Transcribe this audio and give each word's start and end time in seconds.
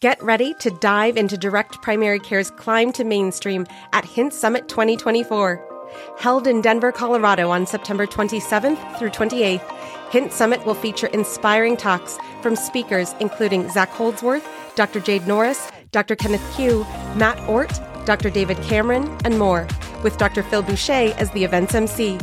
Get 0.00 0.22
ready 0.22 0.54
to 0.60 0.70
dive 0.70 1.16
into 1.16 1.36
Direct 1.36 1.82
Primary 1.82 2.20
Care's 2.20 2.52
climb 2.52 2.92
to 2.92 3.02
mainstream 3.02 3.66
at 3.92 4.04
Hint 4.04 4.32
Summit 4.32 4.68
2024. 4.68 5.88
Held 6.20 6.46
in 6.46 6.60
Denver, 6.60 6.92
Colorado 6.92 7.50
on 7.50 7.66
September 7.66 8.06
27th 8.06 8.96
through 8.96 9.10
28th, 9.10 10.12
Hint 10.12 10.32
Summit 10.32 10.64
will 10.64 10.76
feature 10.76 11.08
inspiring 11.08 11.76
talks 11.76 12.16
from 12.42 12.54
speakers 12.54 13.12
including 13.18 13.68
Zach 13.70 13.88
Holdsworth, 13.88 14.48
Dr. 14.76 15.00
Jade 15.00 15.26
Norris, 15.26 15.68
Dr. 15.90 16.14
Kenneth 16.14 16.54
Pugh, 16.54 16.86
Matt 17.16 17.36
Ort, 17.48 17.72
Dr. 18.06 18.30
David 18.30 18.58
Cameron, 18.62 19.18
and 19.24 19.36
more, 19.36 19.66
with 20.04 20.16
Dr. 20.16 20.44
Phil 20.44 20.62
Boucher 20.62 21.12
as 21.18 21.28
the 21.32 21.42
event's 21.42 21.74
MC. 21.74 22.20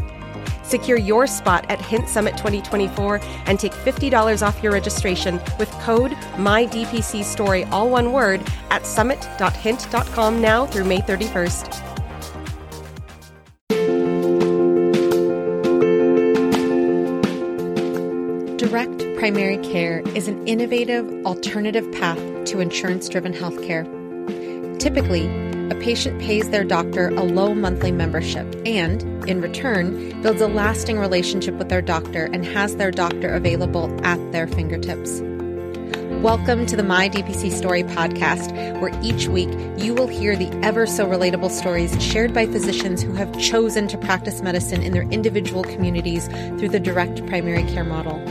Secure 0.66 0.97
your 0.97 1.27
spot 1.27 1.66
at 1.70 1.79
Hint 1.79 2.09
Summit 2.09 2.31
2024 2.38 3.20
and 3.45 3.59
take 3.59 3.71
$50 3.71 4.45
off 4.45 4.61
your 4.63 4.73
registration 4.73 5.39
with 5.59 5.70
code 5.81 6.11
MyDPCStory, 6.38 7.71
all 7.71 7.89
one 7.89 8.11
word, 8.11 8.41
at 8.71 8.86
summit.hint.com 8.86 10.41
now 10.41 10.66
through 10.66 10.85
May 10.85 11.02
31st. 11.02 11.95
Direct 18.57 18.98
primary 19.20 19.57
care 19.59 19.99
is 20.16 20.27
an 20.27 20.48
innovative 20.48 21.07
alternative 21.26 21.90
path 21.91 22.18
to 22.45 22.59
insurance 22.59 23.07
driven 23.07 23.32
healthcare. 23.32 23.85
Typically, 24.79 25.27
a 25.72 25.76
patient 25.76 26.22
pays 26.22 26.48
their 26.52 26.64
doctor 26.64 27.08
a 27.10 27.24
low 27.24 27.55
monthly 27.55 27.92
membership 27.92 28.46
and, 28.68 29.02
in 29.28 29.42
return, 29.42 30.22
builds 30.22 30.40
a 30.40 30.48
lasting 30.48 31.00
relationship 31.00 31.55
with 31.55 31.70
their 31.70 31.82
doctor 31.82 32.26
and 32.26 32.46
has 32.46 32.76
their 32.76 32.91
doctor 32.91 33.34
available 33.34 33.90
at 34.05 34.20
their 34.32 34.46
fingertips. 34.46 35.22
Welcome 36.22 36.68
to 36.68 36.76
the 36.76 36.84
My 36.84 37.10
DPC 37.10 37.52
Story 37.52 37.82
podcast, 37.82 38.80
where 38.80 38.91
each 39.02 39.28
week 39.28 39.50
you 39.78 39.96
will 39.96 40.05
hear 40.05 40.36
the 40.36 40.52
ever 40.64 40.86
so 40.86 41.07
relatable 41.07 41.49
stories 41.49 42.00
shared 42.00 42.32
by 42.32 42.46
physicians 42.46 43.02
who 43.02 43.13
have 43.13 43.35
chosen 43.40 43.88
to 43.88 43.98
practice 43.98 44.44
medicine 44.44 44.84
in 44.84 44.94
their 44.94 45.10
individual 45.10 45.63
communities 45.63 46.27
through 46.60 46.70
the 46.70 46.79
direct 46.79 47.26
primary 47.26 47.63
care 47.63 47.84
model. 47.84 48.22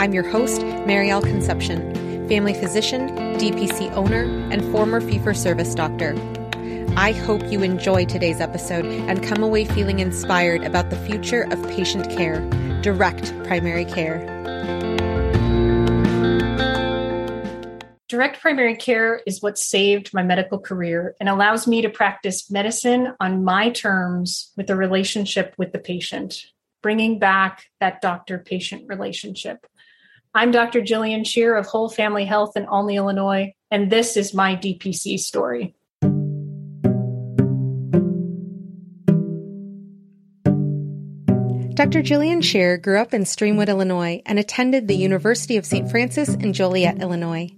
I'm 0.00 0.12
your 0.12 0.28
host, 0.28 0.62
Maryal 0.62 1.22
Concepcion, 1.22 2.28
family 2.28 2.54
physician, 2.54 3.08
DPC 3.38 3.92
owner, 3.92 4.24
and 4.50 4.64
former 4.72 5.00
fee 5.00 5.20
for 5.20 5.32
service 5.32 5.76
doctor. 5.76 6.16
I 6.96 7.12
hope 7.12 7.50
you 7.50 7.62
enjoy 7.62 8.04
today's 8.04 8.40
episode 8.40 8.84
and 8.84 9.22
come 9.22 9.42
away 9.42 9.64
feeling 9.64 10.00
inspired 10.00 10.64
about 10.64 10.90
the 10.90 10.96
future 10.96 11.42
of 11.50 11.62
patient 11.68 12.10
care, 12.10 12.40
direct 12.82 13.32
primary 13.44 13.84
care. 13.84 14.26
Direct 18.08 18.40
primary 18.40 18.74
care 18.74 19.22
is 19.24 19.40
what 19.40 19.56
saved 19.56 20.12
my 20.12 20.24
medical 20.24 20.58
career 20.58 21.14
and 21.20 21.28
allows 21.28 21.68
me 21.68 21.80
to 21.82 21.88
practice 21.88 22.50
medicine 22.50 23.14
on 23.20 23.44
my 23.44 23.70
terms 23.70 24.52
with 24.56 24.68
a 24.68 24.74
relationship 24.74 25.54
with 25.56 25.72
the 25.72 25.78
patient, 25.78 26.44
bringing 26.82 27.20
back 27.20 27.66
that 27.78 28.00
doctor 28.00 28.36
patient 28.38 28.88
relationship. 28.88 29.64
I'm 30.34 30.50
Dr. 30.50 30.80
Jillian 30.80 31.24
Shear 31.24 31.56
of 31.56 31.66
Whole 31.66 31.88
Family 31.88 32.24
Health 32.24 32.56
in 32.56 32.66
Olney, 32.66 32.96
Illinois, 32.96 33.54
and 33.70 33.90
this 33.90 34.16
is 34.16 34.34
my 34.34 34.56
DPC 34.56 35.18
story. 35.20 35.74
Dr. 41.80 42.02
Jillian 42.02 42.44
Shear 42.44 42.76
grew 42.76 43.00
up 43.00 43.14
in 43.14 43.22
Streamwood, 43.22 43.68
Illinois, 43.68 44.20
and 44.26 44.38
attended 44.38 44.86
the 44.86 44.94
University 44.94 45.56
of 45.56 45.64
St. 45.64 45.90
Francis 45.90 46.34
in 46.34 46.52
Joliet, 46.52 47.00
Illinois. 47.00 47.48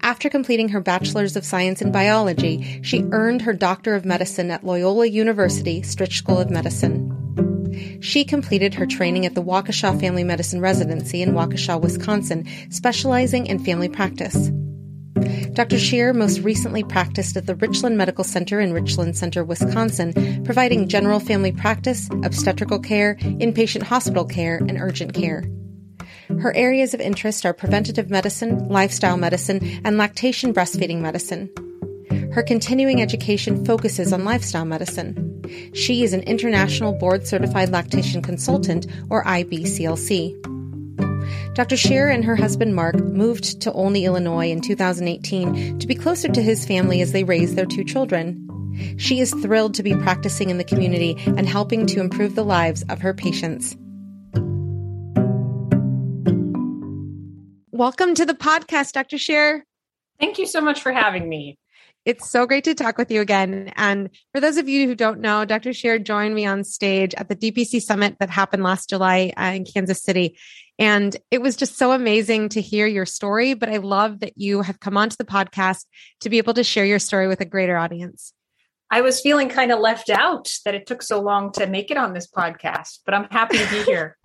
After 0.00 0.28
completing 0.28 0.70
her 0.70 0.80
Bachelor's 0.80 1.36
of 1.36 1.44
Science 1.44 1.80
in 1.80 1.92
Biology, 1.92 2.80
she 2.82 3.04
earned 3.12 3.42
her 3.42 3.52
Doctor 3.52 3.94
of 3.94 4.04
Medicine 4.04 4.50
at 4.50 4.64
Loyola 4.64 5.06
University 5.06 5.82
Stritch 5.82 6.14
School 6.14 6.40
of 6.40 6.50
Medicine. 6.50 8.00
She 8.02 8.24
completed 8.24 8.74
her 8.74 8.84
training 8.84 9.26
at 9.26 9.36
the 9.36 9.44
Waukesha 9.44 10.00
Family 10.00 10.24
Medicine 10.24 10.60
Residency 10.60 11.22
in 11.22 11.30
Waukesha, 11.30 11.80
Wisconsin, 11.80 12.48
specializing 12.70 13.46
in 13.46 13.60
family 13.60 13.88
practice. 13.88 14.50
Dr. 15.54 15.78
Shear 15.78 16.12
most 16.12 16.40
recently 16.40 16.82
practiced 16.84 17.36
at 17.36 17.46
the 17.46 17.54
Richland 17.54 17.96
Medical 17.96 18.24
Center 18.24 18.60
in 18.60 18.72
Richland 18.72 19.16
Center, 19.16 19.42
Wisconsin, 19.44 20.44
providing 20.44 20.88
general 20.88 21.20
family 21.20 21.52
practice, 21.52 22.08
obstetrical 22.22 22.78
care, 22.78 23.16
inpatient 23.16 23.82
hospital 23.82 24.24
care, 24.24 24.56
and 24.56 24.78
urgent 24.78 25.14
care. 25.14 25.44
Her 26.40 26.54
areas 26.54 26.92
of 26.92 27.00
interest 27.00 27.46
are 27.46 27.54
preventative 27.54 28.10
medicine, 28.10 28.68
lifestyle 28.68 29.16
medicine, 29.16 29.80
and 29.84 29.96
lactation 29.96 30.52
breastfeeding 30.52 31.00
medicine. 31.00 31.50
Her 32.32 32.42
continuing 32.42 33.00
education 33.00 33.64
focuses 33.64 34.12
on 34.12 34.24
lifestyle 34.24 34.66
medicine. 34.66 35.42
She 35.72 36.02
is 36.02 36.12
an 36.12 36.22
international 36.22 36.92
board 36.92 37.26
certified 37.26 37.70
lactation 37.70 38.20
consultant, 38.20 38.86
or 39.08 39.24
IBCLC. 39.24 40.55
Dr. 41.54 41.76
Shear 41.76 42.08
and 42.08 42.24
her 42.24 42.36
husband 42.36 42.74
Mark 42.74 42.96
moved 42.96 43.60
to 43.62 43.72
Olney, 43.72 44.04
Illinois 44.04 44.50
in 44.50 44.60
2018 44.60 45.78
to 45.78 45.86
be 45.86 45.94
closer 45.94 46.28
to 46.28 46.42
his 46.42 46.66
family 46.66 47.00
as 47.00 47.12
they 47.12 47.24
raised 47.24 47.56
their 47.56 47.66
two 47.66 47.84
children. 47.84 48.42
She 48.98 49.20
is 49.20 49.32
thrilled 49.32 49.74
to 49.74 49.82
be 49.82 49.94
practicing 49.94 50.50
in 50.50 50.58
the 50.58 50.64
community 50.64 51.16
and 51.26 51.48
helping 51.48 51.86
to 51.86 52.00
improve 52.00 52.34
the 52.34 52.44
lives 52.44 52.84
of 52.88 53.00
her 53.00 53.14
patients. 53.14 53.76
Welcome 57.70 58.14
to 58.14 58.24
the 58.24 58.34
podcast, 58.34 58.92
Dr. 58.92 59.18
Shear. 59.18 59.64
Thank 60.18 60.38
you 60.38 60.46
so 60.46 60.60
much 60.60 60.80
for 60.80 60.92
having 60.92 61.28
me. 61.28 61.58
It's 62.06 62.30
so 62.30 62.46
great 62.46 62.62
to 62.64 62.74
talk 62.74 62.98
with 62.98 63.10
you 63.10 63.20
again. 63.20 63.72
And 63.74 64.10
for 64.32 64.40
those 64.40 64.58
of 64.58 64.68
you 64.68 64.86
who 64.86 64.94
don't 64.94 65.20
know, 65.20 65.44
Dr. 65.44 65.72
Shear 65.72 65.98
joined 65.98 66.36
me 66.36 66.46
on 66.46 66.62
stage 66.62 67.14
at 67.14 67.28
the 67.28 67.34
DPC 67.34 67.82
Summit 67.82 68.16
that 68.20 68.30
happened 68.30 68.62
last 68.62 68.88
July 68.88 69.32
uh, 69.36 69.52
in 69.56 69.64
Kansas 69.64 70.02
City. 70.02 70.38
And 70.78 71.16
it 71.30 71.40
was 71.40 71.56
just 71.56 71.76
so 71.76 71.92
amazing 71.92 72.50
to 72.50 72.60
hear 72.60 72.86
your 72.86 73.06
story. 73.06 73.54
But 73.54 73.68
I 73.68 73.78
love 73.78 74.20
that 74.20 74.34
you 74.36 74.62
have 74.62 74.80
come 74.80 74.96
onto 74.96 75.16
the 75.16 75.24
podcast 75.24 75.84
to 76.20 76.30
be 76.30 76.38
able 76.38 76.54
to 76.54 76.64
share 76.64 76.84
your 76.84 76.98
story 76.98 77.28
with 77.28 77.40
a 77.40 77.46
greater 77.46 77.76
audience. 77.76 78.32
I 78.90 79.00
was 79.00 79.20
feeling 79.20 79.48
kind 79.48 79.72
of 79.72 79.80
left 79.80 80.10
out 80.10 80.52
that 80.64 80.74
it 80.74 80.86
took 80.86 81.02
so 81.02 81.20
long 81.20 81.50
to 81.52 81.66
make 81.66 81.90
it 81.90 81.96
on 81.96 82.12
this 82.12 82.28
podcast, 82.28 83.00
but 83.04 83.14
I'm 83.14 83.24
happy 83.30 83.58
to 83.58 83.70
be 83.70 83.82
here. 83.84 84.16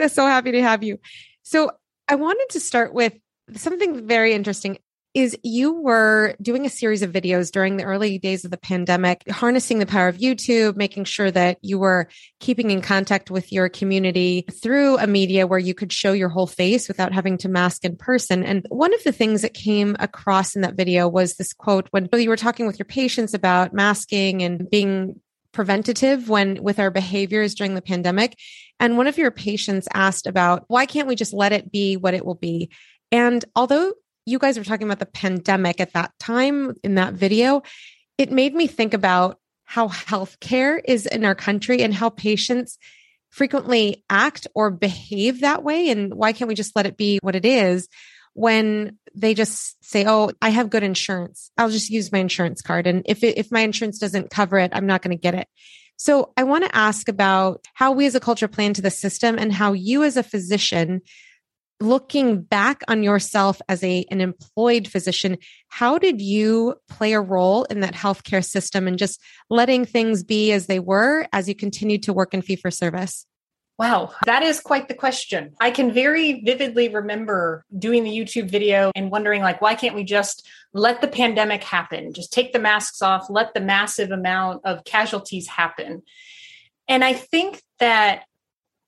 I'm 0.00 0.08
so 0.08 0.26
happy 0.26 0.52
to 0.52 0.62
have 0.62 0.82
you. 0.82 0.98
So 1.42 1.70
I 2.08 2.14
wanted 2.14 2.46
to 2.50 2.60
start 2.60 2.94
with 2.94 3.12
something 3.56 4.06
very 4.06 4.32
interesting 4.32 4.78
is 5.14 5.36
you 5.42 5.72
were 5.72 6.36
doing 6.40 6.66
a 6.66 6.70
series 6.70 7.02
of 7.02 7.10
videos 7.10 7.50
during 7.50 7.76
the 7.76 7.84
early 7.84 8.18
days 8.18 8.44
of 8.44 8.50
the 8.50 8.56
pandemic, 8.56 9.28
harnessing 9.28 9.78
the 9.78 9.86
power 9.86 10.08
of 10.08 10.18
YouTube, 10.18 10.76
making 10.76 11.04
sure 11.04 11.30
that 11.30 11.58
you 11.62 11.78
were 11.78 12.08
keeping 12.38 12.70
in 12.70 12.80
contact 12.80 13.30
with 13.30 13.52
your 13.52 13.68
community 13.68 14.44
through 14.62 14.98
a 14.98 15.06
media 15.06 15.46
where 15.46 15.58
you 15.58 15.74
could 15.74 15.92
show 15.92 16.12
your 16.12 16.28
whole 16.28 16.46
face 16.46 16.86
without 16.86 17.12
having 17.12 17.36
to 17.38 17.48
mask 17.48 17.84
in 17.84 17.96
person. 17.96 18.44
And 18.44 18.64
one 18.68 18.94
of 18.94 19.02
the 19.02 19.12
things 19.12 19.42
that 19.42 19.54
came 19.54 19.96
across 19.98 20.54
in 20.54 20.62
that 20.62 20.76
video 20.76 21.08
was 21.08 21.34
this 21.34 21.52
quote 21.52 21.88
when 21.90 22.08
you 22.12 22.28
were 22.28 22.36
talking 22.36 22.66
with 22.66 22.78
your 22.78 22.86
patients 22.86 23.34
about 23.34 23.74
masking 23.74 24.42
and 24.42 24.70
being 24.70 25.20
preventative 25.52 26.28
when 26.28 26.62
with 26.62 26.78
our 26.78 26.92
behaviors 26.92 27.54
during 27.54 27.74
the 27.74 27.82
pandemic. 27.82 28.36
And 28.78 28.96
one 28.96 29.08
of 29.08 29.18
your 29.18 29.32
patients 29.32 29.88
asked 29.92 30.28
about 30.28 30.64
why 30.68 30.86
can't 30.86 31.08
we 31.08 31.16
just 31.16 31.32
let 31.32 31.52
it 31.52 31.72
be 31.72 31.96
what 31.96 32.14
it 32.14 32.24
will 32.24 32.36
be? 32.36 32.70
And 33.10 33.44
although 33.56 33.94
you 34.26 34.38
guys 34.38 34.58
were 34.58 34.64
talking 34.64 34.86
about 34.86 34.98
the 34.98 35.06
pandemic 35.06 35.80
at 35.80 35.92
that 35.94 36.12
time 36.18 36.74
in 36.82 36.96
that 36.96 37.14
video, 37.14 37.62
it 38.18 38.30
made 38.30 38.54
me 38.54 38.66
think 38.66 38.94
about 38.94 39.38
how 39.64 39.88
healthcare 39.88 40.80
is 40.84 41.06
in 41.06 41.24
our 41.24 41.34
country 41.34 41.82
and 41.82 41.94
how 41.94 42.10
patients 42.10 42.78
frequently 43.30 44.04
act 44.10 44.46
or 44.54 44.70
behave 44.70 45.40
that 45.40 45.62
way. 45.62 45.90
And 45.90 46.12
why 46.14 46.32
can't 46.32 46.48
we 46.48 46.54
just 46.54 46.74
let 46.74 46.86
it 46.86 46.96
be 46.96 47.18
what 47.22 47.36
it 47.36 47.44
is 47.44 47.88
when 48.34 48.98
they 49.14 49.34
just 49.34 49.82
say, 49.84 50.04
Oh, 50.06 50.32
I 50.42 50.50
have 50.50 50.70
good 50.70 50.82
insurance. 50.82 51.50
I'll 51.56 51.70
just 51.70 51.90
use 51.90 52.12
my 52.12 52.18
insurance 52.18 52.62
card. 52.62 52.86
And 52.86 53.02
if 53.06 53.22
it, 53.22 53.38
if 53.38 53.52
my 53.52 53.60
insurance 53.60 53.98
doesn't 53.98 54.30
cover 54.30 54.58
it, 54.58 54.72
I'm 54.74 54.86
not 54.86 55.02
going 55.02 55.16
to 55.16 55.20
get 55.20 55.34
it. 55.34 55.48
So 55.96 56.32
I 56.36 56.44
want 56.44 56.64
to 56.64 56.74
ask 56.74 57.08
about 57.08 57.64
how 57.74 57.92
we 57.92 58.06
as 58.06 58.14
a 58.14 58.20
culture 58.20 58.48
plan 58.48 58.74
to 58.74 58.82
the 58.82 58.90
system 58.90 59.38
and 59.38 59.52
how 59.52 59.72
you 59.74 60.02
as 60.02 60.16
a 60.16 60.22
physician 60.22 61.02
looking 61.80 62.42
back 62.42 62.82
on 62.88 63.02
yourself 63.02 63.60
as 63.68 63.82
a 63.82 64.04
an 64.10 64.20
employed 64.20 64.86
physician 64.86 65.38
how 65.68 65.98
did 65.98 66.20
you 66.20 66.74
play 66.88 67.12
a 67.12 67.20
role 67.20 67.64
in 67.64 67.80
that 67.80 67.94
healthcare 67.94 68.44
system 68.44 68.86
and 68.86 68.98
just 68.98 69.20
letting 69.48 69.84
things 69.84 70.22
be 70.22 70.52
as 70.52 70.66
they 70.66 70.78
were 70.78 71.26
as 71.32 71.48
you 71.48 71.54
continued 71.54 72.02
to 72.02 72.12
work 72.12 72.34
in 72.34 72.42
fee 72.42 72.56
for 72.56 72.70
service 72.70 73.26
Wow, 73.78 74.12
that 74.26 74.42
is 74.42 74.60
quite 74.60 74.88
the 74.88 74.94
question. 74.94 75.54
I 75.58 75.70
can 75.70 75.90
very 75.90 76.42
vividly 76.44 76.90
remember 76.90 77.64
doing 77.78 78.04
the 78.04 78.10
YouTube 78.10 78.50
video 78.50 78.92
and 78.94 79.10
wondering 79.10 79.40
like 79.40 79.62
why 79.62 79.74
can't 79.74 79.94
we 79.94 80.04
just 80.04 80.46
let 80.74 81.00
the 81.00 81.08
pandemic 81.08 81.64
happen? 81.64 82.12
Just 82.12 82.30
take 82.30 82.52
the 82.52 82.58
masks 82.58 83.00
off, 83.00 83.30
let 83.30 83.54
the 83.54 83.60
massive 83.62 84.10
amount 84.10 84.66
of 84.66 84.84
casualties 84.84 85.46
happen. 85.46 86.02
And 86.88 87.02
I 87.02 87.14
think 87.14 87.62
that 87.78 88.24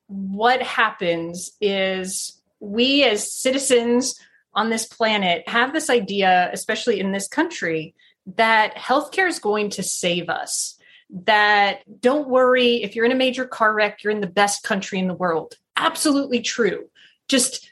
what 0.08 0.60
happens 0.60 1.52
is 1.58 2.41
we 2.62 3.02
as 3.02 3.32
citizens 3.32 4.14
on 4.54 4.70
this 4.70 4.86
planet 4.86 5.48
have 5.48 5.72
this 5.72 5.90
idea, 5.90 6.48
especially 6.52 7.00
in 7.00 7.12
this 7.12 7.26
country, 7.26 7.94
that 8.36 8.76
healthcare 8.76 9.28
is 9.28 9.40
going 9.40 9.70
to 9.70 9.82
save 9.82 10.28
us. 10.28 10.78
That 11.10 11.80
don't 12.00 12.28
worry, 12.28 12.82
if 12.82 12.94
you're 12.94 13.04
in 13.04 13.12
a 13.12 13.16
major 13.16 13.44
car 13.44 13.74
wreck, 13.74 14.02
you're 14.02 14.12
in 14.12 14.20
the 14.20 14.26
best 14.26 14.62
country 14.62 14.98
in 14.98 15.08
the 15.08 15.14
world. 15.14 15.56
Absolutely 15.76 16.40
true. 16.40 16.88
Just 17.28 17.70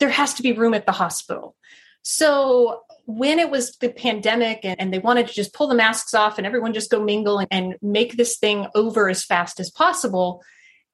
there 0.00 0.10
has 0.10 0.34
to 0.34 0.42
be 0.42 0.52
room 0.52 0.74
at 0.74 0.84
the 0.84 0.92
hospital. 0.92 1.54
So 2.02 2.82
when 3.06 3.38
it 3.38 3.50
was 3.50 3.76
the 3.76 3.88
pandemic 3.88 4.60
and, 4.64 4.78
and, 4.78 4.92
they 4.92 4.98
wanted 4.98 5.28
to 5.28 5.32
just 5.32 5.54
pull 5.54 5.68
the 5.68 5.74
masks 5.74 6.12
off 6.12 6.36
and 6.36 6.46
everyone 6.46 6.74
just 6.74 6.90
go 6.90 7.02
mingle 7.02 7.38
and, 7.38 7.48
and 7.50 7.76
make 7.80 8.16
this 8.16 8.36
thing 8.36 8.66
over 8.74 9.08
as 9.08 9.24
fast 9.24 9.60
as 9.60 9.70
possible, 9.70 10.42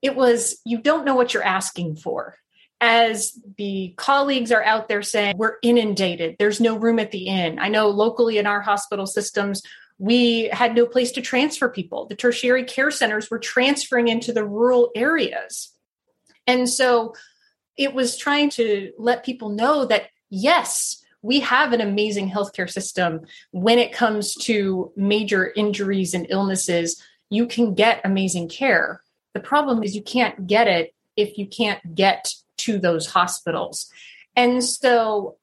it 0.03 0.15
was 0.15 0.61
you 0.65 0.79
don't 0.79 1.05
know 1.05 1.17
what 1.17 1.35
you're 1.35 1.43
asking 1.43 1.97
for. 1.97 2.37
As 2.81 3.39
the 3.59 3.93
colleagues 3.97 4.53
are 4.53 4.63
out 4.63 4.89
there 4.89 5.03
saying, 5.03 5.37
we're 5.37 5.57
inundated, 5.63 6.37
there's 6.39 6.61
no 6.61 6.77
room 6.77 6.99
at 6.99 7.11
the 7.11 7.27
inn. 7.27 7.59
I 7.59 7.69
know 7.69 7.89
locally 7.89 8.39
in 8.39 8.47
our 8.47 8.63
hospital 8.63 9.07
systems, 9.07 9.63
we 9.99 10.45
had 10.45 10.75
no 10.75 10.87
place 10.87 11.13
to 11.13 11.21
transfer 11.21 11.69
people. 11.69 12.07
The 12.07 12.17
tertiary 12.17 12.65
care 12.65 12.91
centers 12.91 13.31
were 13.31 13.39
transferring 13.39 14.09
into 14.09 14.33
the 14.33 14.47
rural 14.47 14.91
areas. 14.95 15.75
And 16.47 16.69
so 16.69 17.15
it 17.77 17.93
was 17.93 18.17
trying 18.17 18.49
to 18.51 18.93
let 18.99 19.27
people 19.27 19.51
know 19.51 19.85
that, 19.85 20.09
yes, 20.31 21.05
we 21.23 21.41
have 21.41 21.75
an 21.75 21.83
amazing 21.83 22.31
healthcare 22.31 22.71
system 22.71 23.21
when 23.51 23.79
it 23.79 23.93
comes 23.93 24.35
to 24.37 24.91
major 24.97 25.53
injuries 25.55 26.15
and 26.15 26.27
illnesses. 26.31 27.03
You 27.29 27.47
can 27.47 27.75
get 27.75 28.01
amazing 28.05 28.49
care. 28.49 29.03
The 29.35 29.41
problem 29.41 29.83
is 29.83 29.95
you 29.95 30.03
can't 30.03 30.47
get 30.47 30.67
it 30.67 30.95
if 31.17 31.37
you 31.37 31.47
can't 31.47 31.95
get 31.95 32.33
to 32.65 32.79
those 32.79 33.07
hospitals. 33.07 33.91
And 34.37 34.63
so, 34.63 35.37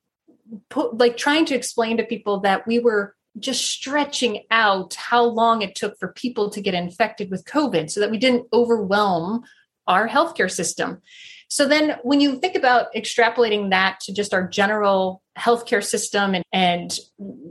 put, 0.70 0.98
like 0.98 1.18
trying 1.18 1.46
to 1.46 1.56
explain 1.56 1.98
to 1.98 2.04
people 2.04 2.42
that 2.42 2.66
we 2.68 2.80
were 2.80 3.16
just 3.40 3.66
stretching 3.66 4.44
out 4.50 4.96
how 4.96 5.24
long 5.24 5.62
it 5.62 5.76
took 5.76 6.00
for 6.00 6.08
people 6.10 6.50
to 6.50 6.62
get 6.62 6.74
infected 6.74 7.30
with 7.30 7.46
COVID 7.46 7.90
so 7.90 8.00
that 8.00 8.12
we 8.12 8.18
didn't 8.18 8.48
overwhelm 8.52 9.44
our 9.86 10.08
healthcare 10.08 10.52
system. 10.52 11.02
So 11.50 11.68
then 11.68 11.98
when 12.04 12.20
you 12.20 12.40
think 12.40 12.56
about 12.56 12.94
extrapolating 12.94 13.70
that 13.70 14.00
to 14.02 14.14
just 14.14 14.34
our 14.34 14.48
general 14.48 15.22
healthcare 15.38 15.84
system 15.84 16.36
and, 16.36 16.44
and 16.52 16.98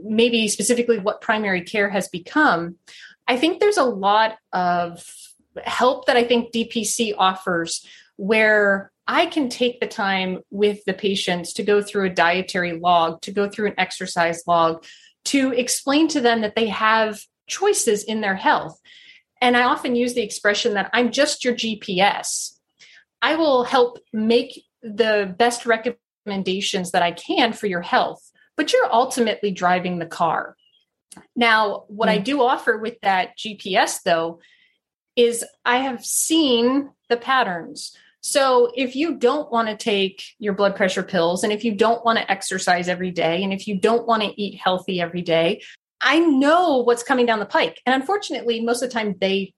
maybe 0.03 0.47
specifically 0.49 0.99
what 0.99 1.21
primary 1.21 1.61
care 1.61 1.89
has 1.89 2.07
become, 2.07 2.75
I 3.27 3.37
think 3.37 3.59
there's 3.59 3.77
a 3.77 3.83
lot 3.83 4.37
of 4.53 5.03
help 5.63 6.05
that 6.05 6.17
I 6.17 6.23
think 6.23 6.53
DPC 6.53 7.15
offers 7.17 7.85
where 8.17 8.91
I 9.07 9.25
can 9.27 9.49
take 9.49 9.79
the 9.79 9.87
time 9.87 10.39
with 10.51 10.83
the 10.85 10.93
patients 10.93 11.53
to 11.53 11.63
go 11.63 11.81
through 11.81 12.07
a 12.07 12.13
dietary 12.13 12.73
log, 12.73 13.21
to 13.21 13.31
go 13.31 13.49
through 13.49 13.67
an 13.67 13.75
exercise 13.77 14.43
log, 14.45 14.83
to 15.25 15.51
explain 15.53 16.07
to 16.09 16.21
them 16.21 16.41
that 16.41 16.55
they 16.55 16.67
have 16.67 17.21
choices 17.47 18.03
in 18.03 18.21
their 18.21 18.35
health. 18.35 18.79
And 19.41 19.55
I 19.55 19.63
often 19.63 19.95
use 19.95 20.13
the 20.13 20.23
expression 20.23 20.73
that 20.73 20.89
I'm 20.93 21.11
just 21.11 21.45
your 21.45 21.53
GPS. 21.53 22.53
I 23.21 23.35
will 23.35 23.63
help 23.63 23.99
make 24.11 24.63
the 24.81 25.33
best 25.37 25.65
recommendations 25.65 26.91
that 26.91 27.01
I 27.01 27.11
can 27.11 27.53
for 27.53 27.67
your 27.67 27.81
health, 27.81 28.21
but 28.55 28.73
you're 28.73 28.93
ultimately 28.93 29.51
driving 29.51 29.99
the 29.99 30.05
car. 30.05 30.55
Now, 31.35 31.85
what 31.87 32.09
mm. 32.09 32.13
I 32.13 32.17
do 32.19 32.41
offer 32.41 32.77
with 32.77 32.99
that 33.01 33.37
GPS, 33.37 34.01
though, 34.03 34.39
is 35.15 35.43
I 35.65 35.77
have 35.77 36.05
seen 36.05 36.91
the 37.09 37.17
patterns. 37.17 37.95
So 38.29 38.73
if 38.75 38.93
you 38.97 39.15
don't 39.15 39.49
want 39.53 39.69
to 39.69 39.77
take 39.77 40.21
your 40.37 40.53
blood 40.53 40.75
pressure 40.75 41.01
pills, 41.01 41.45
and 41.45 41.53
if 41.53 41.63
you 41.63 41.73
don't 41.73 42.03
want 42.03 42.19
to 42.19 42.29
exercise 42.29 42.89
every 42.89 43.09
day, 43.09 43.41
and 43.41 43.53
if 43.53 43.69
you 43.69 43.79
don't 43.79 44.05
want 44.05 44.21
to 44.21 44.33
eat 44.35 44.59
healthy 44.61 44.99
every 44.99 45.21
day, 45.21 45.61
I 46.01 46.19
know 46.19 46.79
what's 46.79 47.03
coming 47.03 47.25
down 47.25 47.39
the 47.39 47.45
pike. 47.45 47.81
And 47.85 47.95
unfortunately, 47.95 48.59
most 48.59 48.83
of 48.83 48.89
the 48.89 48.93
time 48.93 49.15
they 49.21 49.53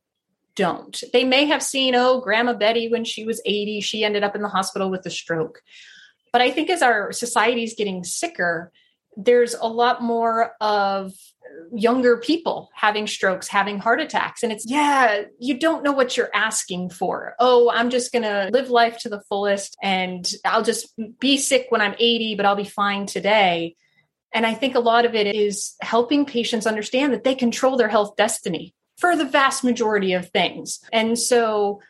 don't. 0.54 1.04
They 1.12 1.24
may 1.24 1.46
have 1.46 1.64
seen, 1.64 1.96
oh, 1.96 2.22
Grandma 2.22 2.54
Betty, 2.54 2.90
when 2.90 3.06
she 3.06 3.26
was 3.26 3.42
80, 3.44 3.82
she 3.82 4.04
ended 4.04 4.24
up 4.24 4.36
in 4.36 4.44
the 4.44 4.50
hospital 4.50 4.92
with 4.92 5.04
a 5.08 5.10
stroke. 5.10 5.64
But 6.32 6.44
I 6.44 6.52
think 6.52 6.70
as 6.70 6.84
our 6.84 7.12
society 7.12 7.64
is 7.64 7.74
getting 7.76 8.04
sicker, 8.04 8.72
there's 9.24 9.54
a 9.54 9.68
lot 9.68 10.02
more 10.02 10.54
of 10.62 11.14
younger 11.74 12.18
people 12.18 12.70
having 12.74 13.06
strokes, 13.06 13.48
having 13.48 13.80
heart 13.80 14.00
attacks. 14.00 14.44
And 14.44 14.52
it's, 14.52 14.66
yeah, 14.68 15.24
you 15.40 15.60
don't 15.60 15.84
know 15.84 15.92
what 15.92 16.16
you're 16.16 16.34
asking 16.34 16.90
for. 16.92 17.36
Oh, 17.40 17.70
I'm 17.70 17.90
just 17.90 18.12
going 18.12 18.24
to 18.24 18.50
live 18.52 18.70
life 18.70 19.00
to 19.00 19.10
the 19.10 19.22
fullest 19.28 19.76
and 19.82 20.30
I'll 20.46 20.64
just 20.64 20.94
be 21.20 21.38
sick 21.38 21.68
when 21.70 21.82
I'm 21.82 21.96
80, 22.00 22.36
but 22.36 22.46
I'll 22.46 22.56
be 22.56 22.64
fine 22.64 23.06
today. 23.06 23.76
And 24.32 24.46
I 24.46 24.54
think 24.54 24.76
a 24.76 24.80
lot 24.80 25.06
of 25.06 25.16
it 25.16 25.36
is 25.36 25.76
helping 25.82 26.26
patients 26.26 26.68
understand 26.68 27.14
that 27.14 27.24
they 27.24 27.36
control 27.36 27.78
their 27.78 27.90
health 27.90 28.16
destiny 28.16 28.74
for 28.98 29.16
the 29.16 29.26
vast 29.26 29.64
majority 29.64 30.14
of 30.14 30.30
things. 30.30 30.80
And 30.94 31.18
so 31.18 31.82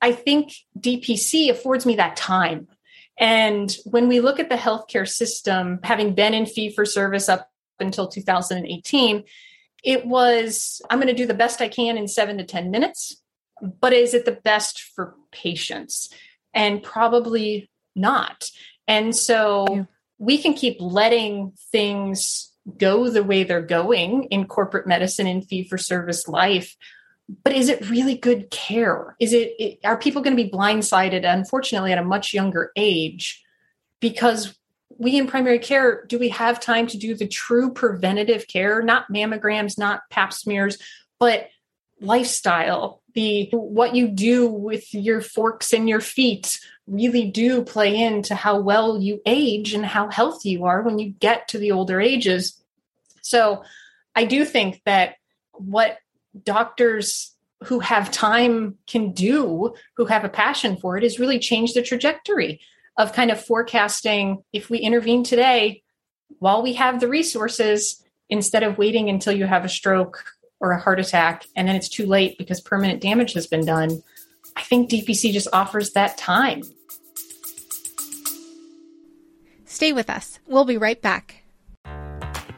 I 0.00 0.12
think 0.12 0.52
DPC 0.78 1.50
affords 1.50 1.86
me 1.86 1.96
that 1.96 2.16
time. 2.16 2.68
And 3.18 3.74
when 3.84 4.08
we 4.08 4.20
look 4.20 4.40
at 4.40 4.48
the 4.48 4.56
healthcare 4.56 5.08
system, 5.08 5.80
having 5.82 6.14
been 6.14 6.34
in 6.34 6.46
fee 6.46 6.72
for 6.72 6.84
service 6.84 7.28
up 7.28 7.50
until 7.78 8.08
2018, 8.08 9.24
it 9.84 10.06
was 10.06 10.80
I'm 10.90 10.98
going 10.98 11.08
to 11.08 11.14
do 11.14 11.26
the 11.26 11.34
best 11.34 11.60
I 11.60 11.68
can 11.68 11.96
in 11.96 12.08
seven 12.08 12.38
to 12.38 12.44
10 12.44 12.70
minutes, 12.70 13.20
but 13.80 13.92
is 13.92 14.14
it 14.14 14.24
the 14.24 14.32
best 14.32 14.82
for 14.94 15.14
patients? 15.30 16.10
And 16.54 16.82
probably 16.82 17.70
not. 17.94 18.48
And 18.86 19.14
so 19.14 19.66
yeah. 19.70 19.84
we 20.18 20.38
can 20.38 20.54
keep 20.54 20.76
letting 20.80 21.52
things 21.70 22.50
go 22.78 23.08
the 23.08 23.24
way 23.24 23.42
they're 23.42 23.60
going 23.60 24.24
in 24.24 24.46
corporate 24.46 24.86
medicine 24.86 25.26
and 25.26 25.46
fee 25.46 25.64
for 25.64 25.78
service 25.78 26.28
life 26.28 26.76
but 27.44 27.52
is 27.52 27.68
it 27.68 27.88
really 27.88 28.16
good 28.16 28.50
care? 28.50 29.16
Is 29.18 29.32
it, 29.32 29.54
it 29.58 29.78
are 29.84 29.96
people 29.96 30.22
going 30.22 30.36
to 30.36 30.42
be 30.42 30.50
blindsided 30.50 31.24
unfortunately 31.24 31.92
at 31.92 31.98
a 31.98 32.04
much 32.04 32.34
younger 32.34 32.72
age? 32.76 33.42
Because 34.00 34.58
we 34.98 35.16
in 35.16 35.26
primary 35.26 35.58
care 35.58 36.04
do 36.06 36.18
we 36.18 36.28
have 36.28 36.60
time 36.60 36.86
to 36.88 36.98
do 36.98 37.14
the 37.14 37.26
true 37.26 37.72
preventative 37.72 38.46
care? 38.46 38.82
Not 38.82 39.10
mammograms 39.12 39.78
not 39.78 40.02
pap 40.10 40.32
smears 40.32 40.78
but 41.18 41.48
lifestyle. 42.00 43.00
The 43.14 43.48
what 43.52 43.94
you 43.94 44.08
do 44.08 44.48
with 44.48 44.92
your 44.92 45.20
forks 45.20 45.72
and 45.72 45.88
your 45.88 46.00
feet 46.00 46.58
really 46.86 47.30
do 47.30 47.62
play 47.62 47.96
into 47.96 48.34
how 48.34 48.58
well 48.58 49.00
you 49.00 49.20
age 49.24 49.72
and 49.72 49.86
how 49.86 50.10
healthy 50.10 50.50
you 50.50 50.64
are 50.64 50.82
when 50.82 50.98
you 50.98 51.10
get 51.10 51.48
to 51.48 51.58
the 51.58 51.72
older 51.72 52.00
ages. 52.00 52.60
So 53.20 53.62
I 54.16 54.24
do 54.24 54.44
think 54.44 54.82
that 54.84 55.14
what 55.52 55.98
doctors 56.44 57.34
who 57.64 57.80
have 57.80 58.10
time 58.10 58.76
can 58.86 59.12
do, 59.12 59.74
who 59.96 60.04
have 60.06 60.24
a 60.24 60.28
passion 60.28 60.76
for 60.76 60.96
it, 60.96 61.04
is 61.04 61.18
really 61.18 61.38
change 61.38 61.74
the 61.74 61.82
trajectory 61.82 62.60
of 62.96 63.12
kind 63.12 63.30
of 63.30 63.42
forecasting 63.42 64.42
if 64.52 64.68
we 64.68 64.78
intervene 64.78 65.24
today 65.24 65.82
while 66.38 66.62
we 66.62 66.74
have 66.74 67.00
the 67.00 67.08
resources 67.08 68.02
instead 68.28 68.62
of 68.62 68.78
waiting 68.78 69.08
until 69.08 69.32
you 69.32 69.46
have 69.46 69.64
a 69.64 69.68
stroke 69.68 70.24
or 70.60 70.72
a 70.72 70.80
heart 70.80 71.00
attack 71.00 71.44
and 71.56 71.68
then 71.68 71.76
it's 71.76 71.88
too 71.88 72.06
late 72.06 72.36
because 72.38 72.60
permanent 72.60 73.00
damage 73.00 73.32
has 73.32 73.46
been 73.46 73.64
done. 73.64 74.02
I 74.56 74.62
think 74.62 74.90
DPC 74.90 75.32
just 75.32 75.48
offers 75.52 75.92
that 75.92 76.18
time. 76.18 76.62
Stay 79.64 79.92
with 79.92 80.10
us. 80.10 80.38
We'll 80.46 80.64
be 80.64 80.76
right 80.76 81.00
back. 81.00 81.41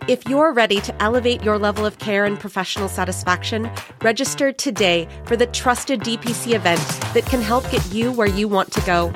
If 0.06 0.28
you're 0.28 0.52
ready 0.52 0.82
to 0.82 1.02
elevate 1.02 1.42
your 1.42 1.58
level 1.58 1.86
of 1.86 1.98
care 1.98 2.26
and 2.26 2.38
professional 2.38 2.88
satisfaction, 2.88 3.70
register 4.02 4.52
today 4.52 5.08
for 5.24 5.34
the 5.34 5.46
trusted 5.46 6.00
DPC 6.00 6.54
event 6.54 6.80
that 7.14 7.24
can 7.24 7.40
help 7.40 7.70
get 7.70 7.90
you 7.90 8.12
where 8.12 8.28
you 8.28 8.46
want 8.46 8.70
to 8.72 8.82
go. 8.82 9.06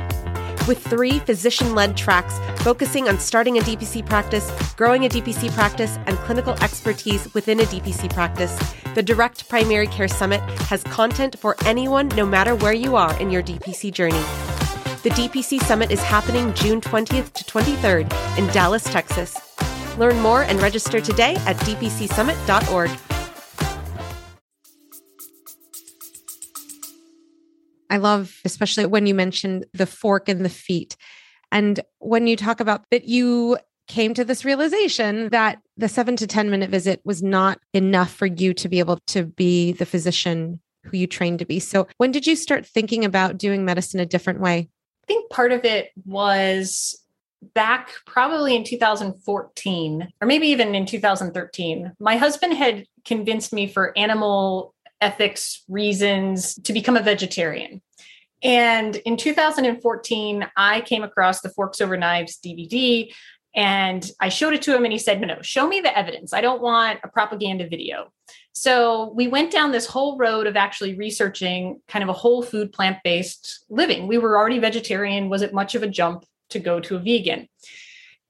With 0.67 0.83
three 0.83 1.19
physician 1.19 1.75
led 1.75 1.95
tracks 1.95 2.39
focusing 2.63 3.07
on 3.07 3.19
starting 3.19 3.59
a 3.59 3.61
DPC 3.61 4.07
practice, 4.07 4.51
growing 4.77 5.05
a 5.05 5.11
DPC 5.11 5.53
practice, 5.53 5.99
and 6.07 6.17
clinical 6.21 6.55
expertise 6.63 7.35
within 7.35 7.61
a 7.61 7.65
DPC 7.65 8.11
practice, 8.15 8.59
the 8.95 9.03
Direct 9.03 9.47
Primary 9.47 9.89
Care 9.89 10.09
Summit 10.09 10.41
has 10.71 10.83
content 10.85 11.39
for 11.39 11.55
anyone, 11.67 12.09
no 12.17 12.25
matter 12.25 12.55
where 12.55 12.73
you 12.73 12.97
are 12.97 13.15
in 13.21 13.31
your 13.31 13.43
DPC 13.43 13.93
journey. 13.93 14.25
The 15.03 15.11
DPC 15.11 15.61
Summit 15.61 15.91
is 15.91 16.03
happening 16.03 16.55
June 16.55 16.81
20th 16.81 17.35
to 17.35 17.45
23rd 17.45 18.39
in 18.39 18.47
Dallas, 18.55 18.85
Texas. 18.85 19.37
Learn 19.99 20.21
more 20.21 20.43
and 20.43 20.63
register 20.63 21.01
today 21.01 21.35
at 21.47 21.57
dpcsummit.org. 21.57 22.91
I 27.91 27.97
love, 27.97 28.41
especially 28.45 28.87
when 28.87 29.07
you 29.07 29.15
mentioned 29.15 29.67
the 29.73 29.87
fork 29.87 30.29
in 30.29 30.43
the 30.45 30.49
feet. 30.49 30.97
And 31.51 31.81
when 31.99 32.27
you 32.27 32.37
talk 32.37 32.61
about 32.61 32.85
that, 32.91 33.05
you 33.05 33.59
came 33.89 34.15
to 34.15 34.25
this 34.25 34.45
realization 34.45 35.31
that 35.31 35.59
the 35.77 35.89
seven 35.89 36.15
to 36.17 36.27
10 36.27 36.51
minute 36.51 36.71
visit 36.71 37.01
was 37.05 37.23
not 37.23 37.59
enough 37.73 38.13
for 38.13 38.27
you 38.27 38.53
to 38.55 38.69
be 38.69 38.79
able 38.79 38.99
to 39.09 39.25
be 39.25 39.73
the 39.73 39.87
physician 39.87 40.61
who 40.85 40.97
you 40.97 41.07
trained 41.07 41.41
to 41.41 41.47
be. 41.47 41.59
So, 41.59 41.89
when 41.97 42.13
did 42.13 42.27
you 42.27 42.37
start 42.37 42.67
thinking 42.67 43.05
about 43.05 43.39
doing 43.39 43.65
medicine 43.65 43.99
a 43.99 44.07
different 44.07 44.41
way? 44.41 44.69
I 45.05 45.07
think 45.07 45.31
part 45.31 45.53
of 45.53 45.65
it 45.65 45.91
was 46.05 47.03
back 47.55 47.91
probably 48.07 48.57
in 48.57 48.65
2014 48.65 50.09
or 50.21 50.27
maybe 50.27 50.49
even 50.49 50.75
in 50.75 50.87
2013 50.87 51.93
my 52.01 52.17
husband 52.17 52.55
had 52.55 52.85
convinced 53.05 53.53
me 53.53 53.67
for 53.67 53.97
animal 53.97 54.75
ethics 55.01 55.63
reasons 55.69 56.55
to 56.65 56.73
become 56.73 56.97
a 56.97 57.03
vegetarian 57.03 57.81
and 58.43 58.97
in 58.97 59.17
2014 59.17 60.49
i 60.57 60.81
came 60.81 61.05
across 61.05 61.41
the 61.41 61.51
forks 61.51 61.81
over 61.81 61.97
knives 61.97 62.39
dvd 62.45 63.13
and 63.55 64.11
i 64.21 64.29
showed 64.29 64.53
it 64.53 64.63
to 64.63 64.75
him 64.75 64.85
and 64.85 64.93
he 64.93 64.99
said 64.99 65.21
no 65.21 65.29
no 65.29 65.41
show 65.41 65.69
me 65.69 65.81
the 65.81 65.97
evidence 65.97 66.33
i 66.33 66.41
don't 66.41 66.61
want 66.61 66.99
a 67.05 67.09
propaganda 67.09 67.69
video 67.69 68.11
so 68.59 69.13
we 69.15 69.29
went 69.29 69.53
down 69.53 69.71
this 69.71 69.87
whole 69.87 70.19
road 70.19 70.49
of 70.49 70.57
actually 70.57 70.97
researching 70.97 71.81
kind 71.87 72.03
of 72.03 72.09
a 72.09 72.13
whole 72.13 72.43
food 72.43 72.73
plant 72.73 72.99
based 73.05 73.65
living. 73.69 74.09
We 74.09 74.19
were 74.19 74.37
already 74.37 74.59
vegetarian. 74.59 75.29
Was 75.29 75.43
it 75.43 75.55
much 75.55 75.77
of 75.77 75.85
a 75.85 75.87
jump 75.87 76.25
to 76.51 76.59
go 76.59 76.81
to 76.81 76.97
a 76.97 76.99
vegan? 76.99 77.49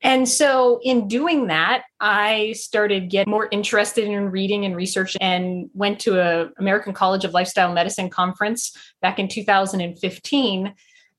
And 0.00 0.28
so 0.28 0.78
in 0.82 1.08
doing 1.08 1.48
that, 1.48 1.82
I 1.98 2.52
started 2.52 3.10
getting 3.10 3.30
more 3.30 3.48
interested 3.50 4.04
in 4.04 4.30
reading 4.30 4.64
and 4.64 4.76
research 4.76 5.16
and 5.20 5.70
went 5.74 5.98
to 6.00 6.20
a 6.20 6.50
American 6.58 6.92
College 6.92 7.24
of 7.24 7.34
Lifestyle 7.34 7.72
Medicine 7.72 8.08
conference 8.08 8.76
back 9.02 9.18
in 9.18 9.26
2015 9.28 10.74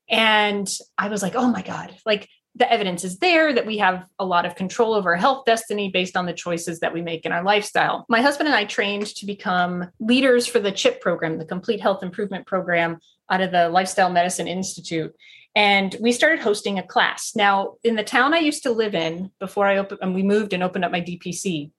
and 0.08 0.68
I 0.98 1.08
was 1.08 1.22
like, 1.22 1.36
"Oh 1.36 1.48
my 1.48 1.62
god, 1.62 1.94
like 2.04 2.28
the 2.56 2.70
evidence 2.70 3.04
is 3.04 3.18
there 3.18 3.52
that 3.52 3.64
we 3.64 3.78
have 3.78 4.06
a 4.18 4.24
lot 4.24 4.44
of 4.44 4.56
control 4.56 4.94
over 4.94 5.10
our 5.10 5.16
health 5.16 5.44
destiny 5.46 5.88
based 5.88 6.16
on 6.16 6.26
the 6.26 6.32
choices 6.32 6.80
that 6.80 6.92
we 6.92 7.00
make 7.00 7.24
in 7.24 7.32
our 7.32 7.44
lifestyle. 7.44 8.04
My 8.08 8.20
husband 8.20 8.48
and 8.48 8.56
I 8.56 8.64
trained 8.64 9.06
to 9.06 9.26
become 9.26 9.88
leaders 10.00 10.46
for 10.46 10.58
the 10.58 10.72
CHIP 10.72 11.00
program, 11.00 11.38
the 11.38 11.44
Complete 11.44 11.80
Health 11.80 12.02
Improvement 12.02 12.46
Program 12.46 12.98
out 13.30 13.40
of 13.40 13.52
the 13.52 13.68
Lifestyle 13.68 14.10
Medicine 14.10 14.48
Institute. 14.48 15.14
And 15.54 15.96
we 16.00 16.12
started 16.12 16.40
hosting 16.40 16.78
a 16.78 16.86
class. 16.86 17.32
Now, 17.34 17.74
in 17.82 17.96
the 17.96 18.04
town 18.04 18.34
I 18.34 18.38
used 18.38 18.62
to 18.62 18.70
live 18.70 18.94
in 18.94 19.30
before 19.40 19.66
I 19.66 19.78
opened 19.78 20.00
and 20.02 20.14
we 20.14 20.22
moved 20.22 20.52
and 20.52 20.62
opened 20.62 20.84
up 20.84 20.92
my 20.92 21.00
DPC, 21.00 21.70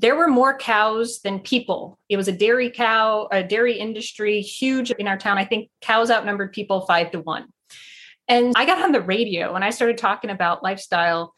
there 0.00 0.16
were 0.16 0.28
more 0.28 0.56
cows 0.56 1.20
than 1.22 1.40
people. 1.40 1.98
It 2.08 2.16
was 2.16 2.26
a 2.26 2.32
dairy 2.32 2.70
cow, 2.70 3.28
a 3.30 3.42
dairy 3.42 3.78
industry, 3.78 4.40
huge 4.40 4.90
in 4.92 5.06
our 5.06 5.18
town. 5.18 5.38
I 5.38 5.44
think 5.44 5.70
cows 5.80 6.10
outnumbered 6.10 6.52
people 6.52 6.80
five 6.82 7.10
to 7.12 7.20
one. 7.20 7.46
And 8.26 8.52
I 8.56 8.64
got 8.64 8.82
on 8.82 8.92
the 8.92 9.02
radio 9.02 9.54
and 9.54 9.64
I 9.64 9.70
started 9.70 9.98
talking 9.98 10.30
about 10.30 10.62
lifestyle. 10.62 11.34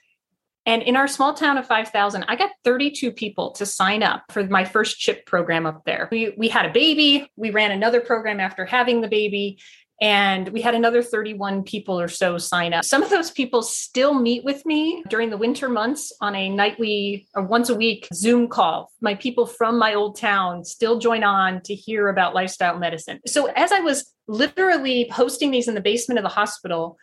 And 0.65 0.83
in 0.83 0.95
our 0.95 1.09
small 1.09 1.35
town 1.35 1.59
of 1.59 1.67
5,000, 1.67 2.25
I 2.29 2.37
got 2.37 2.51
32 2.63 3.11
people 3.11 3.51
to 3.53 3.67
sign 3.67 4.05
up 4.05 4.23
for 4.31 4.45
my 4.45 4.65
first 4.65 5.01
chip 5.01 5.27
program 5.27 5.67
up 5.67 5.83
there. 5.85 6.09
We, 6.13 6.33
we 6.37 6.49
had 6.49 6.67
a 6.67 6.73
baby. 6.73 7.29
We 7.35 7.51
ran 7.51 7.73
another 7.73 8.01
program 8.01 8.39
after 8.39 8.65
having 8.65 9.01
the 9.01 9.09
baby. 9.09 9.59
And 10.03 10.49
we 10.49 10.61
had 10.61 10.75
another 10.75 11.01
31 11.01 11.63
people 11.63 11.99
or 11.99 12.09
so 12.09 12.37
sign 12.37 12.75
up. 12.75 12.85
Some 12.85 13.05
of 13.05 13.11
those 13.11 13.31
people 13.31 13.63
still 13.63 14.15
meet 14.15 14.43
with 14.43 14.67
me 14.67 15.05
during 15.09 15.31
the 15.31 15.37
winter 15.37 15.69
months 15.69 16.13
on 16.21 16.35
a 16.35 16.49
nightly 16.49 17.29
or 17.37 17.45
once 17.45 17.69
a 17.69 17.75
week 17.77 18.09
Zoom 18.13 18.49
call. 18.49 18.91
My 19.01 19.15
people 19.15 19.47
from 19.47 19.79
my 19.79 19.95
old 19.95 20.19
town 20.19 20.65
still 20.65 20.99
join 20.99 21.23
on 21.23 21.63
to 21.63 21.75
hear 21.77 22.09
about 22.09 22.35
lifestyle 22.35 22.81
medicine. 22.81 23.21
So 23.29 23.47
as 23.47 23.71
I 23.71 23.79
was 23.79 24.13
literally 24.27 25.07
hosting 25.07 25.53
these 25.53 25.69
in 25.69 25.77
the 25.77 25.81
basement 25.81 26.19
of 26.19 26.25
the 26.25 26.31
hospital, 26.31 26.99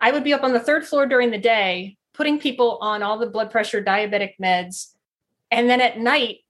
I 0.00 0.12
would 0.12 0.22
be 0.22 0.32
up 0.32 0.44
on 0.44 0.52
the 0.52 0.60
third 0.60 0.86
floor 0.86 1.04
during 1.04 1.32
the 1.32 1.38
day, 1.38 1.96
putting 2.14 2.38
people 2.38 2.78
on 2.80 3.02
all 3.02 3.18
the 3.18 3.26
blood 3.26 3.50
pressure, 3.50 3.82
diabetic 3.82 4.34
meds. 4.40 4.92
And 5.50 5.68
then 5.68 5.80
at 5.80 5.98
night, 5.98 6.44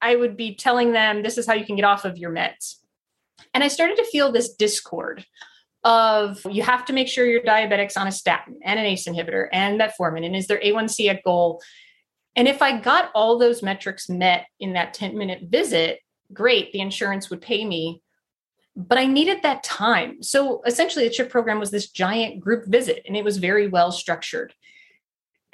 I 0.00 0.16
would 0.16 0.38
be 0.38 0.54
telling 0.54 0.92
them, 0.92 1.22
this 1.22 1.36
is 1.36 1.46
how 1.46 1.52
you 1.52 1.66
can 1.66 1.76
get 1.76 1.84
off 1.84 2.06
of 2.06 2.16
your 2.16 2.30
meds. 2.30 2.76
And 3.54 3.64
I 3.64 3.68
started 3.68 3.96
to 3.96 4.04
feel 4.04 4.32
this 4.32 4.54
discord 4.54 5.24
of 5.84 6.44
you 6.50 6.62
have 6.62 6.84
to 6.86 6.92
make 6.92 7.08
sure 7.08 7.26
your 7.26 7.42
diabetic's 7.42 7.96
on 7.96 8.08
a 8.08 8.12
statin 8.12 8.58
and 8.64 8.78
an 8.78 8.86
ACE 8.86 9.06
inhibitor 9.06 9.48
and 9.52 9.80
metformin. 9.80 10.26
And 10.26 10.34
is 10.34 10.46
their 10.48 10.60
A1C 10.60 11.08
at 11.08 11.22
goal? 11.22 11.62
And 12.34 12.48
if 12.48 12.60
I 12.60 12.78
got 12.78 13.10
all 13.14 13.38
those 13.38 13.62
metrics 13.62 14.08
met 14.08 14.46
in 14.58 14.72
that 14.72 14.94
10 14.94 15.16
minute 15.16 15.44
visit, 15.48 16.00
great, 16.32 16.72
the 16.72 16.80
insurance 16.80 17.30
would 17.30 17.40
pay 17.40 17.64
me. 17.64 18.02
But 18.74 18.98
I 18.98 19.06
needed 19.06 19.42
that 19.42 19.62
time. 19.62 20.22
So 20.22 20.60
essentially, 20.66 21.06
the 21.06 21.14
CHIP 21.14 21.30
program 21.30 21.58
was 21.58 21.70
this 21.70 21.88
giant 21.88 22.40
group 22.40 22.66
visit 22.66 23.02
and 23.06 23.16
it 23.16 23.24
was 23.24 23.38
very 23.38 23.68
well 23.68 23.90
structured. 23.90 24.52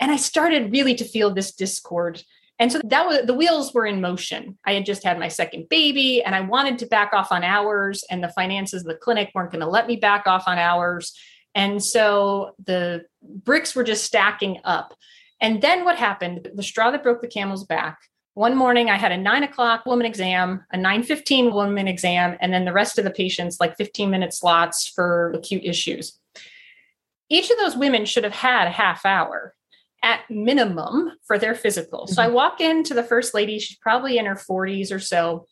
And 0.00 0.10
I 0.10 0.16
started 0.16 0.72
really 0.72 0.94
to 0.96 1.04
feel 1.04 1.32
this 1.32 1.52
discord 1.52 2.24
and 2.62 2.70
so 2.70 2.80
that 2.84 3.08
was 3.08 3.26
the 3.26 3.34
wheels 3.34 3.74
were 3.74 3.86
in 3.86 4.00
motion. 4.00 4.56
I 4.64 4.74
had 4.74 4.86
just 4.86 5.02
had 5.02 5.18
my 5.18 5.26
second 5.26 5.68
baby 5.68 6.22
and 6.22 6.32
I 6.32 6.42
wanted 6.42 6.78
to 6.78 6.86
back 6.86 7.12
off 7.12 7.32
on 7.32 7.42
hours, 7.42 8.04
and 8.08 8.22
the 8.22 8.28
finances 8.28 8.82
of 8.82 8.86
the 8.86 8.94
clinic 8.94 9.32
weren't 9.34 9.50
going 9.50 9.62
to 9.62 9.66
let 9.66 9.88
me 9.88 9.96
back 9.96 10.28
off 10.28 10.46
on 10.46 10.58
hours. 10.58 11.12
And 11.56 11.82
so 11.82 12.54
the 12.64 13.04
bricks 13.20 13.74
were 13.74 13.82
just 13.82 14.04
stacking 14.04 14.60
up. 14.62 14.94
And 15.40 15.60
then 15.60 15.84
what 15.84 15.98
happened? 15.98 16.52
The 16.54 16.62
straw 16.62 16.92
that 16.92 17.02
broke 17.02 17.20
the 17.20 17.26
camel's 17.26 17.64
back. 17.64 17.98
One 18.34 18.56
morning 18.56 18.90
I 18.90 18.96
had 18.96 19.10
a 19.10 19.18
nine 19.18 19.42
o'clock 19.42 19.84
woman 19.84 20.06
exam, 20.06 20.64
a 20.72 20.78
9:15 20.78 21.52
woman 21.52 21.88
exam, 21.88 22.36
and 22.40 22.54
then 22.54 22.64
the 22.64 22.72
rest 22.72 22.96
of 22.96 23.02
the 23.02 23.10
patients 23.10 23.58
like 23.58 23.76
15 23.76 24.08
minute 24.08 24.32
slots 24.32 24.86
for 24.86 25.32
acute 25.32 25.64
issues. 25.64 26.16
Each 27.28 27.50
of 27.50 27.58
those 27.58 27.76
women 27.76 28.04
should 28.04 28.22
have 28.22 28.34
had 28.34 28.68
a 28.68 28.70
half 28.70 29.04
hour 29.04 29.56
at 30.02 30.28
minimum 30.30 31.12
for 31.24 31.38
their 31.38 31.54
physical. 31.54 32.00
Mm-hmm. 32.00 32.14
So 32.14 32.22
I 32.22 32.26
mm-hmm. 32.26 32.34
walk 32.34 32.60
into 32.60 32.94
the 32.94 33.02
first 33.02 33.34
lady, 33.34 33.58
she's 33.58 33.78
probably 33.78 34.18
in 34.18 34.26
her 34.26 34.34
40s 34.34 34.92
or 34.92 34.98
so. 34.98 35.46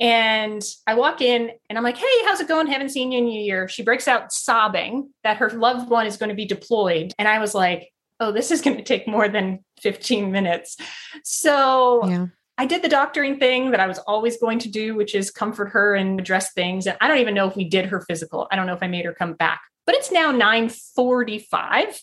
And 0.00 0.62
I 0.86 0.94
walk 0.94 1.20
in 1.20 1.50
and 1.68 1.78
I'm 1.78 1.84
like, 1.84 1.98
hey, 1.98 2.24
how's 2.24 2.40
it 2.40 2.48
going? 2.48 2.66
Haven't 2.66 2.88
seen 2.88 3.12
you 3.12 3.18
in 3.18 3.26
a 3.26 3.30
year. 3.30 3.68
She 3.68 3.82
breaks 3.82 4.08
out 4.08 4.32
sobbing 4.32 5.10
that 5.22 5.36
her 5.36 5.50
loved 5.50 5.90
one 5.90 6.06
is 6.06 6.16
going 6.16 6.30
to 6.30 6.34
be 6.34 6.46
deployed. 6.46 7.12
And 7.18 7.28
I 7.28 7.38
was 7.38 7.54
like, 7.54 7.92
oh, 8.18 8.32
this 8.32 8.50
is 8.50 8.62
going 8.62 8.76
to 8.76 8.82
take 8.82 9.06
more 9.06 9.28
than 9.28 9.64
15 9.80 10.32
minutes. 10.32 10.76
So 11.24 12.06
yeah. 12.08 12.26
I 12.56 12.66
did 12.66 12.82
the 12.82 12.88
doctoring 12.88 13.38
thing 13.38 13.70
that 13.72 13.80
I 13.80 13.86
was 13.86 13.98
always 13.98 14.38
going 14.38 14.60
to 14.60 14.70
do, 14.70 14.94
which 14.94 15.14
is 15.14 15.30
comfort 15.30 15.66
her 15.66 15.94
and 15.94 16.18
address 16.18 16.52
things. 16.52 16.86
And 16.86 16.96
I 17.00 17.08
don't 17.08 17.18
even 17.18 17.34
know 17.34 17.48
if 17.48 17.56
we 17.56 17.64
did 17.64 17.86
her 17.86 18.00
physical. 18.00 18.48
I 18.50 18.56
don't 18.56 18.66
know 18.66 18.74
if 18.74 18.82
I 18.82 18.88
made 18.88 19.04
her 19.04 19.14
come 19.14 19.34
back. 19.34 19.60
But 19.84 19.96
it's 19.96 20.12
now 20.12 20.30
945 20.30 22.00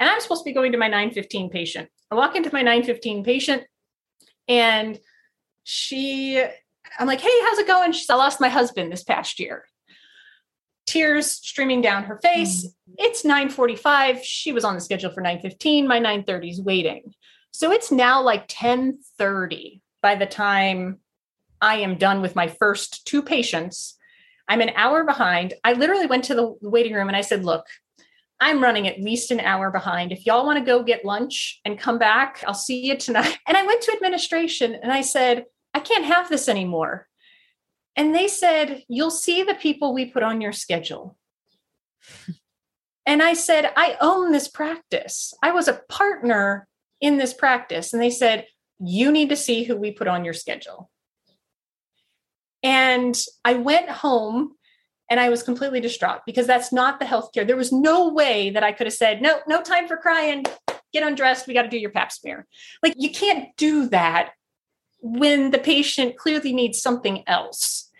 and 0.00 0.08
I'm 0.08 0.20
supposed 0.20 0.40
to 0.40 0.48
be 0.48 0.54
going 0.54 0.72
to 0.72 0.78
my 0.78 0.88
915 0.88 1.50
patient. 1.50 1.88
I 2.10 2.14
walk 2.16 2.34
into 2.34 2.50
my 2.52 2.62
915 2.62 3.22
patient 3.22 3.64
and 4.48 4.98
she, 5.62 6.42
I'm 6.98 7.06
like, 7.06 7.20
hey, 7.20 7.40
how's 7.44 7.58
it 7.58 7.66
going? 7.66 7.92
She's, 7.92 8.10
I 8.10 8.16
lost 8.16 8.40
my 8.40 8.48
husband 8.48 8.90
this 8.90 9.04
past 9.04 9.38
year. 9.38 9.64
Tears 10.86 11.30
streaming 11.30 11.82
down 11.82 12.04
her 12.04 12.18
face. 12.18 12.66
Mm-hmm. 12.66 12.94
It's 12.98 13.24
945. 13.24 14.24
She 14.24 14.52
was 14.52 14.64
on 14.64 14.74
the 14.74 14.80
schedule 14.80 15.12
for 15.12 15.20
915. 15.20 15.86
My 15.86 15.98
930 15.98 16.50
is 16.50 16.60
waiting. 16.60 17.14
So 17.52 17.70
it's 17.70 17.92
now 17.92 18.22
like 18.22 18.40
1030 18.40 19.82
by 20.02 20.14
the 20.14 20.26
time 20.26 20.98
I 21.60 21.76
am 21.76 21.98
done 21.98 22.22
with 22.22 22.34
my 22.34 22.48
first 22.48 23.06
two 23.06 23.22
patients. 23.22 23.96
I'm 24.48 24.62
an 24.62 24.72
hour 24.74 25.04
behind. 25.04 25.54
I 25.62 25.74
literally 25.74 26.06
went 26.06 26.24
to 26.24 26.34
the 26.34 26.56
waiting 26.62 26.94
room 26.94 27.08
and 27.08 27.16
I 27.16 27.20
said, 27.20 27.44
look, 27.44 27.66
I'm 28.40 28.62
running 28.62 28.88
at 28.88 29.00
least 29.00 29.30
an 29.30 29.40
hour 29.40 29.70
behind. 29.70 30.12
If 30.12 30.24
y'all 30.24 30.46
want 30.46 30.58
to 30.58 30.64
go 30.64 30.82
get 30.82 31.04
lunch 31.04 31.60
and 31.64 31.78
come 31.78 31.98
back, 31.98 32.42
I'll 32.46 32.54
see 32.54 32.86
you 32.86 32.96
tonight. 32.96 33.38
And 33.46 33.56
I 33.56 33.66
went 33.66 33.82
to 33.82 33.92
administration 33.92 34.74
and 34.74 34.90
I 34.92 35.02
said, 35.02 35.44
I 35.74 35.80
can't 35.80 36.04
have 36.04 36.28
this 36.28 36.48
anymore. 36.48 37.06
And 37.96 38.14
they 38.14 38.28
said, 38.28 38.82
You'll 38.88 39.10
see 39.10 39.42
the 39.42 39.54
people 39.54 39.92
we 39.92 40.06
put 40.06 40.22
on 40.22 40.40
your 40.40 40.52
schedule. 40.52 41.18
and 43.06 43.22
I 43.22 43.34
said, 43.34 43.72
I 43.76 43.96
own 44.00 44.32
this 44.32 44.48
practice. 44.48 45.34
I 45.42 45.52
was 45.52 45.68
a 45.68 45.82
partner 45.88 46.66
in 47.00 47.18
this 47.18 47.34
practice. 47.34 47.92
And 47.92 48.02
they 48.02 48.10
said, 48.10 48.46
You 48.78 49.12
need 49.12 49.28
to 49.28 49.36
see 49.36 49.64
who 49.64 49.76
we 49.76 49.90
put 49.90 50.08
on 50.08 50.24
your 50.24 50.34
schedule. 50.34 50.90
And 52.62 53.18
I 53.44 53.54
went 53.54 53.88
home 53.88 54.54
and 55.10 55.18
I 55.18 55.28
was 55.28 55.42
completely 55.42 55.80
distraught 55.80 56.20
because 56.24 56.46
that's 56.46 56.72
not 56.72 57.00
the 57.00 57.04
healthcare. 57.04 57.46
There 57.46 57.56
was 57.56 57.72
no 57.72 58.08
way 58.08 58.50
that 58.50 58.62
I 58.62 58.70
could 58.70 58.86
have 58.86 58.94
said, 58.94 59.20
no, 59.20 59.40
no 59.48 59.60
time 59.60 59.88
for 59.88 59.96
crying. 59.96 60.44
Get 60.92 61.02
undressed. 61.02 61.48
We 61.48 61.54
got 61.54 61.62
to 61.62 61.68
do 61.68 61.78
your 61.78 61.90
pap 61.90 62.12
smear. 62.12 62.46
Like 62.82 62.94
you 62.96 63.10
can't 63.10 63.54
do 63.56 63.88
that 63.88 64.30
when 65.02 65.50
the 65.50 65.58
patient 65.58 66.16
clearly 66.16 66.52
needs 66.52 66.80
something 66.80 67.24
else. 67.26 67.90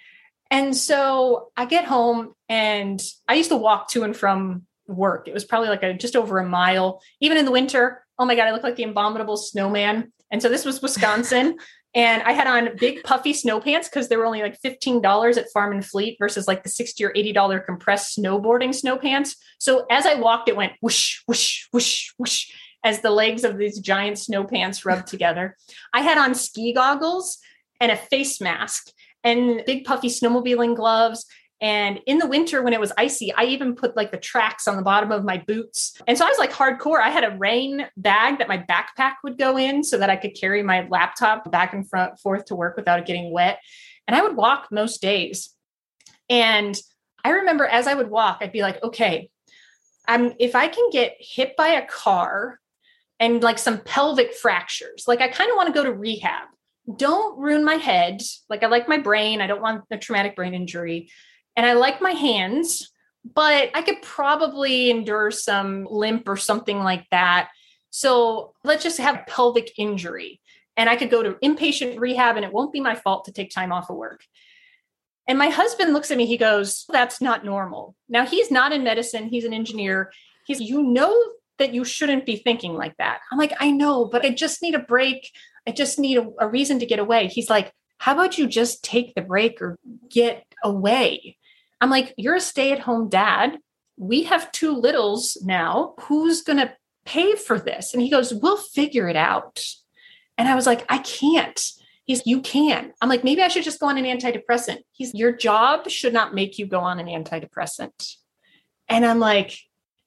And 0.52 0.76
so 0.76 1.50
I 1.56 1.64
get 1.64 1.84
home 1.84 2.34
and 2.48 3.00
I 3.28 3.34
used 3.34 3.50
to 3.50 3.56
walk 3.56 3.88
to 3.88 4.04
and 4.04 4.16
from 4.16 4.66
work. 4.86 5.28
It 5.28 5.34
was 5.34 5.44
probably 5.44 5.68
like 5.68 5.82
a 5.82 5.94
just 5.94 6.16
over 6.16 6.38
a 6.38 6.48
mile, 6.48 7.00
even 7.20 7.36
in 7.36 7.44
the 7.44 7.52
winter. 7.52 8.04
Oh 8.18 8.24
my 8.24 8.34
God, 8.34 8.48
I 8.48 8.52
look 8.52 8.62
like 8.62 8.76
the 8.76 8.84
abominable 8.84 9.36
snowman. 9.36 10.12
And 10.30 10.40
so 10.40 10.48
this 10.48 10.64
was 10.64 10.80
Wisconsin. 10.80 11.56
And 11.94 12.22
I 12.22 12.32
had 12.32 12.46
on 12.46 12.76
big 12.76 13.02
puffy 13.02 13.32
snow 13.32 13.60
pants 13.60 13.88
because 13.88 14.08
they 14.08 14.16
were 14.16 14.26
only 14.26 14.42
like 14.42 14.60
$15 14.60 15.36
at 15.36 15.50
Farm 15.52 15.72
and 15.72 15.84
Fleet 15.84 16.16
versus 16.20 16.46
like 16.46 16.62
the 16.62 16.68
60 16.68 17.04
or 17.04 17.12
$80 17.12 17.66
compressed 17.66 18.16
snowboarding 18.16 18.74
snow 18.74 18.96
pants. 18.96 19.36
So 19.58 19.86
as 19.90 20.06
I 20.06 20.14
walked, 20.14 20.48
it 20.48 20.56
went 20.56 20.74
whoosh, 20.80 21.20
whoosh, 21.26 21.66
whoosh, 21.72 22.10
whoosh 22.16 22.50
as 22.84 23.00
the 23.00 23.10
legs 23.10 23.44
of 23.44 23.58
these 23.58 23.78
giant 23.80 24.18
snow 24.18 24.44
pants 24.44 24.84
rubbed 24.84 25.06
together. 25.06 25.56
I 25.92 26.02
had 26.02 26.16
on 26.16 26.34
ski 26.34 26.72
goggles 26.72 27.38
and 27.80 27.90
a 27.90 27.96
face 27.96 28.40
mask 28.40 28.90
and 29.24 29.62
big 29.66 29.84
puffy 29.84 30.08
snowmobiling 30.08 30.76
gloves. 30.76 31.26
And 31.60 32.00
in 32.06 32.18
the 32.18 32.26
winter, 32.26 32.62
when 32.62 32.72
it 32.72 32.80
was 32.80 32.92
icy, 32.96 33.34
I 33.34 33.44
even 33.44 33.74
put 33.74 33.94
like 33.94 34.10
the 34.10 34.16
tracks 34.16 34.66
on 34.66 34.76
the 34.76 34.82
bottom 34.82 35.12
of 35.12 35.24
my 35.24 35.36
boots. 35.36 35.94
And 36.06 36.16
so 36.16 36.24
I 36.24 36.28
was 36.28 36.38
like 36.38 36.52
hardcore. 36.52 37.02
I 37.02 37.10
had 37.10 37.24
a 37.24 37.36
rain 37.36 37.86
bag 37.98 38.38
that 38.38 38.48
my 38.48 38.58
backpack 38.58 39.16
would 39.24 39.36
go 39.36 39.58
in 39.58 39.84
so 39.84 39.98
that 39.98 40.08
I 40.08 40.16
could 40.16 40.34
carry 40.34 40.62
my 40.62 40.88
laptop 40.88 41.50
back 41.50 41.74
and 41.74 41.88
front, 41.88 42.18
forth 42.18 42.46
to 42.46 42.54
work 42.54 42.76
without 42.76 42.98
it 42.98 43.06
getting 43.06 43.30
wet. 43.30 43.58
And 44.08 44.16
I 44.16 44.22
would 44.22 44.36
walk 44.36 44.68
most 44.70 45.02
days. 45.02 45.54
And 46.30 46.80
I 47.24 47.30
remember 47.30 47.66
as 47.66 47.86
I 47.86 47.94
would 47.94 48.08
walk, 48.08 48.38
I'd 48.40 48.52
be 48.52 48.62
like, 48.62 48.82
okay, 48.82 49.28
I'm 50.08 50.32
if 50.38 50.54
I 50.54 50.68
can 50.68 50.88
get 50.90 51.16
hit 51.18 51.56
by 51.56 51.68
a 51.68 51.86
car 51.86 52.58
and 53.18 53.42
like 53.42 53.58
some 53.58 53.80
pelvic 53.80 54.32
fractures, 54.32 55.04
like 55.06 55.20
I 55.20 55.28
kind 55.28 55.50
of 55.50 55.56
want 55.56 55.66
to 55.66 55.74
go 55.74 55.84
to 55.84 55.92
rehab. 55.92 56.48
Don't 56.96 57.38
ruin 57.38 57.64
my 57.64 57.74
head. 57.74 58.22
Like 58.48 58.62
I 58.62 58.68
like 58.68 58.88
my 58.88 58.96
brain. 58.96 59.42
I 59.42 59.46
don't 59.46 59.60
want 59.60 59.84
a 59.90 59.98
traumatic 59.98 60.34
brain 60.34 60.54
injury 60.54 61.10
and 61.56 61.66
I 61.66 61.74
like 61.74 62.00
my 62.00 62.12
hands, 62.12 62.90
but 63.24 63.70
I 63.74 63.82
could 63.82 64.02
probably 64.02 64.90
endure 64.90 65.30
some 65.30 65.86
limp 65.90 66.28
or 66.28 66.36
something 66.36 66.78
like 66.78 67.06
that. 67.10 67.50
So 67.90 68.54
let's 68.64 68.82
just 68.82 68.98
have 68.98 69.26
pelvic 69.26 69.72
injury 69.78 70.40
and 70.76 70.88
I 70.88 70.96
could 70.96 71.10
go 71.10 71.22
to 71.22 71.32
inpatient 71.34 71.98
rehab 71.98 72.36
and 72.36 72.44
it 72.44 72.52
won't 72.52 72.72
be 72.72 72.80
my 72.80 72.94
fault 72.94 73.26
to 73.26 73.32
take 73.32 73.50
time 73.50 73.72
off 73.72 73.90
of 73.90 73.96
work. 73.96 74.22
And 75.28 75.38
my 75.38 75.48
husband 75.48 75.92
looks 75.92 76.10
at 76.10 76.16
me, 76.16 76.26
he 76.26 76.36
goes, 76.36 76.86
That's 76.88 77.20
not 77.20 77.44
normal. 77.44 77.94
Now, 78.08 78.26
he's 78.26 78.50
not 78.50 78.72
in 78.72 78.82
medicine, 78.82 79.28
he's 79.28 79.44
an 79.44 79.52
engineer. 79.52 80.10
He's, 80.46 80.60
you 80.60 80.82
know, 80.82 81.14
that 81.58 81.74
you 81.74 81.84
shouldn't 81.84 82.26
be 82.26 82.36
thinking 82.36 82.74
like 82.74 82.96
that. 82.96 83.20
I'm 83.30 83.38
like, 83.38 83.52
I 83.60 83.70
know, 83.70 84.06
but 84.06 84.24
I 84.24 84.30
just 84.30 84.62
need 84.62 84.74
a 84.74 84.80
break. 84.80 85.30
I 85.68 85.72
just 85.72 85.98
need 85.98 86.16
a, 86.16 86.26
a 86.40 86.48
reason 86.48 86.78
to 86.78 86.86
get 86.86 86.98
away. 86.98 87.28
He's 87.28 87.50
like, 87.50 87.72
How 87.98 88.14
about 88.14 88.38
you 88.38 88.46
just 88.46 88.82
take 88.82 89.14
the 89.14 89.22
break 89.22 89.60
or 89.60 89.78
get 90.08 90.44
away? 90.64 91.36
I'm 91.80 91.90
like, 91.90 92.14
you're 92.16 92.36
a 92.36 92.40
stay 92.40 92.72
at 92.72 92.80
home 92.80 93.08
dad. 93.08 93.58
We 93.96 94.24
have 94.24 94.52
two 94.52 94.72
littles 94.72 95.36
now. 95.42 95.94
Who's 96.00 96.42
going 96.42 96.58
to 96.58 96.74
pay 97.04 97.34
for 97.36 97.58
this? 97.58 97.92
And 97.92 98.02
he 98.02 98.10
goes, 98.10 98.32
we'll 98.34 98.56
figure 98.56 99.08
it 99.08 99.16
out. 99.16 99.64
And 100.38 100.48
I 100.48 100.54
was 100.54 100.66
like, 100.66 100.84
I 100.88 100.98
can't. 100.98 101.60
He's, 102.04 102.26
you 102.26 102.40
can. 102.40 102.92
I'm 103.00 103.08
like, 103.08 103.24
maybe 103.24 103.42
I 103.42 103.48
should 103.48 103.64
just 103.64 103.80
go 103.80 103.86
on 103.86 103.98
an 103.98 104.04
antidepressant. 104.04 104.78
He's, 104.92 105.14
your 105.14 105.32
job 105.32 105.88
should 105.88 106.12
not 106.12 106.34
make 106.34 106.58
you 106.58 106.66
go 106.66 106.80
on 106.80 106.98
an 106.98 107.06
antidepressant. 107.06 108.16
And 108.88 109.04
I'm 109.06 109.20
like, 109.20 109.56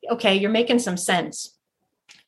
okay, 0.09 0.35
you're 0.35 0.51
making 0.51 0.79
some 0.79 0.97
sense. 0.97 1.57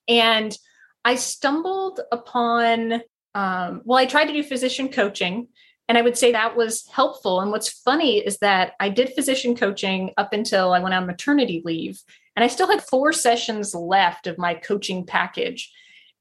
And 0.08 0.56
I 1.04 1.16
stumbled 1.16 2.00
upon, 2.12 3.02
um, 3.34 3.82
well, 3.84 3.98
I 3.98 4.06
tried 4.06 4.26
to 4.26 4.34
do 4.34 4.44
physician 4.44 4.90
coaching 4.90 5.50
and 5.88 5.98
I 5.98 6.02
would 6.02 6.18
say 6.18 6.32
that 6.32 6.56
was 6.58 6.88
helpful. 6.88 7.42
And 7.42 7.52
what's 7.52 7.70
funny 7.70 8.18
is 8.18 8.40
that 8.40 8.74
I 8.80 8.90
did 8.90 9.14
physician 9.14 9.56
coaching 9.56 10.12
up 10.18 10.34
until 10.34 10.74
I 10.74 10.80
went 10.80 10.96
on 10.96 11.06
maternity 11.06 11.62
leave. 11.64 12.02
And 12.36 12.44
I 12.44 12.48
still 12.48 12.70
had 12.70 12.82
four 12.82 13.14
sessions 13.14 13.76
left 13.76 14.28
of 14.28 14.38
my 14.38 14.56
coaching 14.56 15.06
package. 15.06 15.72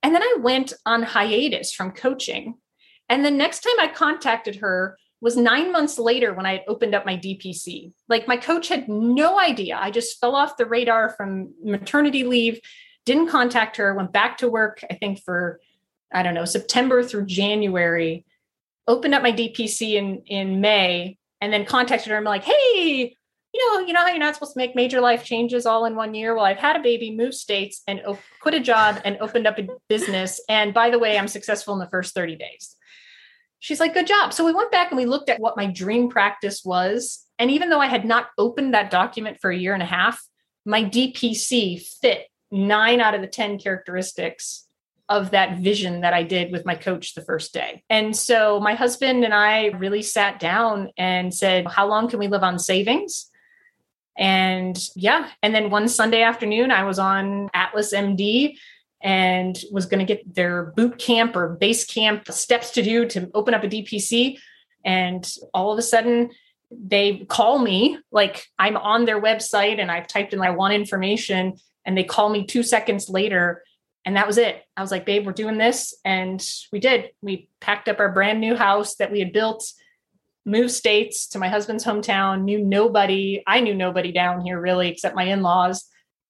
And 0.02 0.14
then 0.14 0.23
I 0.23 0.37
went 0.40 0.75
on 0.85 1.02
hiatus 1.02 1.73
from 1.73 1.92
coaching. 1.92 2.56
And 3.09 3.25
the 3.25 3.30
next 3.30 3.61
time 3.61 3.80
I 3.80 3.88
contacted 3.88 4.56
her 4.56 4.99
was 5.21 5.37
nine 5.37 5.73
months 5.73 5.99
later 5.99 6.35
when 6.35 6.44
I 6.44 6.52
had 6.52 6.64
opened 6.68 6.94
up 6.94 7.06
my 7.06 7.16
DPC. 7.16 7.92
Like 8.09 8.28
my 8.28 8.37
coach 8.37 8.68
had 8.68 8.88
no 8.88 9.40
idea. 9.40 9.78
I 9.80 9.90
just 9.90 10.21
fell 10.21 10.37
off 10.37 10.59
the 10.59 10.66
radar 10.66 11.09
from 11.09 11.54
maternity 11.64 12.25
leave, 12.25 12.61
didn't 13.06 13.28
contact 13.28 13.78
her, 13.78 13.94
went 13.94 14.12
back 14.12 14.37
to 14.38 14.49
work, 14.49 14.85
I 14.90 14.94
think 14.94 15.23
for, 15.23 15.61
I 16.12 16.23
don't 16.23 16.35
know, 16.35 16.44
September 16.44 17.02
through 17.02 17.25
January 17.25 18.26
opened 18.86 19.14
up 19.14 19.22
my 19.22 19.32
DPC 19.32 19.94
in 19.94 20.22
in 20.26 20.60
May 20.60 21.18
and 21.40 21.52
then 21.52 21.64
contacted 21.64 22.10
her 22.10 22.16
and 22.16 22.26
I'm 22.26 22.30
like, 22.30 22.44
hey, 22.44 23.16
you 23.54 23.72
know, 23.72 23.86
you 23.86 23.92
know 23.92 24.00
how 24.00 24.08
you're 24.08 24.18
not 24.18 24.34
supposed 24.34 24.54
to 24.54 24.58
make 24.58 24.74
major 24.74 25.00
life 25.00 25.24
changes 25.24 25.64
all 25.64 25.84
in 25.84 25.94
one 25.94 26.12
year. 26.12 26.34
Well, 26.34 26.44
I've 26.44 26.58
had 26.58 26.74
a 26.74 26.82
baby, 26.82 27.14
moved 27.14 27.34
states, 27.34 27.82
and 27.86 28.00
op- 28.04 28.18
quit 28.40 28.54
a 28.54 28.60
job 28.60 29.00
and 29.04 29.16
opened 29.20 29.46
up 29.46 29.58
a 29.58 29.68
business. 29.88 30.40
And 30.48 30.74
by 30.74 30.90
the 30.90 30.98
way, 30.98 31.16
I'm 31.16 31.28
successful 31.28 31.72
in 31.74 31.80
the 31.80 31.88
first 31.88 32.14
30 32.14 32.34
days. 32.34 32.74
She's 33.60 33.78
like, 33.78 33.94
good 33.94 34.08
job. 34.08 34.32
So 34.32 34.44
we 34.44 34.52
went 34.52 34.72
back 34.72 34.90
and 34.90 34.98
we 34.98 35.06
looked 35.06 35.30
at 35.30 35.38
what 35.38 35.56
my 35.56 35.66
dream 35.66 36.11
practice 36.11 36.64
was. 36.64 37.24
And 37.38 37.50
even 37.50 37.70
though 37.70 37.80
I 37.80 37.87
had 37.87 38.04
not 38.04 38.26
opened 38.37 38.74
that 38.74 38.90
document 38.90 39.38
for 39.40 39.50
a 39.50 39.56
year 39.56 39.72
and 39.72 39.82
a 39.82 39.87
half, 39.87 40.20
my 40.66 40.82
DPC 40.82 41.80
fit 41.80 42.26
nine 42.50 43.00
out 43.00 43.14
of 43.14 43.20
the 43.20 43.26
10 43.28 43.59
characteristics 43.59 44.63
of 45.08 45.32
that 45.32 45.58
vision 45.58 46.00
that 46.00 46.14
I 46.14 46.22
did 46.22 46.50
with 46.50 46.64
my 46.64 46.74
coach 46.74 47.14
the 47.14 47.22
first 47.22 47.52
day. 47.52 47.82
And 47.90 48.16
so 48.16 48.58
my 48.60 48.74
husband 48.74 49.24
and 49.24 49.34
I 49.34 49.66
really 49.66 50.02
sat 50.02 50.40
down 50.40 50.90
and 50.96 51.34
said, 51.34 51.66
How 51.66 51.86
long 51.86 52.08
can 52.08 52.18
we 52.18 52.28
live 52.28 52.42
on 52.42 52.58
savings? 52.58 53.30
And 54.16 54.78
yeah. 54.94 55.28
And 55.42 55.54
then 55.54 55.70
one 55.70 55.88
Sunday 55.88 56.22
afternoon, 56.22 56.70
I 56.70 56.84
was 56.84 56.98
on 56.98 57.50
Atlas 57.52 57.92
MD 57.92 58.56
and 59.02 59.58
was 59.70 59.86
going 59.86 60.04
to 60.04 60.14
get 60.14 60.34
their 60.34 60.72
boot 60.76 60.98
camp 60.98 61.36
or 61.36 61.50
base 61.56 61.84
camp 61.84 62.30
steps 62.30 62.70
to 62.70 62.82
do 62.82 63.06
to 63.06 63.30
open 63.34 63.52
up 63.52 63.64
a 63.64 63.68
DPC. 63.68 64.38
And 64.84 65.30
all 65.52 65.72
of 65.72 65.78
a 65.78 65.82
sudden, 65.82 66.30
they 66.70 67.26
call 67.28 67.58
me 67.58 67.98
like 68.10 68.46
I'm 68.58 68.76
on 68.76 69.04
their 69.04 69.20
website 69.20 69.78
and 69.80 69.90
I've 69.90 70.06
typed 70.06 70.32
in 70.32 70.40
I 70.40 70.50
want 70.50 70.74
information. 70.74 71.56
And 71.84 71.98
they 71.98 72.04
call 72.04 72.30
me 72.30 72.46
two 72.46 72.62
seconds 72.62 73.10
later 73.10 73.62
and 74.04 74.16
that 74.16 74.26
was 74.26 74.38
it. 74.38 74.62
I 74.76 74.82
was 74.82 74.90
like, 74.90 75.06
babe, 75.06 75.24
we're 75.24 75.32
doing 75.32 75.58
this. 75.58 75.94
And 76.04 76.44
we 76.72 76.80
did. 76.80 77.10
We 77.22 77.48
packed 77.60 77.88
up 77.88 78.00
our 78.00 78.12
brand 78.12 78.40
new 78.40 78.54
house 78.54 78.96
that 78.96 79.10
we 79.10 79.18
had 79.18 79.32
built, 79.32 79.64
moved 80.44 80.72
states 80.72 81.26
to 81.28 81.38
my 81.38 81.48
husband's 81.48 81.84
hometown, 81.84 82.42
knew 82.42 82.58
nobody. 82.58 83.42
I 83.46 83.60
knew 83.60 83.74
nobody 83.74 84.12
down 84.12 84.42
here 84.42 84.60
really, 84.60 84.88
except 84.88 85.16
my 85.16 85.24
in 85.24 85.42
laws, 85.42 85.84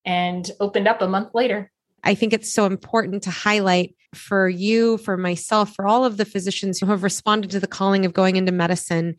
and 0.05 0.49
opened 0.59 0.87
up 0.87 1.01
a 1.01 1.07
month 1.07 1.29
later. 1.33 1.71
I 2.03 2.15
think 2.15 2.33
it's 2.33 2.53
so 2.53 2.65
important 2.65 3.23
to 3.23 3.31
highlight 3.31 3.95
for 4.13 4.47
you, 4.47 4.97
for 4.99 5.17
myself, 5.17 5.73
for 5.75 5.87
all 5.87 6.05
of 6.05 6.17
the 6.17 6.25
physicians 6.25 6.79
who 6.79 6.85
have 6.85 7.03
responded 7.03 7.51
to 7.51 7.59
the 7.59 7.67
calling 7.67 8.05
of 8.05 8.13
going 8.13 8.35
into 8.35 8.51
medicine 8.51 9.15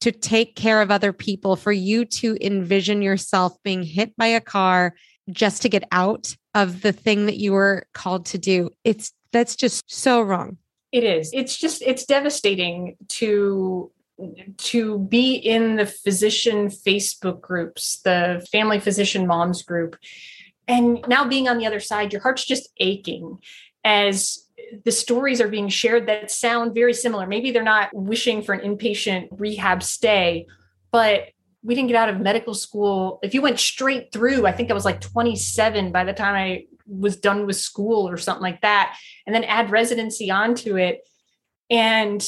to 0.00 0.12
take 0.12 0.56
care 0.56 0.80
of 0.80 0.90
other 0.90 1.12
people, 1.12 1.56
for 1.56 1.72
you 1.72 2.04
to 2.04 2.36
envision 2.40 3.02
yourself 3.02 3.60
being 3.62 3.82
hit 3.82 4.16
by 4.16 4.26
a 4.26 4.40
car 4.40 4.94
just 5.30 5.62
to 5.62 5.68
get 5.68 5.84
out 5.92 6.36
of 6.54 6.82
the 6.82 6.92
thing 6.92 7.26
that 7.26 7.36
you 7.36 7.52
were 7.52 7.86
called 7.92 8.26
to 8.26 8.38
do. 8.38 8.70
It's 8.84 9.12
that's 9.32 9.56
just 9.56 9.90
so 9.90 10.20
wrong. 10.20 10.58
It 10.90 11.04
is. 11.04 11.30
It's 11.32 11.56
just 11.56 11.82
it's 11.82 12.04
devastating 12.04 12.96
to 13.08 13.90
to 14.58 14.98
be 14.98 15.34
in 15.34 15.76
the 15.76 15.86
physician 15.86 16.68
Facebook 16.68 17.40
groups, 17.40 18.00
the 18.02 18.46
family 18.52 18.78
physician 18.78 19.26
moms 19.26 19.62
group. 19.62 19.96
And 20.68 21.04
now 21.08 21.26
being 21.26 21.48
on 21.48 21.58
the 21.58 21.66
other 21.66 21.80
side, 21.80 22.12
your 22.12 22.22
heart's 22.22 22.44
just 22.44 22.68
aching 22.78 23.38
as 23.84 24.46
the 24.84 24.92
stories 24.92 25.40
are 25.40 25.48
being 25.48 25.68
shared 25.68 26.06
that 26.06 26.30
sound 26.30 26.74
very 26.74 26.94
similar. 26.94 27.26
Maybe 27.26 27.50
they're 27.50 27.62
not 27.62 27.90
wishing 27.92 28.42
for 28.42 28.54
an 28.54 28.60
inpatient 28.60 29.28
rehab 29.32 29.82
stay, 29.82 30.46
but 30.92 31.30
we 31.62 31.74
didn't 31.74 31.88
get 31.88 31.96
out 31.96 32.08
of 32.08 32.20
medical 32.20 32.54
school. 32.54 33.20
If 33.22 33.34
you 33.34 33.42
went 33.42 33.60
straight 33.60 34.12
through, 34.12 34.46
I 34.46 34.52
think 34.52 34.70
I 34.70 34.74
was 34.74 34.84
like 34.84 35.00
27 35.00 35.92
by 35.92 36.04
the 36.04 36.12
time 36.12 36.34
I 36.34 36.64
was 36.86 37.16
done 37.16 37.46
with 37.46 37.56
school 37.56 38.08
or 38.08 38.16
something 38.16 38.42
like 38.42 38.62
that, 38.62 38.96
and 39.26 39.34
then 39.34 39.44
add 39.44 39.70
residency 39.70 40.30
onto 40.30 40.76
it. 40.76 41.00
And 41.70 42.24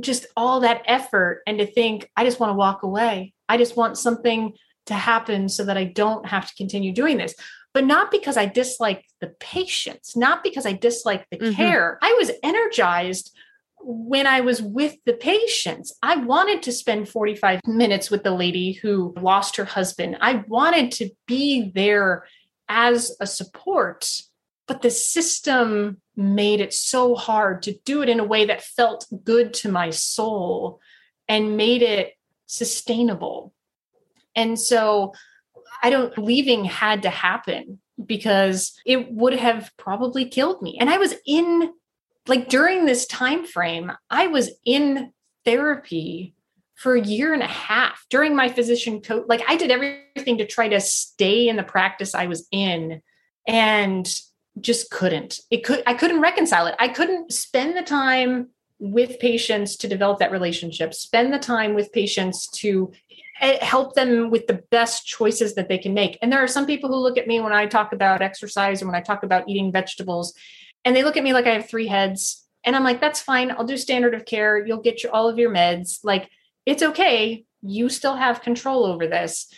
just 0.00 0.26
all 0.36 0.60
that 0.60 0.82
effort, 0.86 1.42
and 1.46 1.58
to 1.58 1.66
think, 1.66 2.10
I 2.16 2.24
just 2.24 2.38
want 2.38 2.50
to 2.50 2.56
walk 2.56 2.82
away. 2.82 3.34
I 3.48 3.56
just 3.56 3.76
want 3.76 3.96
something 3.96 4.52
to 4.86 4.94
happen 4.94 5.48
so 5.48 5.64
that 5.64 5.76
I 5.76 5.84
don't 5.84 6.26
have 6.26 6.48
to 6.48 6.54
continue 6.54 6.92
doing 6.92 7.16
this. 7.16 7.34
But 7.72 7.84
not 7.84 8.10
because 8.10 8.36
I 8.36 8.46
dislike 8.46 9.04
the 9.20 9.34
patients, 9.38 10.16
not 10.16 10.42
because 10.42 10.66
I 10.66 10.72
dislike 10.72 11.26
the 11.30 11.38
mm-hmm. 11.38 11.52
care. 11.52 11.98
I 12.02 12.14
was 12.18 12.30
energized 12.42 13.35
when 13.80 14.26
I 14.26 14.40
was 14.40 14.60
with 14.60 14.96
the 15.04 15.12
patients, 15.12 15.96
I 16.02 16.16
wanted 16.16 16.62
to 16.62 16.72
spend 16.72 17.08
45 17.08 17.60
minutes 17.66 18.10
with 18.10 18.24
the 18.24 18.32
lady 18.32 18.72
who 18.72 19.14
lost 19.20 19.56
her 19.56 19.64
husband. 19.64 20.16
I 20.20 20.44
wanted 20.48 20.92
to 20.92 21.10
be 21.26 21.70
there 21.74 22.26
as 22.68 23.16
a 23.20 23.26
support, 23.26 24.10
but 24.66 24.82
the 24.82 24.90
system 24.90 26.00
made 26.16 26.60
it 26.60 26.72
so 26.72 27.14
hard 27.14 27.62
to 27.62 27.78
do 27.84 28.02
it 28.02 28.08
in 28.08 28.18
a 28.18 28.24
way 28.24 28.46
that 28.46 28.62
felt 28.62 29.06
good 29.22 29.54
to 29.54 29.70
my 29.70 29.90
soul 29.90 30.80
and 31.28 31.56
made 31.56 31.82
it 31.82 32.14
sustainable. 32.46 33.52
And 34.34 34.58
so 34.58 35.12
I 35.82 35.90
don't 35.90 36.16
leaving 36.18 36.64
had 36.64 37.02
to 37.02 37.10
happen 37.10 37.80
because 38.04 38.78
it 38.84 39.12
would 39.12 39.34
have 39.34 39.70
probably 39.76 40.24
killed 40.26 40.62
me. 40.62 40.76
And 40.80 40.90
I 40.90 40.98
was 40.98 41.14
in 41.26 41.72
like 42.28 42.48
during 42.48 42.84
this 42.84 43.06
time 43.06 43.44
frame 43.44 43.92
i 44.10 44.26
was 44.26 44.50
in 44.64 45.12
therapy 45.44 46.34
for 46.74 46.94
a 46.94 47.00
year 47.00 47.32
and 47.32 47.42
a 47.42 47.46
half 47.46 48.04
during 48.10 48.34
my 48.34 48.48
physician 48.48 49.00
coach 49.00 49.24
like 49.28 49.42
i 49.48 49.56
did 49.56 49.70
everything 49.70 50.38
to 50.38 50.46
try 50.46 50.68
to 50.68 50.80
stay 50.80 51.48
in 51.48 51.56
the 51.56 51.62
practice 51.62 52.14
i 52.14 52.26
was 52.26 52.46
in 52.50 53.00
and 53.46 54.20
just 54.60 54.90
couldn't 54.90 55.40
it 55.50 55.64
could 55.64 55.82
i 55.86 55.94
couldn't 55.94 56.20
reconcile 56.20 56.66
it 56.66 56.74
i 56.78 56.88
couldn't 56.88 57.32
spend 57.32 57.76
the 57.76 57.82
time 57.82 58.48
with 58.78 59.18
patients 59.20 59.76
to 59.76 59.88
develop 59.88 60.18
that 60.18 60.30
relationship 60.30 60.92
spend 60.92 61.32
the 61.32 61.38
time 61.38 61.74
with 61.74 61.92
patients 61.92 62.46
to 62.48 62.92
eh, 63.40 63.64
help 63.64 63.94
them 63.94 64.30
with 64.30 64.46
the 64.46 64.62
best 64.70 65.06
choices 65.06 65.54
that 65.54 65.68
they 65.68 65.78
can 65.78 65.94
make. 65.94 66.18
And 66.20 66.30
there 66.30 66.42
are 66.42 66.48
some 66.48 66.66
people 66.66 66.90
who 66.90 66.96
look 66.96 67.16
at 67.16 67.26
me 67.26 67.40
when 67.40 67.52
I 67.52 67.66
talk 67.66 67.92
about 67.92 68.22
exercise 68.22 68.82
or 68.82 68.86
when 68.86 68.94
I 68.94 69.00
talk 69.00 69.22
about 69.22 69.48
eating 69.48 69.72
vegetables, 69.72 70.34
and 70.86 70.94
they 70.94 71.02
look 71.02 71.16
at 71.16 71.24
me 71.24 71.32
like 71.32 71.46
I 71.46 71.54
have 71.54 71.68
three 71.68 71.88
heads. 71.88 72.46
And 72.62 72.76
I'm 72.76 72.84
like, 72.84 73.00
that's 73.00 73.20
fine. 73.20 73.50
I'll 73.50 73.64
do 73.64 73.76
standard 73.76 74.14
of 74.14 74.24
care. 74.24 74.64
You'll 74.64 74.80
get 74.80 75.02
your, 75.02 75.12
all 75.12 75.28
of 75.28 75.36
your 75.36 75.52
meds. 75.52 75.98
Like, 76.04 76.30
it's 76.64 76.82
okay. 76.82 77.44
You 77.60 77.88
still 77.88 78.14
have 78.14 78.40
control 78.40 78.86
over 78.86 79.08
this. 79.08 79.52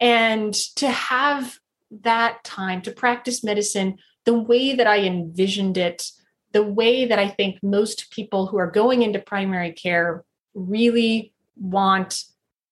And 0.00 0.52
to 0.76 0.90
have 0.90 1.56
that 2.02 2.42
time 2.42 2.82
to 2.82 2.90
practice 2.90 3.44
medicine 3.44 3.98
the 4.24 4.34
way 4.34 4.74
that 4.74 4.88
I 4.88 5.00
envisioned 5.00 5.76
it, 5.76 6.10
the 6.50 6.64
way 6.64 7.06
that 7.06 7.18
I 7.18 7.28
think 7.28 7.62
most 7.62 8.10
people 8.10 8.48
who 8.48 8.58
are 8.58 8.70
going 8.70 9.02
into 9.02 9.20
primary 9.20 9.72
care 9.72 10.24
really 10.52 11.32
want 11.54 12.24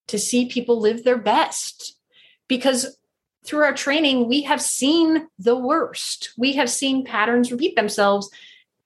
to 0.08 0.18
see 0.18 0.46
people 0.46 0.80
live 0.80 1.04
their 1.04 1.18
best. 1.18 1.96
Because 2.48 2.96
through 3.44 3.64
our 3.64 3.74
training, 3.74 4.28
we 4.28 4.42
have 4.42 4.60
seen 4.60 5.28
the 5.38 5.56
worst. 5.56 6.32
We 6.36 6.54
have 6.54 6.70
seen 6.70 7.04
patterns 7.04 7.50
repeat 7.50 7.76
themselves. 7.76 8.30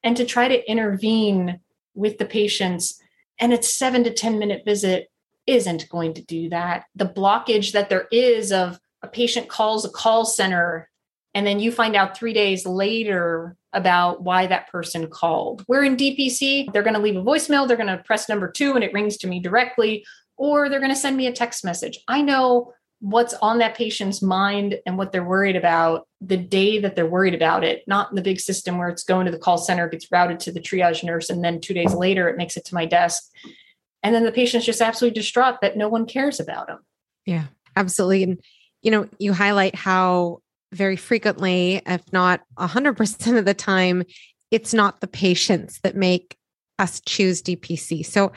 And 0.02 0.16
to 0.16 0.24
try 0.24 0.48
to 0.48 0.70
intervene 0.70 1.60
with 1.94 2.18
the 2.18 2.26
patients 2.26 3.00
and 3.38 3.52
its 3.52 3.74
seven 3.74 4.04
to 4.04 4.12
10 4.12 4.38
minute 4.38 4.62
visit 4.64 5.10
isn't 5.46 5.88
going 5.88 6.14
to 6.14 6.22
do 6.22 6.48
that. 6.50 6.84
The 6.94 7.06
blockage 7.06 7.72
that 7.72 7.88
there 7.88 8.06
is 8.10 8.52
of 8.52 8.78
a 9.02 9.08
patient 9.08 9.48
calls 9.48 9.84
a 9.84 9.90
call 9.90 10.24
center 10.24 10.88
and 11.34 11.44
then 11.44 11.58
you 11.58 11.72
find 11.72 11.96
out 11.96 12.16
three 12.16 12.32
days 12.32 12.64
later 12.64 13.56
about 13.72 14.22
why 14.22 14.46
that 14.46 14.70
person 14.70 15.08
called. 15.08 15.64
We're 15.66 15.82
in 15.82 15.96
DPC, 15.96 16.72
they're 16.72 16.84
going 16.84 16.94
to 16.94 17.00
leave 17.00 17.16
a 17.16 17.22
voicemail, 17.22 17.66
they're 17.66 17.76
going 17.76 17.88
to 17.88 18.02
press 18.04 18.28
number 18.28 18.48
two 18.50 18.74
and 18.74 18.84
it 18.84 18.92
rings 18.92 19.16
to 19.18 19.26
me 19.26 19.40
directly, 19.40 20.06
or 20.36 20.68
they're 20.68 20.78
going 20.78 20.92
to 20.92 20.96
send 20.96 21.16
me 21.16 21.26
a 21.26 21.32
text 21.32 21.64
message. 21.64 21.98
I 22.06 22.22
know 22.22 22.72
what's 23.04 23.34
on 23.34 23.58
that 23.58 23.76
patient's 23.76 24.22
mind 24.22 24.80
and 24.86 24.96
what 24.96 25.12
they're 25.12 25.22
worried 25.22 25.56
about 25.56 26.08
the 26.22 26.38
day 26.38 26.78
that 26.78 26.96
they're 26.96 27.04
worried 27.04 27.34
about 27.34 27.62
it, 27.62 27.84
not 27.86 28.08
in 28.08 28.16
the 28.16 28.22
big 28.22 28.40
system 28.40 28.78
where 28.78 28.88
it's 28.88 29.04
going 29.04 29.26
to 29.26 29.30
the 29.30 29.38
call 29.38 29.58
center, 29.58 29.86
gets 29.90 30.10
routed 30.10 30.40
to 30.40 30.50
the 30.50 30.60
triage 30.60 31.04
nurse, 31.04 31.28
and 31.28 31.44
then 31.44 31.60
two 31.60 31.74
days 31.74 31.92
later 31.92 32.30
it 32.30 32.38
makes 32.38 32.56
it 32.56 32.64
to 32.64 32.74
my 32.74 32.86
desk. 32.86 33.30
And 34.02 34.14
then 34.14 34.24
the 34.24 34.32
patient's 34.32 34.64
just 34.64 34.80
absolutely 34.80 35.20
distraught 35.20 35.60
that 35.60 35.76
no 35.76 35.86
one 35.86 36.06
cares 36.06 36.40
about 36.40 36.66
them. 36.66 36.78
Yeah, 37.26 37.44
absolutely. 37.76 38.22
And 38.22 38.40
you 38.80 38.90
know, 38.90 39.06
you 39.18 39.34
highlight 39.34 39.74
how 39.74 40.38
very 40.72 40.96
frequently, 40.96 41.82
if 41.84 42.10
not 42.10 42.40
100% 42.58 43.38
of 43.38 43.44
the 43.44 43.54
time, 43.54 44.02
it's 44.50 44.72
not 44.72 45.02
the 45.02 45.06
patients 45.06 45.78
that 45.82 45.94
make 45.94 46.38
us 46.78 47.02
choose 47.04 47.42
DPC. 47.42 48.06
So, 48.06 48.32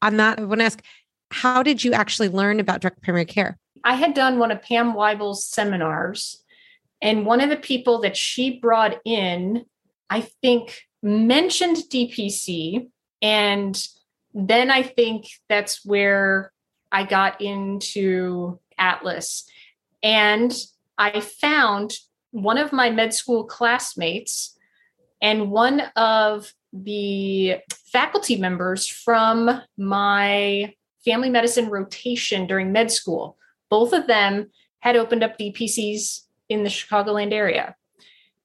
on 0.00 0.16
that, 0.16 0.38
I 0.38 0.44
want 0.44 0.60
to 0.60 0.64
ask, 0.64 0.82
how 1.30 1.62
did 1.62 1.84
you 1.84 1.92
actually 1.92 2.28
learn 2.28 2.60
about 2.60 2.80
direct 2.80 3.02
primary 3.02 3.26
care? 3.26 3.58
I 3.86 3.94
had 3.94 4.14
done 4.14 4.40
one 4.40 4.50
of 4.50 4.62
Pam 4.62 4.94
Wible's 4.94 5.46
seminars, 5.46 6.42
and 7.00 7.24
one 7.24 7.40
of 7.40 7.50
the 7.50 7.56
people 7.56 8.00
that 8.00 8.16
she 8.16 8.58
brought 8.58 8.98
in, 9.04 9.64
I 10.10 10.22
think, 10.42 10.80
mentioned 11.04 11.76
DPC. 11.88 12.88
And 13.22 13.80
then 14.34 14.72
I 14.72 14.82
think 14.82 15.26
that's 15.48 15.84
where 15.84 16.52
I 16.90 17.04
got 17.04 17.40
into 17.40 18.58
Atlas. 18.76 19.48
And 20.02 20.52
I 20.98 21.20
found 21.20 21.92
one 22.32 22.58
of 22.58 22.72
my 22.72 22.90
med 22.90 23.14
school 23.14 23.44
classmates 23.44 24.58
and 25.22 25.52
one 25.52 25.82
of 25.94 26.52
the 26.72 27.58
faculty 27.92 28.36
members 28.36 28.88
from 28.88 29.62
my 29.76 30.74
family 31.04 31.30
medicine 31.30 31.70
rotation 31.70 32.48
during 32.48 32.72
med 32.72 32.90
school. 32.90 33.38
Both 33.70 33.92
of 33.92 34.06
them 34.06 34.50
had 34.80 34.96
opened 34.96 35.22
up 35.22 35.38
DPCs 35.38 36.20
in 36.48 36.62
the 36.62 36.70
Chicagoland 36.70 37.32
area. 37.32 37.74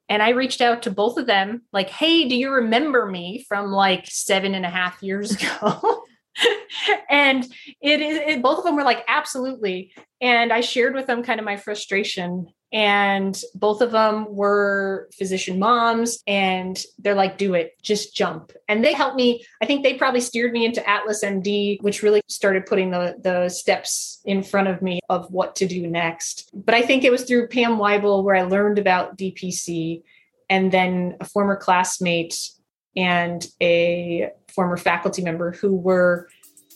And 0.09 0.21
I 0.21 0.29
reached 0.29 0.59
out 0.59 0.83
to 0.83 0.91
both 0.91 1.17
of 1.17 1.25
them, 1.25 1.61
like, 1.71 1.89
hey, 1.89 2.27
do 2.27 2.35
you 2.35 2.51
remember 2.51 3.05
me 3.05 3.45
from 3.47 3.71
like 3.71 4.07
seven 4.07 4.55
and 4.55 4.65
a 4.65 4.69
half 4.69 5.01
years 5.01 5.31
ago? 5.35 6.03
and 7.09 7.45
it 7.81 8.01
is 8.01 8.41
both 8.41 8.59
of 8.59 8.63
them 8.63 8.75
were 8.75 8.83
like 8.83 9.03
absolutely 9.07 9.91
and 10.21 10.53
i 10.53 10.61
shared 10.61 10.93
with 10.93 11.05
them 11.05 11.23
kind 11.23 11.39
of 11.39 11.45
my 11.45 11.57
frustration 11.57 12.47
and 12.73 13.41
both 13.53 13.81
of 13.81 13.91
them 13.91 14.25
were 14.29 15.09
physician 15.17 15.59
moms 15.59 16.19
and 16.25 16.83
they're 16.99 17.15
like 17.15 17.37
do 17.37 17.53
it 17.53 17.73
just 17.81 18.15
jump 18.15 18.51
and 18.69 18.83
they 18.83 18.93
helped 18.93 19.15
me 19.15 19.43
i 19.61 19.65
think 19.65 19.83
they 19.83 19.93
probably 19.93 20.21
steered 20.21 20.53
me 20.53 20.65
into 20.65 20.87
atlas 20.89 21.23
md 21.23 21.81
which 21.81 22.01
really 22.01 22.21
started 22.27 22.65
putting 22.65 22.91
the 22.91 23.15
the 23.23 23.49
steps 23.49 24.21
in 24.25 24.41
front 24.41 24.67
of 24.67 24.81
me 24.81 24.99
of 25.09 25.29
what 25.31 25.55
to 25.55 25.67
do 25.67 25.85
next 25.87 26.49
but 26.53 26.73
i 26.73 26.81
think 26.81 27.03
it 27.03 27.11
was 27.11 27.23
through 27.23 27.47
pam 27.47 27.77
wible 27.77 28.23
where 28.23 28.35
i 28.35 28.43
learned 28.43 28.79
about 28.79 29.17
dpc 29.17 30.01
and 30.49 30.71
then 30.71 31.15
a 31.21 31.25
former 31.25 31.55
classmate 31.55 32.51
and 32.95 33.47
a 33.61 34.29
former 34.53 34.77
faculty 34.77 35.21
member 35.21 35.51
who 35.53 35.73
were 35.73 36.27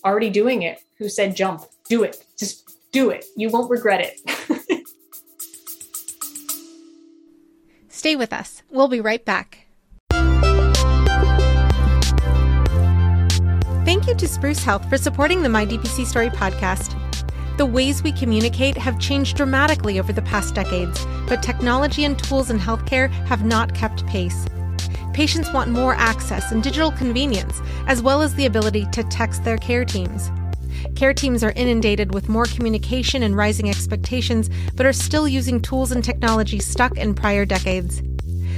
already 0.05 0.29
doing 0.29 0.61
it, 0.61 0.79
who 0.97 1.09
said, 1.09 1.35
jump, 1.35 1.63
do 1.89 2.03
it, 2.03 2.23
just 2.39 2.77
do 2.91 3.09
it. 3.09 3.25
You 3.35 3.49
won't 3.49 3.69
regret 3.69 4.01
it. 4.01 4.21
Stay 8.05 8.15
with 8.15 8.33
us. 8.33 8.61
We'll 8.69 8.87
be 8.87 9.01
right 9.01 9.25
back. 9.25 9.65
Thank 13.83 14.05
you 14.05 14.13
to 14.13 14.27
Spruce 14.27 14.63
Health 14.63 14.87
for 14.87 14.99
supporting 14.99 15.41
the 15.41 15.49
My 15.49 15.65
DPC 15.65 16.05
Story 16.05 16.29
podcast. 16.29 16.95
The 17.57 17.65
ways 17.65 18.03
we 18.03 18.11
communicate 18.11 18.77
have 18.77 18.99
changed 18.99 19.37
dramatically 19.37 19.99
over 19.99 20.13
the 20.13 20.21
past 20.21 20.53
decades, 20.53 21.03
but 21.27 21.41
technology 21.41 22.03
and 22.03 22.15
tools 22.23 22.51
in 22.51 22.59
healthcare 22.59 23.09
have 23.25 23.43
not 23.43 23.73
kept 23.73 24.05
pace 24.05 24.45
patients 25.15 25.53
want 25.53 25.71
more 25.71 25.95
access 25.95 26.51
and 26.51 26.61
digital 26.61 26.91
convenience, 26.91 27.61
as 27.87 28.01
well 28.01 28.21
as 28.21 28.35
the 28.35 28.45
ability 28.45 28.85
to 28.91 29.01
text 29.05 29.45
their 29.45 29.57
care 29.57 29.85
teams. 29.85 30.29
Care 30.95 31.13
teams 31.13 31.43
are 31.43 31.51
inundated 31.51 32.13
with 32.13 32.29
more 32.29 32.45
communication 32.45 33.23
and 33.23 33.35
rising 33.35 33.69
expectations, 33.69 34.49
but 34.75 34.85
are 34.85 34.93
still 34.93 35.27
using 35.27 35.61
tools 35.61 35.91
and 35.91 36.03
technology 36.03 36.59
stuck 36.59 36.97
in 36.97 37.13
prior 37.13 37.45
decades. 37.45 38.01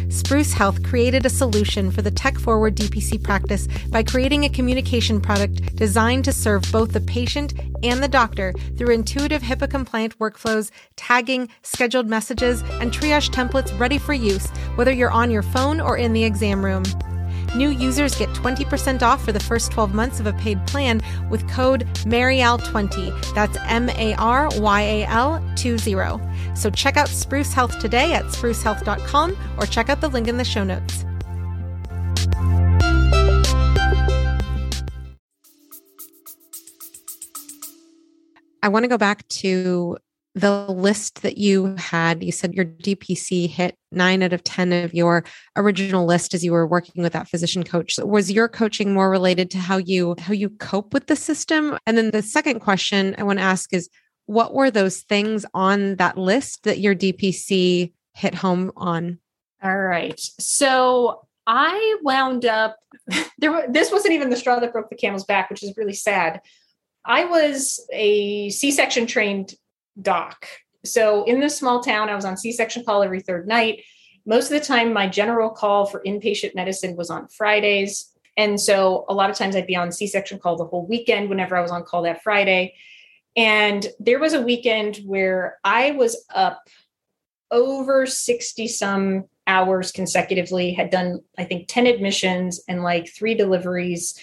Spruce 0.10 0.54
Health 0.54 0.84
created 0.84 1.26
a 1.26 1.30
solution 1.30 1.92
for 1.92 2.02
the 2.02 2.12
tech 2.12 2.38
forward 2.38 2.76
DPC 2.76 3.22
practice 3.22 3.68
by 3.90 4.04
creating 4.04 4.46
a 4.46 4.50
communication 4.50 5.20
product 5.20 5.76
designed 5.76 6.24
to 6.26 6.32
serve 6.32 6.64
both 6.72 6.94
the 6.94 7.02
patient 7.02 7.54
and 7.84 8.02
the 8.02 8.08
doctor 8.08 8.54
through 8.78 8.94
intuitive 8.94 9.42
HIPAA 9.42 9.70
compliant 9.70 10.18
workflows, 10.18 10.72
tagging, 10.96 11.50
scheduled 11.62 12.08
messages, 12.08 12.62
and 12.80 12.94
triage 12.94 13.30
templates 13.32 13.78
ready 13.78 13.98
for 13.98 14.14
use, 14.14 14.48
whether 14.76 14.92
you're 14.92 15.12
on 15.12 15.30
your 15.30 15.44
phone 15.44 15.82
or 15.82 15.98
in 15.98 16.14
the 16.14 16.24
exam 16.24 16.64
room. 16.64 16.84
New 17.56 17.70
users 17.70 18.16
get 18.16 18.30
20% 18.30 19.02
off 19.02 19.24
for 19.24 19.32
the 19.32 19.40
first 19.40 19.72
12 19.72 19.94
months 19.94 20.20
of 20.20 20.28
a 20.28 20.34
paid 20.34 20.66
plan 20.68 21.02
with 21.30 21.48
code 21.50 21.88
MARYAL20. 22.06 23.34
That's 23.34 23.58
M 23.68 23.90
A 23.90 24.14
R 24.16 24.50
Y 24.56 24.82
A 24.82 25.06
L 25.06 25.44
20. 25.56 25.96
So 26.56 26.70
check 26.70 26.98
out 26.98 27.08
Spruce 27.08 27.54
Health 27.54 27.80
today 27.80 28.14
at 28.14 28.26
sprucehealth.com 28.26 29.38
or 29.58 29.66
check 29.66 29.90
out 29.90 30.02
the 30.02 30.10
link 30.10 30.28
in 30.28 30.38
the 30.38 30.46
show 30.46 30.64
notes. 30.64 31.06
I 38.64 38.70
want 38.70 38.84
to 38.84 38.90
go 38.90 38.98
back 38.98 39.28
to 39.30 39.98
the 40.38 40.68
list 40.68 41.24
that 41.24 41.38
you 41.38 41.76
had, 41.78 42.24
you 42.24 42.32
said 42.32 42.54
your 42.54 42.66
DPC 42.66 43.50
hit 43.50 43.76
nine 43.92 44.22
out 44.22 44.34
of 44.34 44.44
10 44.44 44.72
of 44.72 44.94
your 44.94 45.26
original 45.56 46.06
list 46.06 46.36
as 46.36 46.46
you 46.46 46.52
were 46.52 46.68
working 46.68 47.02
with 47.02 47.14
that 47.14 47.28
physician 47.28 47.64
coach. 47.64 47.98
Was 47.98 48.32
your 48.32 48.48
coaching 48.48 48.94
more 48.94 49.10
related 49.10 49.50
to 49.52 49.58
how 49.58 49.78
you, 49.78 50.16
how 50.20 50.34
you 50.34 50.52
cope 50.52 50.94
with 50.94 51.08
the 51.08 51.16
system? 51.16 51.80
And 51.88 51.98
then 51.98 52.12
the 52.12 52.22
second 52.22 52.60
question 52.60 53.16
I 53.18 53.24
want 53.24 53.40
to 53.40 53.44
ask 53.44 53.74
is 53.74 53.90
what 54.28 54.54
were 54.54 54.70
those 54.70 55.02
things 55.02 55.44
on 55.56 55.96
that 55.96 56.20
list 56.20 56.64
that 56.64 56.80
your 56.80 56.94
DPC 56.94 57.94
hit 58.14 58.36
home 58.36 58.72
on? 58.78 59.18
All 59.64 59.78
right. 59.78 60.20
So 60.40 61.26
I 61.48 61.98
wound 62.04 62.46
up 62.46 62.78
there. 63.40 63.66
This 63.70 63.92
wasn't 63.92 64.14
even 64.14 64.30
the 64.30 64.36
straw 64.36 64.60
that 64.60 64.72
broke 64.72 64.90
the 64.90 64.96
camel's 64.96 65.26
back, 65.26 65.50
which 65.50 65.64
is 65.64 65.76
really 65.78 65.94
sad. 65.94 66.42
I 67.04 67.26
was 67.26 67.84
a 67.92 68.50
C-section 68.50 69.08
trained 69.08 69.54
doc. 70.02 70.48
So 70.86 71.24
in 71.26 71.40
this 71.40 71.58
small 71.58 71.82
town, 71.82 72.10
I 72.10 72.16
was 72.16 72.26
on 72.26 72.38
C 72.38 72.52
section 72.52 72.84
call 72.84 73.04
every 73.04 73.22
third 73.22 73.48
night. 73.48 73.84
Most 74.26 74.52
of 74.52 74.60
the 74.60 74.66
time, 74.66 74.94
my 74.94 75.08
general 75.08 75.50
call 75.50 75.86
for 75.86 76.02
inpatient 76.06 76.56
medicine 76.56 76.96
was 76.96 77.10
on 77.10 77.28
Fridays. 77.28 78.12
And 78.36 78.60
so 78.60 79.06
a 79.10 79.14
lot 79.14 79.30
of 79.30 79.36
times 79.36 79.56
I'd 79.56 79.68
be 79.68 79.76
on 79.76 79.92
C 79.92 80.08
section 80.08 80.40
call 80.40 80.58
the 80.58 80.66
whole 80.66 80.86
weekend 80.86 81.30
whenever 81.30 81.56
I 81.56 81.62
was 81.62 81.72
on 81.72 81.84
call 81.84 82.04
that 82.04 82.24
Friday. 82.24 82.76
And 83.36 83.86
there 84.00 84.20
was 84.20 84.34
a 84.34 84.42
weekend 84.42 84.98
where 85.06 85.60
I 85.64 85.92
was 85.92 86.26
up 86.34 86.68
over 87.52 88.06
60 88.06 88.68
some 88.68 89.26
hours 89.46 89.92
consecutively, 89.92 90.74
had 90.74 90.90
done, 90.90 91.22
I 91.38 91.46
think, 91.46 91.68
10 91.68 91.88
admissions 91.88 92.62
and 92.68 92.84
like 92.84 93.08
three 93.08 93.34
deliveries. 93.34 94.20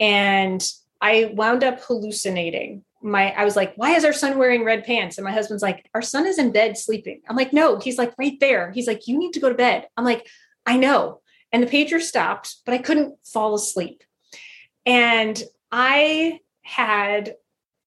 And 0.00 0.62
I 1.00 1.30
wound 1.34 1.62
up 1.62 1.80
hallucinating 1.80 2.82
my 3.06 3.32
I 3.32 3.44
was 3.44 3.56
like, 3.56 3.74
why 3.76 3.92
is 3.92 4.04
our 4.04 4.12
son 4.12 4.36
wearing 4.36 4.64
red 4.64 4.84
pants? 4.84 5.16
And 5.16 5.24
my 5.24 5.32
husband's 5.32 5.62
like, 5.62 5.88
our 5.94 6.02
son 6.02 6.26
is 6.26 6.38
in 6.38 6.52
bed 6.52 6.76
sleeping. 6.76 7.22
I'm 7.28 7.36
like, 7.36 7.52
no, 7.52 7.78
he's 7.78 7.98
like 7.98 8.12
right 8.18 8.38
there. 8.40 8.72
He's 8.72 8.86
like, 8.86 9.06
you 9.06 9.18
need 9.18 9.32
to 9.32 9.40
go 9.40 9.48
to 9.48 9.54
bed. 9.54 9.86
I'm 9.96 10.04
like, 10.04 10.26
I 10.66 10.76
know. 10.76 11.20
And 11.52 11.62
the 11.62 11.68
pager 11.68 12.00
stopped, 12.00 12.56
but 12.66 12.74
I 12.74 12.78
couldn't 12.78 13.14
fall 13.24 13.54
asleep. 13.54 14.02
And 14.84 15.40
I 15.70 16.40
had 16.62 17.36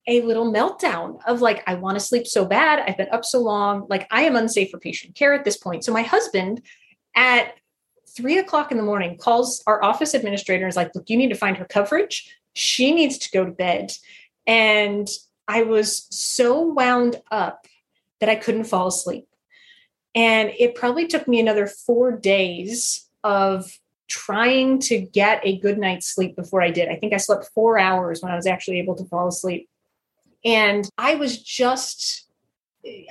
a 0.08 0.22
little 0.22 0.52
meltdown 0.52 1.20
of 1.28 1.42
like, 1.42 1.64
I 1.68 1.76
want 1.76 1.96
to 1.96 2.06
sleep 2.06 2.26
so 2.26 2.46
bad. 2.46 2.80
I've 2.80 2.98
been 2.98 3.10
up 3.12 3.26
so 3.26 3.40
long. 3.40 3.86
Like, 3.90 4.08
I 4.10 4.24
am 4.24 4.36
unsafe 4.36 4.72
for 4.72 4.80
patient 4.80 5.16
care 5.16 5.34
at 5.34 5.46
this 5.46 5.58
point. 5.58 5.84
So, 5.84 5.94
my 5.94 6.02
husband 6.02 6.62
at 7.16 7.54
three 8.16 8.38
o'clock 8.38 8.72
in 8.72 8.78
the 8.78 8.84
morning 8.84 9.18
calls 9.18 9.62
our 9.68 9.84
office 9.84 10.14
administrator 10.14 10.64
and 10.64 10.72
is 10.72 10.76
like, 10.76 10.96
Look, 10.96 11.10
you 11.10 11.18
need 11.18 11.30
to 11.30 11.36
find 11.36 11.58
her 11.58 11.66
coverage. 11.66 12.36
She 12.54 12.94
needs 12.94 13.18
to 13.20 13.32
go 13.32 13.46
to 13.46 13.52
bed. 13.52 13.92
And 14.50 15.08
I 15.48 15.62
was 15.62 16.08
so 16.10 16.62
wound 16.62 17.22
up 17.30 17.68
that 18.20 18.30
I 18.30 18.36
couldn't 18.36 18.64
fall 18.64 18.88
asleep. 18.88 19.28
And 20.16 20.52
it 20.58 20.74
probably 20.74 21.06
took 21.06 21.28
me 21.28 21.40
another 21.40 21.68
four 21.68 22.12
days 22.12 23.08
of 23.24 23.78
trying 24.08 24.80
to 24.80 24.98
get 24.98 25.40
a 25.44 25.60
good 25.60 25.78
night's 25.78 26.08
sleep 26.08 26.36
before 26.36 26.64
I 26.64 26.72
did. 26.72 26.90
I 26.90 26.96
think 26.96 27.14
I 27.14 27.18
slept 27.18 27.52
four 27.54 27.78
hours 27.78 28.24
when 28.24 28.32
I 28.32 28.36
was 28.36 28.48
actually 28.48 28.80
able 28.80 28.96
to 28.96 29.06
fall 29.06 29.28
asleep. 29.28 29.70
And 30.44 30.90
I 30.98 31.14
was 31.14 31.40
just, 31.40 32.28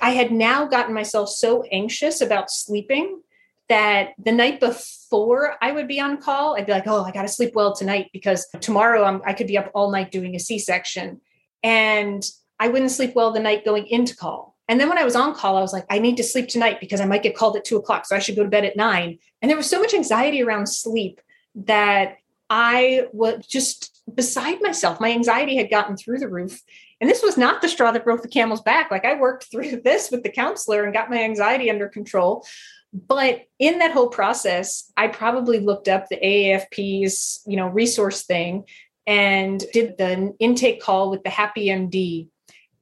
I 0.01 0.09
had 0.09 0.33
now 0.33 0.65
gotten 0.65 0.93
myself 0.93 1.29
so 1.29 1.63
anxious 1.71 2.19
about 2.19 2.51
sleeping 2.51 3.21
that 3.69 4.09
the 4.17 4.33
night 4.33 4.59
before 4.59 5.55
I 5.61 5.71
would 5.71 5.87
be 5.87 6.01
on 6.01 6.17
call, 6.17 6.57
I'd 6.57 6.65
be 6.65 6.73
like, 6.73 6.87
oh, 6.87 7.03
I 7.03 7.11
got 7.11 7.21
to 7.21 7.27
sleep 7.29 7.53
well 7.55 7.73
tonight 7.73 8.09
because 8.11 8.45
tomorrow 8.59 9.03
I'm, 9.05 9.21
I 9.25 9.31
could 9.31 9.47
be 9.47 9.57
up 9.57 9.71
all 9.73 9.89
night 9.89 10.11
doing 10.11 10.35
a 10.35 10.39
C 10.39 10.59
section. 10.59 11.21
And 11.63 12.23
I 12.59 12.67
wouldn't 12.67 12.91
sleep 12.91 13.15
well 13.15 13.31
the 13.31 13.39
night 13.39 13.65
going 13.65 13.87
into 13.87 14.15
call. 14.15 14.55
And 14.67 14.79
then 14.79 14.87
when 14.87 14.99
I 14.99 15.03
was 15.03 15.15
on 15.15 15.33
call, 15.33 15.57
I 15.57 15.61
was 15.61 15.73
like, 15.73 15.85
I 15.89 15.97
need 15.97 16.17
to 16.17 16.23
sleep 16.23 16.47
tonight 16.47 16.79
because 16.79 17.01
I 17.01 17.05
might 17.05 17.23
get 17.23 17.35
called 17.35 17.55
at 17.55 17.65
two 17.65 17.77
o'clock. 17.77 18.05
So 18.05 18.15
I 18.15 18.19
should 18.19 18.35
go 18.35 18.43
to 18.43 18.49
bed 18.49 18.65
at 18.65 18.77
nine. 18.77 19.17
And 19.41 19.49
there 19.49 19.57
was 19.57 19.69
so 19.69 19.79
much 19.79 19.93
anxiety 19.93 20.43
around 20.43 20.67
sleep 20.67 21.21
that 21.55 22.17
I 22.49 23.07
was 23.11 23.45
just 23.47 23.99
beside 24.13 24.61
myself. 24.61 24.99
My 24.99 25.11
anxiety 25.11 25.55
had 25.55 25.71
gotten 25.71 25.97
through 25.97 26.19
the 26.19 26.29
roof. 26.29 26.61
And 27.01 27.09
this 27.09 27.23
was 27.23 27.37
not 27.37 27.61
the 27.61 27.69
straw 27.69 27.91
that 27.91 28.03
broke 28.03 28.21
the 28.21 28.27
camel's 28.27 28.61
back. 28.61 28.91
Like 28.91 29.05
I 29.05 29.15
worked 29.15 29.45
through 29.45 29.81
this 29.83 30.11
with 30.11 30.23
the 30.23 30.29
counselor 30.29 30.83
and 30.83 30.93
got 30.93 31.09
my 31.09 31.23
anxiety 31.23 31.69
under 31.71 31.87
control. 31.87 32.45
But 32.91 33.43
in 33.59 33.79
that 33.79 33.91
whole 33.91 34.09
process, 34.09 34.91
I 34.97 35.07
probably 35.07 35.59
looked 35.59 35.87
up 35.87 36.07
the 36.09 36.17
AAFP's, 36.17 37.43
you 37.45 37.55
know, 37.55 37.67
resource 37.67 38.23
thing 38.23 38.65
and 39.09 39.63
did 39.73 39.97
the 39.97 40.35
intake 40.37 40.79
call 40.79 41.09
with 41.09 41.23
the 41.23 41.31
Happy 41.31 41.65
MD. 41.65 42.27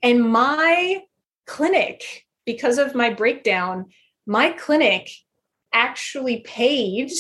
And 0.03 0.29
my 0.29 1.03
clinic, 1.45 2.25
because 2.45 2.77
of 2.77 2.93
my 2.93 3.11
breakdown, 3.11 3.85
my 4.25 4.49
clinic 4.49 5.09
actually 5.71 6.41
paid 6.41 7.11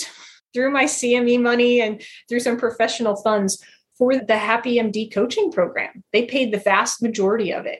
through 0.53 0.71
my 0.71 0.83
CME 0.83 1.41
money 1.41 1.79
and 1.79 2.01
through 2.27 2.41
some 2.41 2.57
professional 2.57 3.15
funds 3.15 3.63
for 3.97 4.13
the 4.17 4.37
Happy 4.37 4.75
MD 4.75 5.09
coaching 5.11 5.53
program. 5.53 6.03
They 6.11 6.25
paid 6.25 6.53
the 6.53 6.59
vast 6.59 7.01
majority 7.01 7.53
of 7.53 7.65
it. 7.65 7.79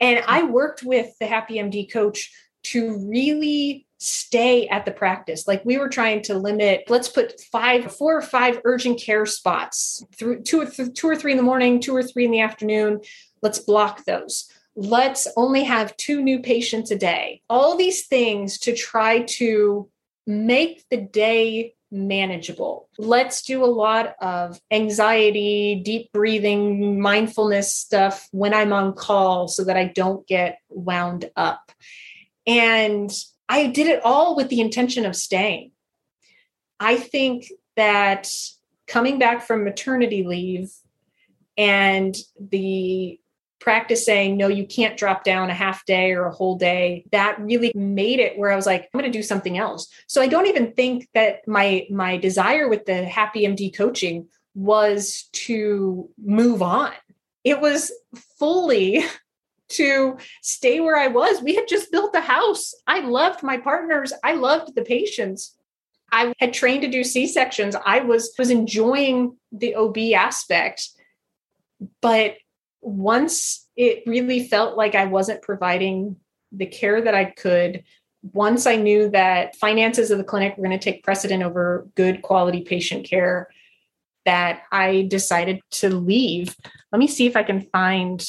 And 0.00 0.22
I 0.28 0.42
worked 0.42 0.82
with 0.82 1.14
the 1.18 1.26
Happy 1.26 1.54
MD 1.54 1.90
coach 1.90 2.30
to 2.64 3.08
really 3.08 3.86
stay 4.02 4.66
at 4.66 4.84
the 4.84 4.90
practice. 4.90 5.46
Like 5.46 5.64
we 5.64 5.78
were 5.78 5.88
trying 5.88 6.22
to 6.22 6.34
limit, 6.34 6.84
let's 6.88 7.08
put 7.08 7.40
five, 7.52 7.94
four 7.94 8.16
or 8.16 8.22
five 8.22 8.60
urgent 8.64 9.00
care 9.00 9.26
spots 9.26 10.04
through 10.16 10.42
two 10.42 10.62
or, 10.62 10.66
th- 10.66 10.94
two 10.94 11.08
or 11.08 11.14
three 11.14 11.30
in 11.30 11.36
the 11.36 11.44
morning, 11.44 11.80
two 11.80 11.94
or 11.94 12.02
three 12.02 12.24
in 12.24 12.32
the 12.32 12.40
afternoon. 12.40 13.00
Let's 13.42 13.60
block 13.60 14.04
those. 14.04 14.50
Let's 14.74 15.28
only 15.36 15.64
have 15.64 15.96
two 15.96 16.20
new 16.20 16.40
patients 16.40 16.90
a 16.90 16.96
day. 16.96 17.42
All 17.48 17.76
these 17.76 18.06
things 18.06 18.58
to 18.60 18.74
try 18.74 19.20
to 19.22 19.88
make 20.26 20.84
the 20.90 20.96
day 20.96 21.74
manageable. 21.92 22.88
Let's 22.98 23.42
do 23.42 23.62
a 23.62 23.66
lot 23.66 24.14
of 24.20 24.58
anxiety, 24.72 25.80
deep 25.84 26.10
breathing, 26.12 27.00
mindfulness 27.00 27.72
stuff 27.72 28.28
when 28.32 28.52
I'm 28.52 28.72
on 28.72 28.94
call 28.94 29.46
so 29.46 29.62
that 29.64 29.76
I 29.76 29.84
don't 29.84 30.26
get 30.26 30.58
wound 30.70 31.30
up. 31.36 31.70
And 32.46 33.12
I 33.52 33.66
did 33.66 33.86
it 33.86 34.00
all 34.02 34.34
with 34.34 34.48
the 34.48 34.62
intention 34.62 35.04
of 35.04 35.14
staying. 35.14 35.72
I 36.80 36.96
think 36.96 37.52
that 37.76 38.26
coming 38.86 39.18
back 39.18 39.46
from 39.46 39.62
maternity 39.62 40.24
leave 40.24 40.72
and 41.58 42.16
the 42.40 43.20
practice 43.60 44.06
saying, 44.06 44.38
no, 44.38 44.48
you 44.48 44.66
can't 44.66 44.96
drop 44.96 45.22
down 45.22 45.50
a 45.50 45.54
half 45.54 45.84
day 45.84 46.12
or 46.12 46.24
a 46.24 46.32
whole 46.32 46.56
day, 46.56 47.04
that 47.12 47.38
really 47.40 47.72
made 47.74 48.20
it 48.20 48.38
where 48.38 48.50
I 48.50 48.56
was 48.56 48.64
like, 48.64 48.84
I'm 48.84 48.98
going 48.98 49.12
to 49.12 49.18
do 49.18 49.22
something 49.22 49.58
else. 49.58 49.86
So 50.06 50.22
I 50.22 50.28
don't 50.28 50.46
even 50.46 50.72
think 50.72 51.08
that 51.12 51.46
my 51.46 51.86
my 51.90 52.16
desire 52.16 52.70
with 52.70 52.86
the 52.86 53.04
Happy 53.04 53.42
MD 53.42 53.76
coaching 53.76 54.28
was 54.54 55.28
to 55.32 56.08
move 56.24 56.62
on. 56.62 56.92
It 57.44 57.60
was 57.60 57.92
fully 58.38 59.04
to 59.72 60.16
stay 60.42 60.80
where 60.80 60.96
I 60.96 61.08
was. 61.08 61.42
We 61.42 61.54
had 61.54 61.68
just 61.68 61.90
built 61.90 62.14
a 62.14 62.20
house. 62.20 62.74
I 62.86 63.00
loved 63.00 63.42
my 63.42 63.58
partners. 63.58 64.12
I 64.22 64.34
loved 64.34 64.74
the 64.74 64.82
patients. 64.82 65.56
I 66.10 66.34
had 66.38 66.52
trained 66.52 66.82
to 66.82 66.88
do 66.88 67.04
C-sections. 67.04 67.74
I 67.86 68.00
was 68.00 68.34
was 68.38 68.50
enjoying 68.50 69.36
the 69.50 69.74
OB 69.74 69.98
aspect. 70.14 70.88
But 72.00 72.36
once 72.80 73.66
it 73.76 74.02
really 74.06 74.46
felt 74.46 74.76
like 74.76 74.94
I 74.94 75.06
wasn't 75.06 75.42
providing 75.42 76.16
the 76.50 76.66
care 76.66 77.00
that 77.00 77.14
I 77.14 77.26
could, 77.26 77.84
once 78.22 78.66
I 78.66 78.76
knew 78.76 79.10
that 79.10 79.56
finances 79.56 80.10
of 80.10 80.18
the 80.18 80.24
clinic 80.24 80.56
were 80.56 80.66
going 80.66 80.78
to 80.78 80.84
take 80.84 81.02
precedent 81.02 81.42
over 81.42 81.88
good 81.96 82.22
quality 82.22 82.60
patient 82.60 83.08
care, 83.08 83.48
that 84.24 84.62
I 84.70 85.06
decided 85.08 85.60
to 85.72 85.88
leave. 85.88 86.56
Let 86.92 86.98
me 86.98 87.08
see 87.08 87.26
if 87.26 87.36
I 87.36 87.42
can 87.42 87.62
find 87.72 88.24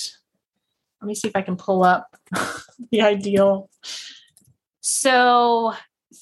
let 1.04 1.08
me 1.08 1.16
see 1.16 1.28
if 1.28 1.36
I 1.36 1.42
can 1.42 1.58
pull 1.58 1.84
up 1.84 2.16
the 2.92 3.02
ideal. 3.02 3.70
So, 4.80 5.74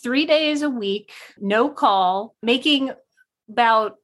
three 0.02 0.26
days 0.26 0.64
a 0.64 0.72
week, 0.72 1.12
no 1.38 1.70
call, 1.70 2.36
making 2.42 2.92
about 3.48 3.98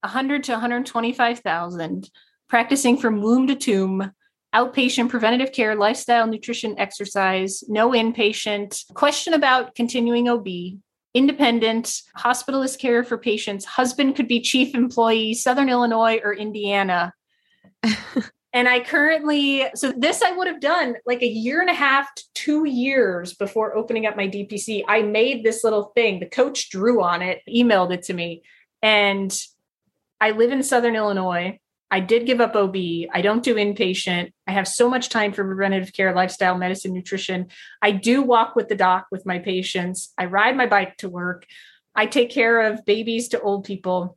100 0.00 0.44
to 0.44 0.52
125,000, 0.52 2.10
practicing 2.48 2.96
from 2.96 3.20
womb 3.20 3.46
to 3.48 3.54
tomb, 3.54 4.10
outpatient 4.54 5.10
preventative 5.10 5.52
care, 5.52 5.74
lifestyle, 5.74 6.26
nutrition, 6.26 6.78
exercise, 6.78 7.62
no 7.68 7.90
inpatient, 7.90 8.90
question 8.94 9.34
about 9.34 9.74
continuing 9.74 10.30
OB, 10.30 10.46
independent, 11.12 12.00
hospitalist 12.16 12.78
care 12.78 13.04
for 13.04 13.18
patients, 13.18 13.66
husband 13.66 14.16
could 14.16 14.28
be 14.28 14.40
chief 14.40 14.74
employee, 14.74 15.34
Southern 15.34 15.68
Illinois 15.68 16.20
or 16.24 16.32
Indiana. 16.32 17.12
And 18.54 18.68
I 18.68 18.80
currently, 18.80 19.66
so 19.74 19.92
this 19.96 20.20
I 20.20 20.32
would 20.32 20.46
have 20.46 20.60
done 20.60 20.96
like 21.06 21.22
a 21.22 21.26
year 21.26 21.60
and 21.60 21.70
a 21.70 21.74
half 21.74 22.14
to 22.14 22.24
two 22.34 22.66
years 22.66 23.32
before 23.32 23.74
opening 23.74 24.04
up 24.06 24.16
my 24.16 24.28
DPC. 24.28 24.84
I 24.86 25.02
made 25.02 25.42
this 25.42 25.64
little 25.64 25.84
thing. 25.94 26.20
The 26.20 26.26
coach 26.26 26.68
drew 26.68 27.02
on 27.02 27.22
it, 27.22 27.40
emailed 27.48 27.94
it 27.94 28.02
to 28.04 28.14
me. 28.14 28.42
And 28.82 29.34
I 30.20 30.32
live 30.32 30.52
in 30.52 30.62
Southern 30.62 30.96
Illinois. 30.96 31.58
I 31.90 32.00
did 32.00 32.26
give 32.26 32.40
up 32.40 32.54
OB. 32.54 32.76
I 33.12 33.20
don't 33.22 33.42
do 33.42 33.54
inpatient. 33.54 34.32
I 34.46 34.52
have 34.52 34.68
so 34.68 34.88
much 34.88 35.08
time 35.08 35.32
for 35.32 35.44
preventative 35.44 35.92
care, 35.92 36.14
lifestyle, 36.14 36.56
medicine, 36.56 36.92
nutrition. 36.92 37.48
I 37.80 37.92
do 37.92 38.22
walk 38.22 38.56
with 38.56 38.68
the 38.68 38.74
doc 38.74 39.06
with 39.10 39.26
my 39.26 39.38
patients. 39.38 40.12
I 40.16 40.26
ride 40.26 40.56
my 40.56 40.66
bike 40.66 40.96
to 40.98 41.08
work. 41.08 41.46
I 41.94 42.06
take 42.06 42.30
care 42.30 42.62
of 42.62 42.84
babies 42.84 43.28
to 43.28 43.40
old 43.40 43.64
people. 43.64 44.16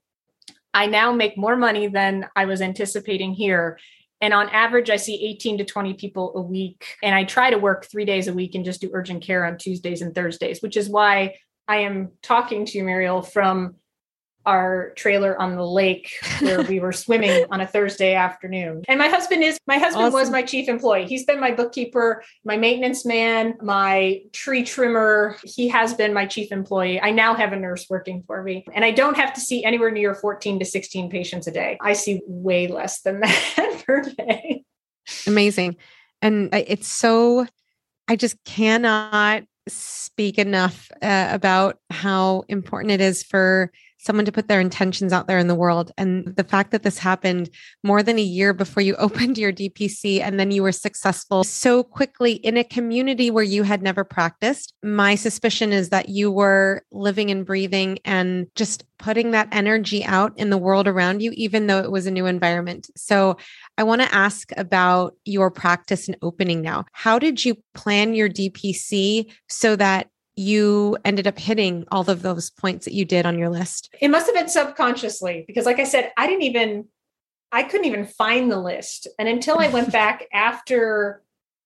I 0.74 0.88
now 0.88 1.12
make 1.12 1.38
more 1.38 1.56
money 1.56 1.88
than 1.88 2.28
I 2.36 2.46
was 2.46 2.62
anticipating 2.62 3.34
here. 3.34 3.78
And 4.22 4.34
on 4.34 4.50
average, 4.50 4.90
I 4.90 4.96
see 4.96 5.26
18 5.26 5.60
to 5.60 5.66
20 5.66 5.94
people 5.96 6.34
a 6.36 6.42
week. 6.42 6.86
And 7.04 7.14
I 7.14 7.26
try 7.26 7.50
to 7.50 7.58
work 7.58 7.86
three 7.86 8.06
days 8.06 8.28
a 8.28 8.34
week 8.34 8.56
and 8.56 8.66
just 8.66 8.82
do 8.82 8.90
urgent 8.94 9.24
care 9.24 9.46
on 9.46 9.58
Tuesdays 9.58 10.02
and 10.02 10.16
Thursdays, 10.16 10.62
which 10.62 10.78
is 10.78 10.90
why 10.90 11.36
I 11.68 11.78
am 11.78 12.12
talking 12.22 12.66
to 12.66 12.78
you, 12.78 12.84
Muriel, 12.84 13.22
from 13.22 13.76
our 14.46 14.92
trailer 14.96 15.40
on 15.42 15.56
the 15.56 15.66
lake 15.66 16.12
where 16.40 16.62
we 16.62 16.80
were 16.80 16.92
swimming 16.94 17.46
on 17.50 17.62
a 17.62 17.68
Thursday 17.68 18.14
afternoon. 18.14 18.84
And 18.88 19.00
my 19.00 19.08
husband 19.08 19.44
is 19.44 19.58
my 19.66 19.78
husband 19.78 20.06
awesome. 20.06 20.14
was 20.14 20.30
my 20.30 20.44
chief 20.44 20.70
employee. 20.70 21.08
He's 21.08 21.26
been 21.26 21.40
my 21.40 21.52
bookkeeper, 21.52 22.24
my 22.44 22.58
maintenance 22.58 23.06
man, 23.06 23.56
my 23.62 24.22
tree 24.34 24.64
trimmer. 24.64 25.38
He 25.44 25.68
has 25.70 25.94
been 25.94 26.14
my 26.14 26.26
chief 26.26 26.52
employee. 26.52 27.02
I 27.02 27.12
now 27.12 27.34
have 27.34 27.54
a 27.54 27.58
nurse 27.58 27.88
working 27.90 28.24
for 28.28 28.44
me. 28.44 28.66
And 28.74 28.86
I 28.86 28.92
don't 28.92 29.18
have 29.18 29.34
to 29.34 29.42
see 29.42 29.64
anywhere 29.64 29.92
near 29.92 30.14
14 30.14 30.60
to 30.60 30.66
16 30.66 31.10
patients 31.10 31.48
a 31.48 31.52
day. 31.52 31.78
I 31.82 31.94
see 31.94 32.22
way 32.28 32.68
less 32.68 33.02
than 33.02 33.22
that 33.22 33.75
day. 34.18 34.64
Amazing. 35.28 35.78
And 36.22 36.50
it's 36.54 36.88
so 36.88 37.46
I 38.08 38.16
just 38.16 38.44
cannot 38.44 39.44
speak 39.68 40.38
enough 40.38 40.92
uh, 41.02 41.30
about 41.32 41.80
how 41.90 42.44
important 42.48 42.92
it 42.92 43.02
is 43.02 43.24
for 43.24 43.72
someone 44.06 44.26
to 44.26 44.32
put 44.32 44.48
their 44.48 44.62
intentions 44.62 45.12
out 45.12 45.28
there 45.28 45.40
in 45.40 45.48
the 45.48 45.56
world. 45.56 45.92
And 45.98 46.36
the 46.36 46.44
fact 46.44 46.72
that 46.72 46.84
this 46.84 47.00
happened 47.00 47.50
more 47.84 48.04
than 48.04 48.20
a 48.20 48.24
year 48.24 48.54
before 48.54 48.84
you 48.84 48.96
opened 49.06 49.38
your 49.38 49.52
DPC 49.52 50.22
and 50.22 50.40
then 50.40 50.52
you 50.52 50.64
were 50.64 50.72
successful 50.72 51.44
so 51.44 51.84
quickly 51.84 52.34
in 52.34 52.58
a 52.58 52.64
community 52.64 53.32
where 53.32 53.44
you 53.44 53.64
had 53.64 53.82
never 53.82 54.04
practiced, 54.04 54.74
my 54.84 55.16
suspicion 55.16 55.74
is 55.74 55.90
that 55.90 56.10
you 56.10 56.32
were 56.32 56.84
living 56.92 57.32
and 57.32 57.46
breathing 57.46 58.00
and 58.06 58.48
just 58.56 58.86
putting 58.98 59.32
that 59.32 59.50
energy 59.52 60.04
out 60.06 60.38
in 60.38 60.50
the 60.50 60.58
world 60.58 60.88
around 60.88 61.22
you, 61.22 61.32
even 61.36 61.68
though 61.68 61.80
it 61.80 61.92
was 61.92 62.08
a 62.08 62.12
new 62.12 62.26
environment. 62.26 62.90
So 62.96 63.38
I 63.78 63.84
want 63.84 64.02
to 64.02 64.14
ask 64.14 64.52
about 64.56 65.16
your 65.26 65.52
practice 65.52 66.08
and 66.08 66.18
opening 66.22 66.62
now. 66.62 66.86
How 66.94 67.20
did 67.20 67.44
you 67.44 67.58
plan 67.74 68.14
your 68.14 68.30
DPC 68.30 69.32
so 69.50 69.76
that 69.76 70.10
you 70.36 70.98
ended 71.06 71.28
up 71.28 71.40
hitting 71.40 71.86
all 71.92 72.10
of 72.10 72.22
those 72.22 72.50
points 72.50 72.86
that 72.86 72.94
you 72.94 73.06
did 73.06 73.26
on 73.26 73.38
your 73.38 73.50
list? 73.50 73.94
It 74.02 74.10
must 74.10 74.26
have 74.26 74.36
been 74.36 74.50
subconsciously 74.50 75.46
because, 75.48 75.66
like 75.66 75.80
I 75.80 75.84
said, 75.84 76.12
I 76.18 76.28
didn't 76.28 76.44
even, 76.44 76.86
I 77.52 77.64
couldn't 77.64 77.88
even 77.88 78.06
find 78.06 78.52
the 78.52 78.60
list. 78.60 79.08
And 79.18 79.28
until 79.28 79.60
I 79.60 79.70
went 79.70 79.92
back 80.02 80.26
after, 80.34 81.22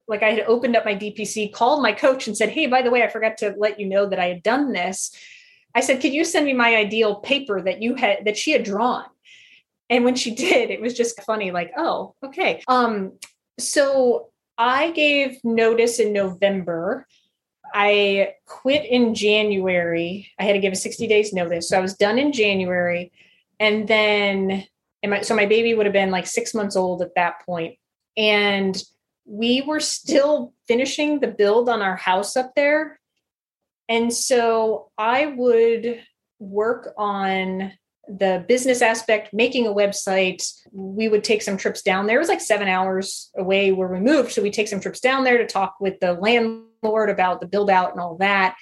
like, 0.07 0.23
I 0.23 0.31
had 0.31 0.45
opened 0.45 0.75
up 0.75 0.85
my 0.85 0.95
DPC, 0.95 1.51
called 1.53 1.81
my 1.81 1.91
coach 1.91 2.27
and 2.27 2.37
said, 2.37 2.49
Hey, 2.49 2.67
by 2.67 2.81
the 2.81 2.91
way, 2.91 3.03
I 3.03 3.09
forgot 3.09 3.37
to 3.39 3.55
let 3.57 3.79
you 3.79 3.87
know 3.87 4.07
that 4.07 4.19
I 4.19 4.27
had 4.27 4.43
done 4.43 4.73
this. 4.73 5.15
I 5.75 5.81
said, 5.81 6.01
Could 6.01 6.13
you 6.13 6.23
send 6.23 6.45
me 6.45 6.53
my 6.53 6.75
ideal 6.75 7.15
paper 7.15 7.61
that 7.61 7.81
you 7.81 7.95
had, 7.95 8.25
that 8.25 8.37
she 8.37 8.51
had 8.51 8.63
drawn? 8.63 9.05
And 9.89 10.05
when 10.05 10.15
she 10.15 10.31
did, 10.35 10.69
it 10.69 10.81
was 10.81 10.93
just 10.93 11.21
funny, 11.23 11.51
like, 11.51 11.71
oh, 11.77 12.15
okay. 12.23 12.61
Um, 12.67 13.13
so 13.57 14.29
I 14.57 14.91
gave 14.91 15.43
notice 15.43 15.99
in 15.99 16.13
November. 16.13 17.07
I 17.73 18.33
quit 18.45 18.85
in 18.85 19.15
January. 19.15 20.31
I 20.39 20.43
had 20.43 20.53
to 20.53 20.59
give 20.59 20.73
a 20.73 20.77
60 20.77 21.07
days 21.07 21.33
notice. 21.33 21.69
So 21.69 21.77
I 21.77 21.81
was 21.81 21.95
done 21.95 22.17
in 22.17 22.31
January. 22.31 23.11
And 23.59 23.87
then, 23.87 24.65
and 25.03 25.09
my, 25.11 25.21
so 25.21 25.35
my 25.35 25.45
baby 25.45 25.73
would 25.73 25.85
have 25.85 25.93
been 25.93 26.11
like 26.11 26.27
six 26.27 26.53
months 26.53 26.75
old 26.75 27.01
at 27.01 27.15
that 27.15 27.45
point. 27.45 27.77
And 28.17 28.81
we 29.25 29.61
were 29.61 29.79
still 29.79 30.53
finishing 30.67 31.19
the 31.19 31.27
build 31.27 31.69
on 31.69 31.81
our 31.81 31.95
house 31.95 32.35
up 32.35 32.53
there. 32.55 32.99
And 33.87 34.13
so 34.13 34.91
I 34.97 35.27
would 35.27 36.01
work 36.39 36.93
on 36.97 37.73
the 38.09 38.43
business 38.47 38.81
aspect, 38.81 39.33
making 39.33 39.67
a 39.67 39.73
website, 39.73 40.43
we 40.71 41.07
would 41.07 41.23
take 41.23 41.43
some 41.43 41.57
trips 41.57 41.83
down 41.83 42.07
there. 42.07 42.15
It 42.17 42.19
was 42.19 42.27
like 42.27 42.41
seven 42.41 42.67
hours 42.67 43.29
away 43.37 43.71
where 43.71 43.87
we 43.87 43.99
moved. 43.99 44.31
So 44.31 44.41
we 44.41 44.49
take 44.49 44.67
some 44.67 44.79
trips 44.79 44.99
down 44.99 45.23
there 45.23 45.37
to 45.37 45.45
talk 45.45 45.75
with 45.79 45.99
the 45.99 46.13
landlord 46.13 47.09
about 47.09 47.39
the 47.39 47.47
build 47.47 47.69
out 47.69 47.91
and 47.91 48.01
all 48.01 48.17
that. 48.17 48.55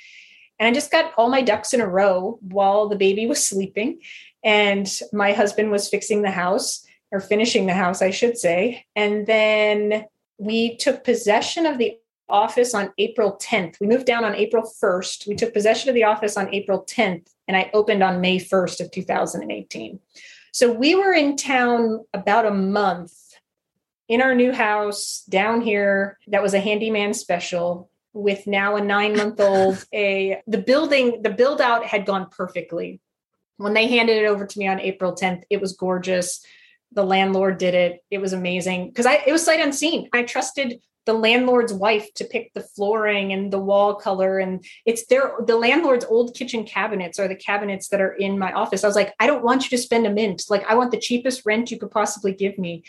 And 0.60 0.68
I 0.68 0.74
just 0.74 0.92
got 0.92 1.14
all 1.18 1.30
my 1.30 1.42
ducks 1.42 1.74
in 1.74 1.80
a 1.80 1.88
row 1.88 2.40
while 2.42 2.90
the 2.90 2.98
baby 2.98 3.26
was 3.26 3.48
sleeping. 3.48 4.02
And 4.44 4.88
my 5.14 5.32
husband 5.32 5.72
was 5.72 5.88
fixing 5.88 6.24
the 6.24 6.32
house 6.32 6.86
or 7.12 7.22
finishing 7.22 7.68
the 7.68 7.74
house, 7.74 8.02
I 8.02 8.12
should 8.12 8.38
say. 8.38 8.86
And 8.96 9.26
then 9.28 10.06
we 10.38 10.76
took 10.76 11.06
possession 11.06 11.66
of 11.66 11.78
the 11.78 11.98
office 12.28 12.74
on 12.74 12.92
April 12.98 13.40
10th. 13.42 13.80
We 13.80 13.88
moved 13.88 14.06
down 14.06 14.26
on 14.26 14.36
April 14.36 14.70
1st. 14.82 15.28
We 15.28 15.36
took 15.36 15.54
possession 15.54 15.90
of 15.90 15.96
the 15.96 16.04
office 16.04 16.36
on 16.36 16.54
April 16.54 16.86
10th 16.86 17.28
and 17.48 17.56
I 17.56 17.70
opened 17.74 18.04
on 18.04 18.22
May 18.22 18.40
1st 18.40 18.82
of 18.82 18.92
2018. 18.92 20.00
So 20.52 20.72
we 20.72 20.96
were 20.96 21.14
in 21.14 21.36
town 21.36 22.06
about 22.14 22.46
a 22.46 22.52
month 22.52 23.14
in 24.08 24.22
our 24.22 24.34
new 24.34 24.52
house 24.52 25.24
down 25.30 25.62
here 25.62 26.18
that 26.28 26.42
was 26.42 26.54
a 26.54 26.60
handyman 26.60 27.14
special 27.14 27.90
with 28.14 28.48
now 28.48 28.76
a 28.76 28.82
9 28.82 29.16
month 29.16 29.40
old 29.40 29.86
a 29.94 30.42
the 30.48 30.58
building 30.58 31.22
the 31.22 31.30
build 31.30 31.62
out 31.62 31.86
had 31.86 32.06
gone 32.06 32.28
perfectly. 32.30 33.00
When 33.58 33.74
they 33.74 33.88
handed 33.88 34.18
it 34.18 34.28
over 34.28 34.46
to 34.46 34.60
me 34.60 34.68
on 34.68 34.80
April 34.80 35.16
10th, 35.16 35.44
it 35.50 35.60
was 35.60 35.74
gorgeous. 35.74 36.46
The 36.92 37.04
landlord 37.04 37.58
did 37.58 37.74
it. 37.74 38.04
It 38.10 38.20
was 38.20 38.34
amazing 38.34 38.90
because 38.90 39.06
I 39.06 39.16
it 39.26 39.32
was 39.32 39.44
sight 39.44 39.60
unseen. 39.60 40.10
I 40.14 40.24
trusted 40.24 40.80
the 41.08 41.14
landlord's 41.14 41.74
wife 41.74 42.14
to 42.16 42.26
pick 42.26 42.54
the 42.54 42.62
flooring 42.62 43.32
and 43.32 43.52
the 43.52 43.58
wall 43.60 43.96
color. 43.96 44.38
And 44.40 44.64
it's 44.86 45.08
their 45.08 45.32
the 45.44 45.56
landlord's 45.56 46.06
old 46.06 46.36
kitchen 46.36 46.66
cabinets 46.66 47.18
are 47.18 47.30
the 47.30 47.36
cabinets 47.36 47.88
that 47.88 48.02
are 48.02 48.12
in 48.12 48.38
my 48.38 48.52
office. 48.52 48.84
I 48.84 48.88
was 48.88 48.96
like 48.96 49.16
i 49.20 49.26
don't 49.26 49.44
want 49.44 49.64
you 49.64 49.70
to 49.76 49.82
spend 49.82 50.06
a 50.06 50.14
mint. 50.14 50.44
Like 50.50 50.66
i 50.66 50.76
want 50.76 50.92
the 50.92 51.00
cheapest 51.00 51.46
rent 51.46 51.72
you 51.72 51.80
could 51.80 51.92
possibly 51.92 52.34
give 52.34 52.60
me. 52.60 52.84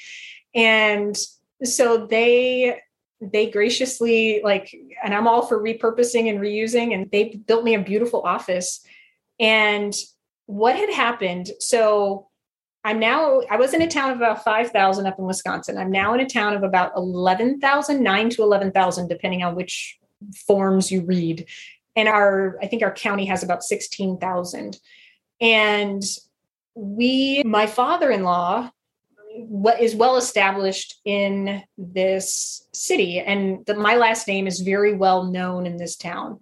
And 0.55 1.17
so 1.63 2.07
they 2.07 2.81
they 3.21 3.51
graciously 3.51 4.41
like 4.45 4.73
and 5.03 5.13
i'm 5.13 5.27
all 5.27 5.45
for 5.45 5.61
repurposing 5.61 6.29
and 6.29 6.39
reusing 6.39 6.95
and 6.95 7.11
they 7.11 7.41
built 7.47 7.65
me 7.65 7.75
a 7.75 7.81
beautiful 7.81 8.23
office. 8.23 8.85
And 9.39 9.95
what 10.47 10.75
had 10.75 10.91
happened 10.91 11.51
so 11.61 12.28
I'm 12.89 13.01
now, 13.01 13.43
I 13.51 13.59
was 13.59 13.75
in 13.75 13.83
a 13.83 13.87
town 13.87 14.13
of 14.13 14.17
about 14.17 14.43
5,000 14.43 15.07
up 15.07 15.19
in 15.19 15.27
Wisconsin. 15.27 15.77
I'm 15.77 15.93
now 15.93 16.15
in 16.15 16.21
a 16.21 16.27
town 16.27 16.55
of 16.55 16.63
about 16.63 16.97
11,000, 16.97 18.03
9 18.03 18.31
to 18.31 18.43
11,000, 18.43 19.09
depending 19.09 19.43
on 19.43 19.55
which 19.55 19.99
forms 20.47 20.91
you 20.91 21.03
read. 21.03 21.45
And 21.97 22.09
our, 22.09 22.57
I 22.63 22.67
think 22.67 22.83
our 22.83 22.91
county 22.91 23.27
has 23.27 23.43
about 23.43 23.63
16,000. 23.63 24.81
And 25.39 26.03
we, 26.75 27.43
my 27.45 27.67
father 27.67 28.11
in 28.11 28.23
law, 28.23 28.71
what 29.35 29.83
is 29.83 29.95
well 29.95 30.17
established 30.17 30.99
in 31.05 31.63
this 31.77 32.67
city, 32.73 33.21
and 33.21 33.67
the, 33.67 33.75
my 33.75 33.97
last 33.97 34.27
name 34.27 34.47
is 34.47 34.61
very 34.61 34.95
well 34.95 35.25
known 35.25 35.67
in 35.67 35.77
this 35.77 35.95
town. 35.95 36.39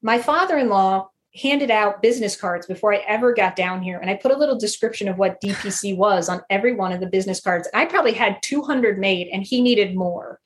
My 0.00 0.18
father 0.18 0.56
in 0.56 0.70
law 0.70 1.10
handed 1.36 1.70
out 1.70 2.00
business 2.00 2.36
cards 2.36 2.66
before 2.66 2.94
I 2.94 2.98
ever 3.08 3.34
got 3.34 3.56
down 3.56 3.82
here. 3.82 3.98
And 3.98 4.08
I 4.08 4.14
put 4.14 4.30
a 4.30 4.36
little 4.36 4.58
description 4.58 5.08
of 5.08 5.18
what 5.18 5.40
DPC 5.40 5.96
was 5.96 6.28
on 6.28 6.42
every 6.48 6.74
one 6.74 6.92
of 6.92 7.00
the 7.00 7.08
business 7.08 7.40
cards. 7.40 7.68
I 7.74 7.86
probably 7.86 8.12
had 8.12 8.40
200 8.42 8.98
made 8.98 9.28
and 9.28 9.42
he 9.42 9.60
needed 9.60 9.96
more. 9.96 10.40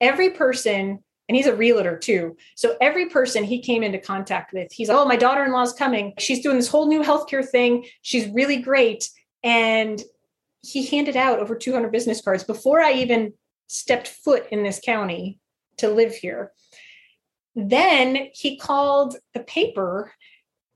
Every 0.00 0.30
person, 0.30 0.98
and 1.28 1.36
he's 1.36 1.46
a 1.46 1.54
realtor 1.54 1.96
too. 1.96 2.36
So 2.56 2.76
every 2.80 3.08
person 3.08 3.44
he 3.44 3.60
came 3.60 3.84
into 3.84 3.98
contact 3.98 4.52
with, 4.52 4.72
he's, 4.72 4.90
oh, 4.90 5.04
my 5.04 5.14
daughter 5.16 5.44
in 5.44 5.52
law's 5.52 5.72
coming. 5.72 6.12
She's 6.18 6.42
doing 6.42 6.56
this 6.56 6.68
whole 6.68 6.88
new 6.88 7.02
healthcare 7.02 7.48
thing. 7.48 7.86
She's 8.02 8.28
really 8.28 8.56
great. 8.56 9.08
And 9.44 10.02
he 10.62 10.86
handed 10.86 11.16
out 11.16 11.38
over 11.38 11.54
200 11.54 11.92
business 11.92 12.20
cards 12.20 12.42
before 12.42 12.80
I 12.80 12.94
even 12.94 13.32
stepped 13.68 14.08
foot 14.08 14.46
in 14.50 14.64
this 14.64 14.80
county 14.84 15.38
to 15.78 15.88
live 15.88 16.14
here. 16.14 16.52
Then 17.54 18.28
he 18.32 18.56
called 18.56 19.16
the 19.34 19.40
paper 19.40 20.12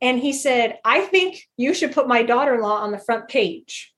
and 0.00 0.18
he 0.18 0.32
said, 0.32 0.78
I 0.84 1.00
think 1.00 1.48
you 1.56 1.74
should 1.74 1.92
put 1.92 2.08
my 2.08 2.22
daughter 2.22 2.54
in 2.54 2.60
law 2.60 2.80
on 2.80 2.92
the 2.92 2.98
front 2.98 3.28
page. 3.28 3.92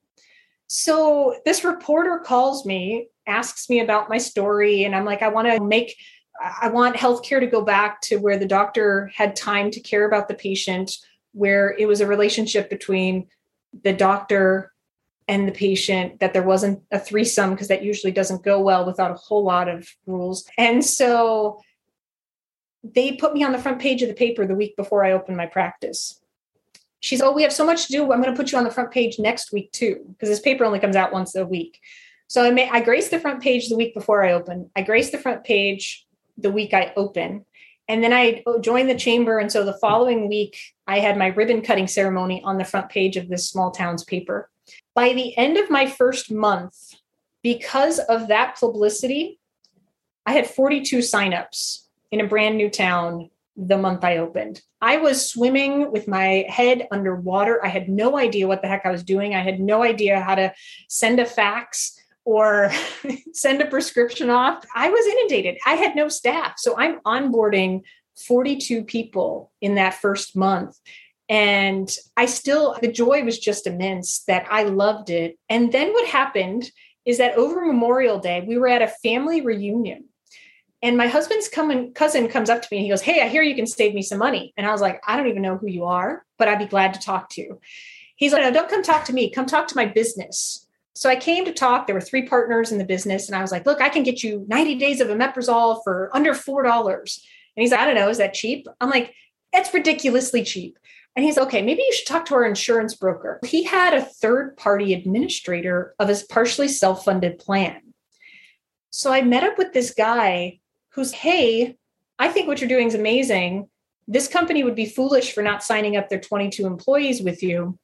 So 0.67 1.39
this 1.45 1.63
reporter 1.63 2.19
calls 2.19 2.65
me, 2.65 3.09
asks 3.25 3.69
me 3.69 3.79
about 3.79 4.09
my 4.09 4.17
story, 4.17 4.83
and 4.83 4.95
I'm 4.95 5.05
like, 5.05 5.21
I 5.21 5.29
want 5.29 5.47
to 5.47 5.59
make, 5.63 5.95
I 6.61 6.69
want 6.69 6.95
healthcare 6.95 7.39
to 7.39 7.47
go 7.47 7.61
back 7.61 8.01
to 8.01 8.17
where 8.17 8.37
the 8.37 8.45
doctor 8.45 9.11
had 9.15 9.35
time 9.35 9.71
to 9.71 9.79
care 9.79 10.05
about 10.05 10.27
the 10.27 10.35
patient, 10.35 10.95
where 11.33 11.75
it 11.77 11.87
was 11.87 12.01
a 12.01 12.07
relationship 12.07 12.69
between 12.69 13.27
the 13.83 13.93
doctor 13.93 14.71
and 15.27 15.47
the 15.47 15.51
patient, 15.51 16.19
that 16.21 16.33
there 16.33 16.43
wasn't 16.43 16.81
a 16.91 16.99
threesome, 16.99 17.51
because 17.51 17.67
that 17.67 17.83
usually 17.83 18.11
doesn't 18.11 18.43
go 18.43 18.61
well 18.61 18.85
without 18.85 19.11
a 19.11 19.15
whole 19.15 19.43
lot 19.43 19.67
of 19.67 19.87
rules. 20.07 20.45
And 20.57 20.83
so 20.83 21.61
they 22.83 23.13
put 23.13 23.33
me 23.33 23.43
on 23.43 23.51
the 23.51 23.57
front 23.57 23.79
page 23.79 24.01
of 24.01 24.07
the 24.07 24.15
paper 24.15 24.45
the 24.45 24.55
week 24.55 24.75
before 24.75 25.03
I 25.03 25.11
opened 25.11 25.37
my 25.37 25.45
practice. 25.45 26.19
She's, 27.01 27.21
oh, 27.21 27.31
we 27.31 27.43
have 27.43 27.53
so 27.53 27.65
much 27.65 27.87
to 27.87 27.91
do. 27.91 28.11
I'm 28.11 28.21
going 28.21 28.33
to 28.33 28.39
put 28.39 28.51
you 28.51 28.57
on 28.57 28.63
the 28.63 28.71
front 28.71 28.91
page 28.91 29.19
next 29.19 29.53
week 29.53 29.71
too, 29.71 30.05
because 30.09 30.29
this 30.29 30.39
paper 30.39 30.65
only 30.65 30.79
comes 30.79 30.95
out 30.95 31.13
once 31.13 31.35
a 31.35 31.45
week. 31.45 31.79
So 32.27 32.43
I 32.43 32.51
may, 32.51 32.69
I 32.69 32.81
grace 32.81 33.09
the 33.09 33.19
front 33.19 33.41
page 33.41 33.69
the 33.69 33.77
week 33.77 33.93
before 33.93 34.23
I 34.23 34.33
open. 34.33 34.69
I 34.75 34.81
grace 34.81 35.09
the 35.09 35.17
front 35.17 35.43
page 35.43 36.05
the 36.37 36.51
week 36.51 36.73
I 36.73 36.93
open. 36.95 37.45
And 37.87 38.03
then 38.03 38.13
I 38.13 38.43
oh, 38.45 38.59
joined 38.59 38.89
the 38.89 38.97
chamber. 38.97 39.39
And 39.39 39.51
so 39.51 39.65
the 39.65 39.77
following 39.79 40.29
week, 40.29 40.59
I 40.85 40.99
had 40.99 41.17
my 41.17 41.27
ribbon 41.27 41.61
cutting 41.61 41.87
ceremony 41.87 42.41
on 42.43 42.57
the 42.57 42.65
front 42.65 42.89
page 42.89 43.17
of 43.17 43.29
this 43.29 43.49
small 43.49 43.71
town's 43.71 44.03
paper. 44.03 44.49
By 44.93 45.13
the 45.13 45.35
end 45.37 45.57
of 45.57 45.71
my 45.71 45.87
first 45.87 46.31
month, 46.31 46.75
because 47.41 47.97
of 47.97 48.27
that 48.27 48.59
publicity, 48.59 49.39
I 50.25 50.33
had 50.33 50.47
42 50.47 50.99
signups 50.99 51.87
in 52.11 52.21
a 52.21 52.27
brand 52.27 52.57
new 52.57 52.69
town 52.69 53.29
the 53.55 53.77
month 53.77 54.03
I 54.03 54.17
opened. 54.17 54.61
I 54.81 54.97
was 54.97 55.29
swimming 55.29 55.91
with 55.91 56.07
my 56.07 56.45
head 56.47 56.87
underwater. 56.91 57.63
I 57.63 57.67
had 57.67 57.89
no 57.89 58.17
idea 58.17 58.47
what 58.47 58.61
the 58.61 58.69
heck 58.69 58.85
I 58.85 58.91
was 58.91 59.03
doing. 59.03 59.35
I 59.35 59.41
had 59.41 59.59
no 59.59 59.83
idea 59.83 60.21
how 60.21 60.35
to 60.35 60.53
send 60.87 61.19
a 61.19 61.25
fax 61.25 61.99
or 62.23 62.71
send 63.33 63.61
a 63.61 63.65
prescription 63.65 64.29
off. 64.29 64.63
I 64.75 64.89
was 64.89 65.05
inundated. 65.05 65.57
I 65.65 65.73
had 65.73 65.95
no 65.95 66.07
staff. 66.07 66.53
So 66.57 66.77
I'm 66.77 67.01
onboarding 67.01 67.81
42 68.27 68.83
people 68.83 69.51
in 69.61 69.75
that 69.75 69.95
first 69.95 70.35
month. 70.35 70.77
And 71.27 71.93
I 72.17 72.25
still, 72.25 72.77
the 72.81 72.91
joy 72.91 73.23
was 73.23 73.37
just 73.37 73.67
immense 73.67 74.23
that 74.23 74.47
I 74.49 74.63
loved 74.63 75.09
it. 75.09 75.37
And 75.47 75.71
then 75.71 75.91
what 75.93 76.07
happened 76.07 76.71
is 77.05 77.17
that 77.19 77.35
over 77.35 77.65
Memorial 77.65 78.19
Day, 78.19 78.43
we 78.47 78.57
were 78.57 78.67
at 78.67 78.81
a 78.81 78.87
family 78.87 79.41
reunion 79.41 80.08
and 80.81 80.97
my 80.97 81.07
husband's 81.07 81.49
coming 81.49 81.93
cousin 81.93 82.27
comes 82.27 82.49
up 82.49 82.61
to 82.61 82.67
me 82.71 82.77
and 82.77 82.85
he 82.85 82.89
goes, 82.89 83.01
Hey, 83.01 83.21
I 83.21 83.27
hear 83.27 83.41
you 83.41 83.55
can 83.55 83.67
save 83.67 83.93
me 83.93 84.01
some 84.01 84.19
money. 84.19 84.53
And 84.55 84.65
I 84.65 84.71
was 84.71 84.81
like, 84.81 85.01
I 85.05 85.17
don't 85.17 85.27
even 85.27 85.41
know 85.41 85.57
who 85.57 85.67
you 85.67 85.85
are, 85.85 86.25
but 86.37 86.47
I'd 86.47 86.59
be 86.59 86.65
glad 86.65 86.93
to 86.93 86.99
talk 86.99 87.29
to 87.31 87.41
you. 87.41 87.59
He's 88.15 88.33
like, 88.33 88.41
no, 88.41 88.51
don't 88.51 88.69
come 88.69 88.83
talk 88.83 89.05
to 89.05 89.13
me. 89.13 89.31
Come 89.31 89.45
talk 89.45 89.67
to 89.69 89.75
my 89.75 89.85
business. 89.85 90.67
So 90.93 91.09
I 91.09 91.15
came 91.15 91.45
to 91.45 91.53
talk. 91.53 91.87
There 91.87 91.95
were 91.95 92.01
three 92.01 92.27
partners 92.27 92.71
in 92.71 92.77
the 92.77 92.83
business. 92.83 93.27
And 93.27 93.35
I 93.35 93.41
was 93.41 93.51
like, 93.51 93.65
look, 93.65 93.79
I 93.79 93.87
can 93.87 94.03
get 94.03 94.23
you 94.23 94.45
90 94.49 94.75
days 94.75 94.99
of 94.99 95.07
omeprazole 95.07 95.81
for 95.83 96.09
under 96.13 96.33
$4. 96.33 96.93
And 96.93 97.07
he's 97.55 97.71
like, 97.71 97.79
I 97.79 97.85
don't 97.85 97.95
know, 97.95 98.09
is 98.09 98.17
that 98.17 98.33
cheap? 98.33 98.67
I'm 98.81 98.89
like, 98.89 99.13
it's 99.53 99.73
ridiculously 99.73 100.43
cheap. 100.43 100.77
And 101.15 101.25
he's 101.25 101.37
okay, 101.37 101.61
maybe 101.61 101.81
you 101.81 101.93
should 101.93 102.07
talk 102.07 102.25
to 102.25 102.35
our 102.35 102.45
insurance 102.45 102.93
broker. 102.93 103.39
He 103.45 103.63
had 103.63 103.93
a 103.93 104.03
third 104.03 104.57
party 104.57 104.93
administrator 104.93 105.95
of 105.99 106.07
his 106.07 106.23
partially 106.23 106.67
self 106.67 107.05
funded 107.05 107.39
plan. 107.39 107.81
So 108.89 109.11
I 109.11 109.21
met 109.21 109.43
up 109.43 109.57
with 109.57 109.73
this 109.73 109.93
guy 109.93 110.58
who's, 110.91 111.11
hey, 111.11 111.77
I 112.17 112.29
think 112.29 112.47
what 112.47 112.59
you're 112.59 112.69
doing 112.69 112.87
is 112.87 112.95
amazing. 112.95 113.69
This 114.07 114.27
company 114.27 114.63
would 114.63 114.75
be 114.75 114.85
foolish 114.85 115.33
for 115.33 115.43
not 115.43 115.63
signing 115.63 115.95
up 115.95 116.09
their 116.09 116.19
22 116.19 116.65
employees 116.65 117.21
with 117.21 117.43
you. 117.43 117.77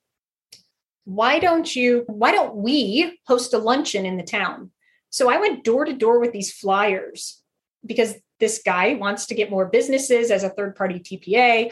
Why 1.06 1.40
don't 1.40 1.74
you, 1.76 2.04
why 2.08 2.32
don't 2.32 2.56
we 2.56 3.20
host 3.28 3.54
a 3.54 3.60
luncheon 3.60 4.06
in 4.06 4.18
the 4.18 4.24
town? 4.24 4.72
So 5.10 5.30
I 5.30 5.40
went 5.40 5.64
door 5.64 5.86
to 5.86 5.94
door 5.94 6.20
with 6.20 6.34
these 6.34 6.52
flyers 6.52 7.42
because 7.86 8.16
this 8.40 8.62
guy 8.66 8.96
wants 8.96 9.28
to 9.28 9.36
get 9.36 9.50
more 9.50 9.66
businesses 9.66 10.32
as 10.32 10.44
a 10.44 10.50
third 10.50 10.76
party 10.76 11.00
TPA. 11.00 11.72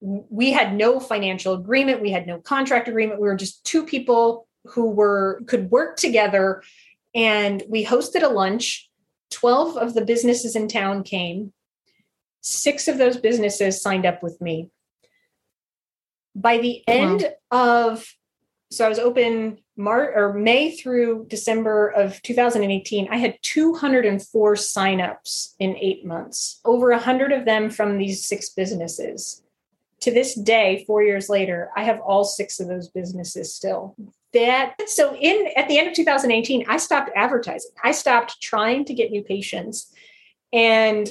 We 0.00 0.50
had 0.50 0.74
no 0.74 0.98
financial 0.98 1.54
agreement, 1.54 2.00
we 2.00 2.10
had 2.10 2.26
no 2.26 2.40
contract 2.40 2.88
agreement. 2.88 3.20
We 3.20 3.28
were 3.28 3.36
just 3.36 3.64
two 3.64 3.84
people 3.84 4.48
who 4.64 4.90
were 4.90 5.42
could 5.46 5.70
work 5.70 5.96
together 5.96 6.62
and 7.14 7.62
we 7.68 7.84
hosted 7.84 8.22
a 8.22 8.28
lunch. 8.28 8.89
12 9.30 9.76
of 9.76 9.94
the 9.94 10.04
businesses 10.04 10.56
in 10.56 10.68
town 10.68 11.02
came. 11.02 11.52
Six 12.40 12.88
of 12.88 12.98
those 12.98 13.16
businesses 13.16 13.82
signed 13.82 14.06
up 14.06 14.22
with 14.22 14.40
me. 14.40 14.70
By 16.34 16.58
the 16.58 16.82
end 16.88 17.28
wow. 17.50 17.88
of 17.88 18.14
so 18.72 18.86
I 18.86 18.88
was 18.88 19.00
open 19.00 19.58
March 19.76 20.12
or 20.14 20.32
May 20.32 20.76
through 20.76 21.26
December 21.28 21.88
of 21.88 22.22
2018. 22.22 23.08
I 23.10 23.16
had 23.16 23.38
204 23.42 24.54
signups 24.54 25.54
in 25.58 25.76
eight 25.76 26.06
months, 26.06 26.60
over 26.64 26.90
100 26.90 27.32
of 27.32 27.44
them 27.44 27.68
from 27.68 27.98
these 27.98 28.24
six 28.24 28.50
businesses. 28.50 29.42
To 30.02 30.12
this 30.12 30.34
day, 30.34 30.84
four 30.86 31.02
years 31.02 31.28
later, 31.28 31.70
I 31.76 31.82
have 31.82 32.00
all 32.00 32.24
six 32.24 32.60
of 32.60 32.68
those 32.68 32.88
businesses 32.88 33.52
still 33.52 33.96
that 34.32 34.76
so 34.88 35.16
in 35.16 35.48
at 35.56 35.68
the 35.68 35.78
end 35.78 35.88
of 35.88 35.94
2018 35.94 36.64
i 36.68 36.76
stopped 36.76 37.10
advertising. 37.16 37.70
I 37.82 37.92
stopped 37.92 38.40
trying 38.40 38.84
to 38.86 38.94
get 38.94 39.10
new 39.10 39.22
patients. 39.22 39.92
And 40.52 41.08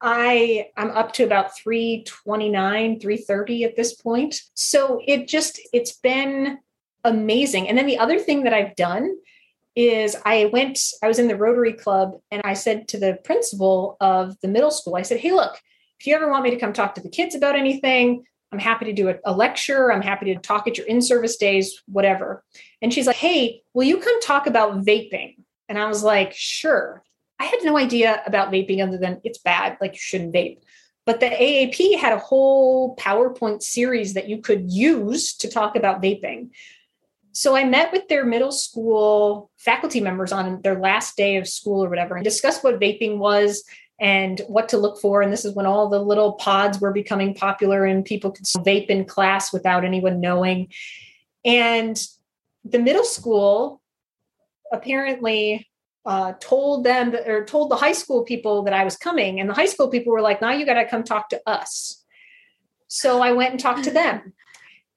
i 0.00 0.68
i'm 0.76 0.90
up 0.90 1.12
to 1.14 1.24
about 1.24 1.56
329 1.56 3.00
330 3.00 3.64
at 3.64 3.76
this 3.76 3.94
point. 3.94 4.40
So 4.54 5.00
it 5.06 5.28
just 5.28 5.60
it's 5.72 5.92
been 5.92 6.58
amazing. 7.04 7.68
And 7.68 7.78
then 7.78 7.86
the 7.86 7.98
other 7.98 8.18
thing 8.18 8.44
that 8.44 8.54
i've 8.54 8.76
done 8.76 9.16
is 9.76 10.16
i 10.24 10.46
went 10.46 10.80
i 11.02 11.06
was 11.06 11.18
in 11.18 11.28
the 11.28 11.36
rotary 11.36 11.74
club 11.74 12.16
and 12.30 12.40
i 12.44 12.54
said 12.54 12.88
to 12.88 12.98
the 12.98 13.18
principal 13.24 13.98
of 14.00 14.34
the 14.40 14.48
middle 14.48 14.70
school 14.70 14.96
i 14.96 15.02
said 15.02 15.20
hey 15.20 15.32
look 15.32 15.60
if 16.00 16.06
you 16.06 16.14
ever 16.14 16.30
want 16.30 16.42
me 16.42 16.50
to 16.50 16.58
come 16.58 16.72
talk 16.72 16.94
to 16.94 17.02
the 17.02 17.10
kids 17.10 17.34
about 17.34 17.54
anything 17.54 18.24
I'm 18.52 18.58
happy 18.58 18.86
to 18.86 18.92
do 18.92 19.08
a, 19.08 19.16
a 19.24 19.32
lecture. 19.32 19.90
I'm 19.92 20.02
happy 20.02 20.32
to 20.32 20.40
talk 20.40 20.66
at 20.66 20.78
your 20.78 20.86
in 20.86 21.02
service 21.02 21.36
days, 21.36 21.82
whatever. 21.86 22.44
And 22.80 22.92
she's 22.92 23.06
like, 23.06 23.16
Hey, 23.16 23.62
will 23.74 23.84
you 23.84 23.98
come 23.98 24.20
talk 24.20 24.46
about 24.46 24.84
vaping? 24.84 25.36
And 25.68 25.78
I 25.78 25.86
was 25.86 26.02
like, 26.02 26.32
Sure. 26.34 27.02
I 27.38 27.44
had 27.44 27.58
no 27.62 27.76
idea 27.76 28.22
about 28.26 28.50
vaping 28.50 28.82
other 28.82 28.98
than 28.98 29.20
it's 29.24 29.38
bad, 29.38 29.76
like 29.80 29.92
you 29.92 30.00
shouldn't 30.00 30.34
vape. 30.34 30.60
But 31.04 31.20
the 31.20 31.26
AAP 31.26 31.98
had 31.98 32.12
a 32.12 32.18
whole 32.18 32.96
PowerPoint 32.96 33.62
series 33.62 34.14
that 34.14 34.28
you 34.28 34.38
could 34.38 34.72
use 34.72 35.36
to 35.36 35.48
talk 35.48 35.76
about 35.76 36.02
vaping. 36.02 36.50
So 37.32 37.54
I 37.54 37.64
met 37.64 37.92
with 37.92 38.08
their 38.08 38.24
middle 38.24 38.50
school 38.50 39.50
faculty 39.58 40.00
members 40.00 40.32
on 40.32 40.62
their 40.62 40.80
last 40.80 41.16
day 41.16 41.36
of 41.36 41.46
school 41.46 41.84
or 41.84 41.90
whatever 41.90 42.16
and 42.16 42.24
discussed 42.24 42.64
what 42.64 42.80
vaping 42.80 43.18
was 43.18 43.62
and 43.98 44.40
what 44.48 44.68
to 44.70 44.78
look 44.78 45.00
for. 45.00 45.22
And 45.22 45.32
this 45.32 45.44
is 45.44 45.54
when 45.54 45.66
all 45.66 45.88
the 45.88 45.98
little 45.98 46.34
pods 46.34 46.80
were 46.80 46.92
becoming 46.92 47.34
popular 47.34 47.84
and 47.84 48.04
people 48.04 48.30
could 48.30 48.44
vape 48.44 48.88
in 48.88 49.04
class 49.04 49.52
without 49.52 49.84
anyone 49.84 50.20
knowing. 50.20 50.68
And 51.44 52.00
the 52.64 52.78
middle 52.78 53.04
school 53.04 53.80
apparently 54.72 55.68
uh, 56.04 56.34
told 56.40 56.84
them 56.84 57.14
or 57.26 57.44
told 57.44 57.70
the 57.70 57.76
high 57.76 57.92
school 57.92 58.22
people 58.22 58.62
that 58.62 58.74
I 58.74 58.84
was 58.84 58.96
coming. 58.96 59.40
And 59.40 59.48
the 59.48 59.54
high 59.54 59.66
school 59.66 59.88
people 59.88 60.12
were 60.12 60.20
like, 60.20 60.40
now 60.40 60.52
you 60.52 60.66
got 60.66 60.74
to 60.74 60.88
come 60.88 61.02
talk 61.02 61.30
to 61.30 61.40
us. 61.46 62.04
So 62.88 63.22
I 63.22 63.32
went 63.32 63.52
and 63.52 63.60
talked 63.60 63.84
to 63.84 63.90
them. 63.92 64.34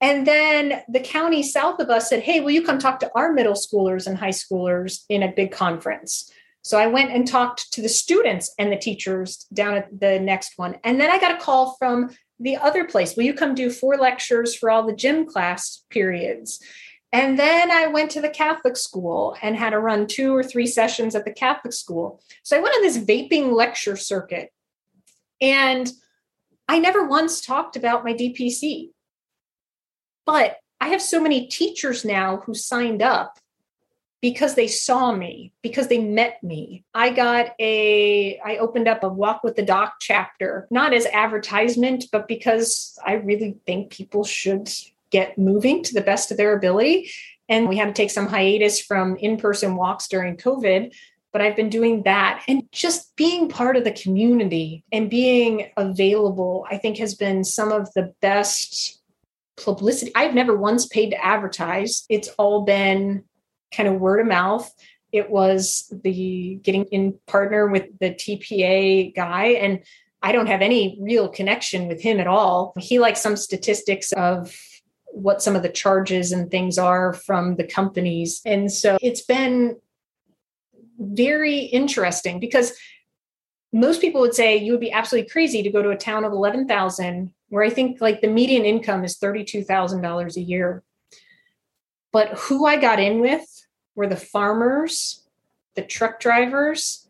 And 0.02 0.26
then 0.26 0.82
the 0.88 1.00
county 1.00 1.44
south 1.44 1.80
of 1.80 1.90
us 1.90 2.10
said, 2.10 2.24
hey, 2.24 2.40
will 2.40 2.52
you 2.52 2.64
come 2.64 2.80
talk 2.80 3.00
to 3.02 3.12
our 3.16 3.34
middle 3.34 3.54
schoolers 3.54 4.08
and 4.08 4.18
high 4.18 4.30
schoolers 4.30 5.04
in 5.10 5.24
a 5.24 5.32
big 5.32 5.52
conference? 5.52 6.32
So 6.70 6.78
I 6.78 6.86
went 6.86 7.10
and 7.10 7.28
talked 7.28 7.74
to 7.74 7.82
the 7.82 7.90
students 7.90 8.54
and 8.60 8.72
the 8.72 8.78
teachers 8.78 9.48
down 9.52 9.74
at 9.74 10.00
the 10.00 10.20
next 10.20 10.56
one. 10.56 10.78
And 10.84 11.02
then 11.02 11.10
I 11.10 11.18
got 11.18 11.34
a 11.34 11.44
call 11.44 11.76
from 11.80 12.12
the 12.40 12.58
other 12.58 12.86
place. 12.86 13.16
Will 13.16 13.24
you 13.24 13.34
come 13.34 13.56
do 13.56 13.72
four 13.72 13.98
lectures 13.98 14.54
for 14.54 14.70
all 14.70 14.86
the 14.86 14.96
gym 14.96 15.26
class 15.26 15.84
periods? 15.90 16.62
And 17.12 17.40
then 17.40 17.72
I 17.72 17.88
went 17.88 18.12
to 18.12 18.22
the 18.22 18.30
Catholic 18.30 18.78
school 18.78 19.36
and 19.42 19.56
had 19.56 19.72
to 19.72 19.80
run 19.80 20.06
two 20.06 20.32
or 20.36 20.44
three 20.44 20.68
sessions 20.68 21.16
at 21.16 21.26
the 21.26 21.34
Catholic 21.34 21.74
school. 21.74 22.22
So 22.44 22.56
I 22.56 22.62
went 22.62 22.76
on 22.76 22.84
this 22.84 23.00
vaping 23.00 23.52
lecture 23.52 23.96
circuit. 23.96 24.52
And 25.42 25.92
I 26.68 26.78
never 26.78 27.04
once 27.08 27.42
talked 27.42 27.78
about 27.78 28.06
my 28.06 28.14
DPC. 28.14 28.92
But 30.24 30.58
I 30.80 30.90
have 30.90 31.02
so 31.02 31.20
many 31.20 31.48
teachers 31.48 32.06
now 32.06 32.44
who 32.46 32.54
signed 32.54 33.02
up 33.02 33.40
because 34.22 34.56
they 34.56 34.68
saw 34.68 35.14
me, 35.14 35.54
because 35.62 35.88
they 35.88 36.00
met 36.00 36.44
me. 36.44 36.84
I 36.94 37.12
got 37.12 37.52
a, 37.60 38.38
I 38.40 38.58
opened 38.58 38.88
up 38.88 39.04
a 39.04 39.10
Walk 39.10 39.44
with 39.44 39.56
the 39.56 39.64
Doc 39.64 39.96
chapter, 40.02 40.68
not 40.70 40.94
as 40.94 41.06
advertisement, 41.06 42.06
but 42.12 42.28
because 42.28 42.98
I 43.06 43.14
really 43.14 43.58
think 43.66 43.92
people 43.92 44.24
should 44.24 44.70
get 45.10 45.38
moving 45.38 45.84
to 45.84 45.94
the 45.94 46.02
best 46.02 46.32
of 46.32 46.38
their 46.38 46.56
ability. 46.56 47.12
And 47.48 47.68
we 47.68 47.78
had 47.78 47.88
to 47.88 47.94
take 47.94 48.12
some 48.12 48.28
hiatus 48.28 48.82
from 48.82 49.16
in 49.16 49.38
person 49.38 49.76
walks 49.76 50.08
during 50.08 50.38
COVID. 50.38 50.94
But 51.32 51.42
I've 51.42 51.56
been 51.56 51.70
doing 51.70 52.04
that 52.04 52.44
and 52.48 52.64
just 52.72 53.16
being 53.16 53.50
part 53.50 53.78
of 53.78 53.84
the 53.84 53.92
community 53.92 54.84
and 54.92 55.12
being 55.12 55.70
available, 55.78 56.66
I 56.70 56.78
think 56.78 56.98
has 56.98 57.14
been 57.14 57.44
some 57.44 57.72
of 57.72 57.88
the 57.94 58.14
best 58.20 59.00
publicity. 59.56 60.12
I've 60.16 60.34
never 60.34 60.56
once 60.58 60.88
paid 60.88 61.12
to 61.12 61.24
advertise. 61.24 62.06
It's 62.10 62.30
all 62.40 62.66
been 62.66 63.26
kind 63.72 63.90
of 63.90 64.00
word 64.00 64.20
of 64.20 64.28
mouth. 64.28 64.72
It 65.12 65.30
was 65.30 65.92
the 66.04 66.60
getting 66.64 66.86
in 66.86 67.20
partner 67.28 67.68
with 67.68 67.88
the 68.00 68.12
TPA 68.12 69.16
guy. 69.16 69.48
And 69.48 69.84
I 70.22 70.32
don't 70.32 70.48
have 70.48 70.62
any 70.62 70.98
real 71.02 71.30
connection 71.30 71.88
with 71.88 72.02
him 72.02 72.20
at 72.20 72.28
all. 72.28 72.74
He 72.78 73.00
likes 73.00 73.22
some 73.22 73.36
statistics 73.36 74.12
of 74.12 74.56
what 75.12 75.42
some 75.42 75.56
of 75.56 75.64
the 75.64 75.70
charges 75.70 76.32
and 76.32 76.52
things 76.52 76.78
are 76.78 77.14
from 77.14 77.56
the 77.56 77.64
companies. 77.64 78.42
And 78.46 78.72
so 78.72 78.98
it's 79.02 79.22
been 79.22 79.78
very 81.00 81.60
interesting 81.60 82.40
because 82.40 82.74
most 83.72 84.02
people 84.02 84.22
would 84.22 84.34
say 84.34 84.58
you 84.58 84.72
would 84.72 84.82
be 84.82 84.92
absolutely 84.92 85.30
crazy 85.30 85.64
to 85.64 85.72
go 85.72 85.82
to 85.82 85.90
a 85.90 85.98
town 85.98 86.26
of 86.26 86.32
11,000 86.32 87.34
where 87.50 87.64
I 87.64 87.70
think 87.70 88.02
like 88.02 88.22
the 88.22 88.28
median 88.28 88.66
income 88.66 89.04
is 89.04 89.18
$32,000 89.18 90.36
a 90.36 90.42
year. 90.42 90.84
But 92.12 92.30
who 92.30 92.66
I 92.66 92.78
got 92.78 93.00
in 93.00 93.20
with 93.20 93.46
were 93.96 94.08
the 94.08 94.16
farmers, 94.16 95.28
the 95.76 95.82
truck 95.82 96.20
drivers, 96.20 97.08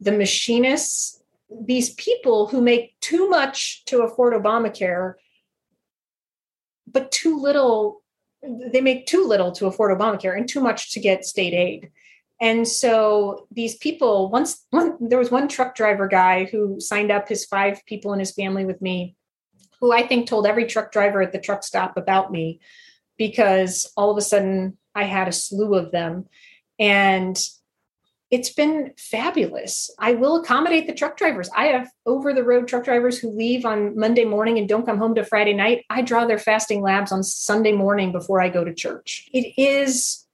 the 0.00 0.12
machinists, 0.12 1.22
these 1.50 1.94
people 1.94 2.46
who 2.46 2.60
make 2.60 2.98
too 3.00 3.28
much 3.28 3.84
to 3.86 4.02
afford 4.02 4.34
Obamacare, 4.34 5.14
but 6.86 7.10
too 7.10 7.38
little, 7.40 8.02
they 8.42 8.80
make 8.80 9.06
too 9.06 9.26
little 9.26 9.52
to 9.52 9.66
afford 9.66 9.96
Obamacare 9.96 10.36
and 10.36 10.48
too 10.48 10.60
much 10.60 10.92
to 10.92 11.00
get 11.00 11.24
state 11.24 11.54
aid. 11.54 11.90
And 12.40 12.68
so 12.68 13.46
these 13.50 13.76
people, 13.76 14.30
once 14.30 14.64
one, 14.70 14.96
there 15.00 15.18
was 15.18 15.30
one 15.30 15.48
truck 15.48 15.74
driver 15.74 16.06
guy 16.06 16.44
who 16.44 16.80
signed 16.80 17.10
up 17.10 17.28
his 17.28 17.44
five 17.44 17.84
people 17.84 18.12
in 18.12 18.20
his 18.20 18.30
family 18.30 18.64
with 18.64 18.80
me, 18.80 19.16
who 19.80 19.92
I 19.92 20.06
think 20.06 20.28
told 20.28 20.46
every 20.46 20.66
truck 20.66 20.92
driver 20.92 21.20
at 21.20 21.32
the 21.32 21.40
truck 21.40 21.64
stop 21.64 21.96
about 21.96 22.30
me 22.30 22.60
because 23.18 23.90
all 23.96 24.10
of 24.10 24.16
a 24.16 24.22
sudden 24.22 24.78
I 24.94 25.04
had 25.04 25.28
a 25.28 25.32
slew 25.32 25.74
of 25.74 25.92
them. 25.92 26.26
And 26.78 27.38
it's 28.30 28.50
been 28.50 28.92
fabulous. 28.98 29.90
I 29.98 30.12
will 30.12 30.36
accommodate 30.36 30.86
the 30.86 30.94
truck 30.94 31.16
drivers. 31.16 31.48
I 31.56 31.66
have 31.66 31.90
over 32.04 32.34
the 32.34 32.44
road 32.44 32.68
truck 32.68 32.84
drivers 32.84 33.18
who 33.18 33.30
leave 33.30 33.64
on 33.64 33.98
Monday 33.98 34.24
morning 34.24 34.58
and 34.58 34.68
don't 34.68 34.84
come 34.84 34.98
home 34.98 35.14
to 35.14 35.24
Friday 35.24 35.54
night. 35.54 35.84
I 35.88 36.02
draw 36.02 36.26
their 36.26 36.38
fasting 36.38 36.82
labs 36.82 37.10
on 37.10 37.22
Sunday 37.22 37.72
morning 37.72 38.12
before 38.12 38.40
I 38.42 38.50
go 38.50 38.64
to 38.64 38.74
church. 38.74 39.28
It 39.32 39.54
is 39.56 40.26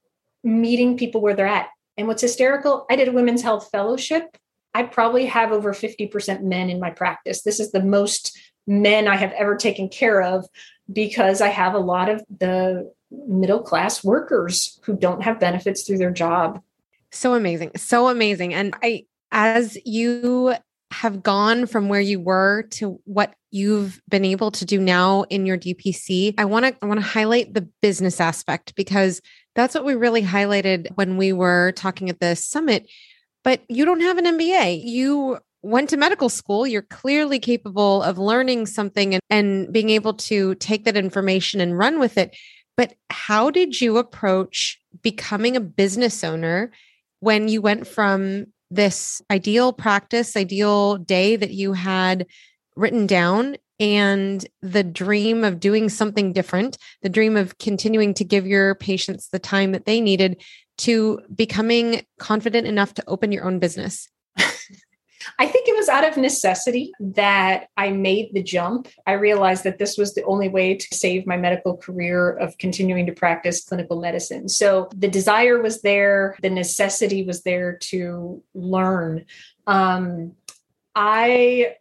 meeting 0.43 0.97
people 0.97 1.21
where 1.21 1.33
they're 1.33 1.47
at. 1.47 1.69
And 1.97 2.07
what's 2.07 2.21
hysterical, 2.21 2.85
I 2.89 2.97
did 2.97 3.07
a 3.07 3.13
women's 3.13 3.41
health 3.41 3.69
fellowship. 3.71 4.37
I 4.73 4.83
probably 4.83 5.25
have 5.27 5.53
over 5.53 5.73
50% 5.73 6.41
men 6.41 6.69
in 6.69 6.81
my 6.81 6.89
practice. 6.89 7.43
This 7.43 7.61
is 7.61 7.71
the 7.71 7.81
most 7.81 8.37
men 8.67 9.07
I 9.07 9.15
have 9.15 9.31
ever 9.31 9.55
taken 9.55 9.87
care 9.87 10.21
of 10.21 10.45
because 10.91 11.41
I 11.41 11.49
have 11.49 11.73
a 11.73 11.79
lot 11.79 12.09
of 12.09 12.23
the 12.39 12.91
middle 13.11 13.61
class 13.61 14.03
workers 14.03 14.79
who 14.83 14.95
don't 14.95 15.23
have 15.23 15.39
benefits 15.39 15.83
through 15.83 15.97
their 15.97 16.11
job. 16.11 16.61
So 17.11 17.33
amazing. 17.33 17.71
So 17.75 18.09
amazing. 18.09 18.53
And 18.53 18.75
I, 18.83 19.05
as 19.31 19.77
you 19.85 20.55
have 20.91 21.23
gone 21.23 21.65
from 21.65 21.89
where 21.89 22.01
you 22.01 22.19
were 22.19 22.63
to 22.71 22.99
what 23.05 23.33
you've 23.51 24.01
been 24.09 24.25
able 24.25 24.51
to 24.51 24.65
do 24.65 24.79
now 24.79 25.23
in 25.23 25.45
your 25.45 25.57
DPC, 25.57 26.33
I 26.37 26.45
want 26.45 26.65
to 26.65 26.75
I 26.81 26.85
want 26.85 26.99
to 26.99 27.05
highlight 27.05 27.53
the 27.53 27.67
business 27.81 28.19
aspect 28.19 28.75
because 28.75 29.21
that's 29.55 29.73
what 29.73 29.85
we 29.85 29.95
really 29.95 30.21
highlighted 30.21 30.89
when 30.95 31.17
we 31.17 31.33
were 31.33 31.71
talking 31.73 32.09
at 32.09 32.19
the 32.19 32.35
summit. 32.35 32.89
But 33.43 33.61
you 33.69 33.85
don't 33.85 34.01
have 34.01 34.17
an 34.17 34.25
MBA. 34.25 34.83
You 34.85 35.39
went 35.65 35.89
to 35.89 35.97
medical 35.97 36.29
school. 36.29 36.67
You're 36.67 36.83
clearly 36.83 37.39
capable 37.39 38.03
of 38.03 38.19
learning 38.19 38.67
something 38.67 39.15
and, 39.15 39.21
and 39.29 39.73
being 39.73 39.89
able 39.89 40.13
to 40.13 40.53
take 40.55 40.85
that 40.85 40.95
information 40.95 41.59
and 41.59 41.77
run 41.77 41.99
with 41.99 42.17
it. 42.17 42.35
But 42.77 42.93
how 43.09 43.49
did 43.49 43.81
you 43.81 43.97
approach 43.97 44.79
becoming 45.01 45.55
a 45.55 45.61
business 45.61 46.23
owner 46.23 46.71
when 47.19 47.47
you 47.47 47.61
went 47.61 47.87
from 47.87 48.45
this 48.69 49.21
ideal 49.31 49.73
practice, 49.73 50.37
ideal 50.37 50.97
day 50.97 51.35
that 51.35 51.51
you 51.51 51.73
had 51.73 52.27
written 52.75 53.07
down 53.07 53.55
and 53.79 54.45
the 54.61 54.83
dream 54.83 55.43
of 55.43 55.59
doing 55.59 55.89
something 55.89 56.31
different, 56.31 56.77
the 57.01 57.09
dream 57.09 57.35
of 57.35 57.57
continuing 57.57 58.13
to 58.13 58.23
give 58.23 58.45
your 58.45 58.75
patients 58.75 59.29
the 59.29 59.39
time 59.39 59.71
that 59.71 59.85
they 59.85 59.99
needed 59.99 60.41
to 60.77 61.21
becoming 61.33 62.05
confident 62.19 62.67
enough 62.67 62.93
to 62.93 63.03
open 63.07 63.31
your 63.31 63.45
own 63.45 63.59
business? 63.59 64.09
I 65.39 65.47
think 65.47 65.67
it 65.67 65.75
was 65.75 65.89
out 65.89 66.07
of 66.07 66.17
necessity 66.17 66.91
that 66.99 67.67
I 67.77 67.91
made 67.91 68.33
the 68.33 68.43
jump. 68.43 68.87
I 69.05 69.13
realized 69.13 69.63
that 69.63 69.77
this 69.77 69.97
was 69.97 70.13
the 70.13 70.23
only 70.23 70.49
way 70.49 70.75
to 70.75 70.95
save 70.95 71.27
my 71.27 71.37
medical 71.37 71.77
career 71.77 72.31
of 72.31 72.57
continuing 72.57 73.05
to 73.05 73.13
practice 73.13 73.63
clinical 73.63 73.99
medicine. 73.99 74.49
So 74.49 74.89
the 74.95 75.07
desire 75.07 75.61
was 75.61 75.81
there, 75.81 76.35
the 76.41 76.49
necessity 76.49 77.23
was 77.23 77.43
there 77.43 77.77
to 77.77 78.43
learn. 78.53 79.25
Um, 79.67 80.33
I 80.95 81.75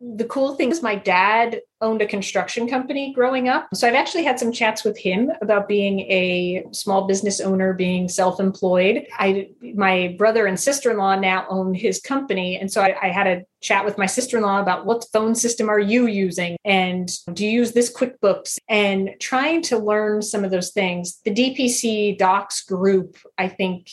the 0.00 0.24
cool 0.24 0.54
thing 0.56 0.70
is 0.70 0.82
my 0.82 0.94
dad 0.94 1.62
owned 1.80 2.00
a 2.00 2.06
construction 2.06 2.68
company 2.68 3.12
growing 3.12 3.48
up. 3.48 3.68
So 3.74 3.86
i've 3.86 3.94
actually 3.94 4.24
had 4.24 4.38
some 4.38 4.52
chats 4.52 4.84
with 4.84 4.96
him 4.96 5.30
about 5.42 5.68
being 5.68 6.00
a 6.00 6.64
small 6.72 7.06
business 7.06 7.40
owner 7.40 7.74
being 7.74 8.08
self-employed. 8.08 9.06
I 9.12 9.50
my 9.74 10.14
brother 10.18 10.46
and 10.46 10.58
sister-in-law 10.58 11.16
now 11.16 11.46
own 11.48 11.74
his 11.74 12.00
company. 12.00 12.56
And 12.56 12.72
so 12.72 12.82
I, 12.82 12.96
I 13.02 13.08
had 13.08 13.26
a 13.26 13.42
chat 13.60 13.84
with 13.84 13.98
my 13.98 14.06
sister-in-law 14.06 14.60
about 14.60 14.86
what 14.86 15.06
phone 15.12 15.34
system 15.34 15.68
are 15.68 15.80
you 15.80 16.06
using? 16.06 16.56
And 16.64 17.10
do 17.32 17.44
you 17.44 17.50
use 17.50 17.72
this 17.72 17.92
quickbooks? 17.92 18.58
And 18.68 19.10
trying 19.20 19.62
to 19.62 19.78
learn 19.78 20.22
some 20.22 20.44
of 20.44 20.50
those 20.50 20.70
things. 20.70 21.20
The 21.24 21.34
dpc 21.34 22.18
docs 22.18 22.62
group 22.62 23.16
i 23.38 23.48
think 23.48 23.90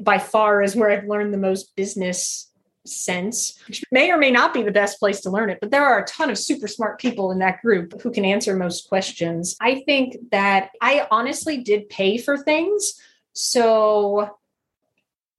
by 0.00 0.18
far 0.18 0.62
is 0.62 0.76
where 0.76 0.90
i've 0.90 1.08
learned 1.08 1.32
the 1.32 1.38
most 1.38 1.74
business 1.76 2.47
sense, 2.88 3.58
which 3.68 3.82
may 3.90 4.10
or 4.10 4.18
may 4.18 4.30
not 4.30 4.54
be 4.54 4.62
the 4.62 4.70
best 4.70 4.98
place 4.98 5.20
to 5.20 5.30
learn 5.30 5.50
it, 5.50 5.58
but 5.60 5.70
there 5.70 5.84
are 5.84 6.00
a 6.00 6.06
ton 6.06 6.30
of 6.30 6.38
super 6.38 6.66
smart 6.66 6.98
people 6.98 7.30
in 7.30 7.38
that 7.38 7.60
group 7.62 8.00
who 8.00 8.10
can 8.10 8.24
answer 8.24 8.56
most 8.56 8.88
questions. 8.88 9.56
I 9.60 9.82
think 9.86 10.16
that 10.30 10.70
I 10.80 11.06
honestly 11.10 11.58
did 11.58 11.88
pay 11.88 12.18
for 12.18 12.36
things. 12.36 12.94
So 13.32 14.36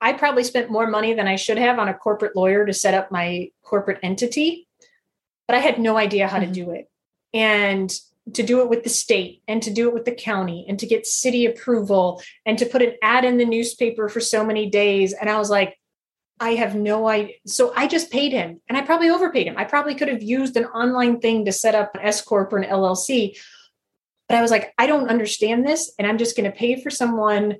I 0.02 0.14
probably 0.14 0.43
spent 0.43 0.72
more 0.72 0.88
money 0.88 1.14
than 1.14 1.28
I 1.28 1.36
should 1.36 1.58
have 1.58 1.80
on 1.80 1.89
a 1.89 1.93
corporate 1.93 2.36
lawyer 2.36 2.66
to 2.66 2.74
set 2.74 2.93
up 2.93 3.12
my 3.12 3.52
corporate 3.64 4.00
entity, 4.04 4.68
but 5.47 5.56
I 5.56 5.60
had 5.60 5.80
no 5.80 5.97
idea 5.97 6.28
how 6.28 6.39
mm-hmm. 6.39 6.54
to 6.54 6.66
do 6.66 6.72
it. 6.72 6.89
And 7.34 7.93
to 8.34 8.43
do 8.43 8.62
it 8.62 8.70
with 8.70 8.84
the 8.84 8.89
state 8.89 9.41
and 9.47 9.62
to 9.64 9.74
do 9.74 9.88
it 9.88 9.93
with 9.93 10.06
the 10.06 10.12
county 10.12 10.66
and 10.68 10.80
to 10.80 10.86
get 10.86 11.08
city 11.08 11.45
approval 11.45 12.22
and 12.45 12.58
to 12.60 12.66
put 12.66 12.82
an 12.82 12.93
ad 13.02 13.26
in 13.26 13.38
the 13.38 13.45
newspaper 13.45 14.10
for 14.10 14.20
so 14.20 14.45
many 14.45 14.70
days. 14.70 15.14
And 15.14 15.30
I 15.30 15.39
was 15.39 15.50
like, 15.50 15.79
I 16.40 16.52
have 16.52 16.76
no 16.76 17.08
idea. 17.08 17.36
So 17.46 17.74
I 17.76 17.88
just 17.88 18.12
paid 18.12 18.32
him 18.32 18.62
and 18.68 18.78
I 18.78 18.82
probably 18.82 19.10
overpaid 19.10 19.48
him. 19.48 19.58
I 19.58 19.66
probably 19.66 19.96
could 19.96 20.08
have 20.08 20.24
used 20.24 20.56
an 20.56 20.66
online 20.66 21.20
thing 21.20 21.46
to 21.46 21.52
set 21.52 21.76
up 21.76 21.96
an 21.96 22.02
S 22.02 22.22
Corp 22.22 22.54
or 22.54 22.58
an 22.58 22.70
LLC. 22.70 23.38
But 24.28 24.38
I 24.38 24.42
was 24.42 24.52
like, 24.52 24.74
I 24.78 24.88
don't 24.88 25.10
understand 25.10 25.68
this. 25.68 25.92
And 25.98 26.08
I'm 26.08 26.18
just 26.18 26.38
going 26.38 26.50
to 26.50 26.56
pay 26.56 26.82
for 26.82 26.90
someone 26.90 27.58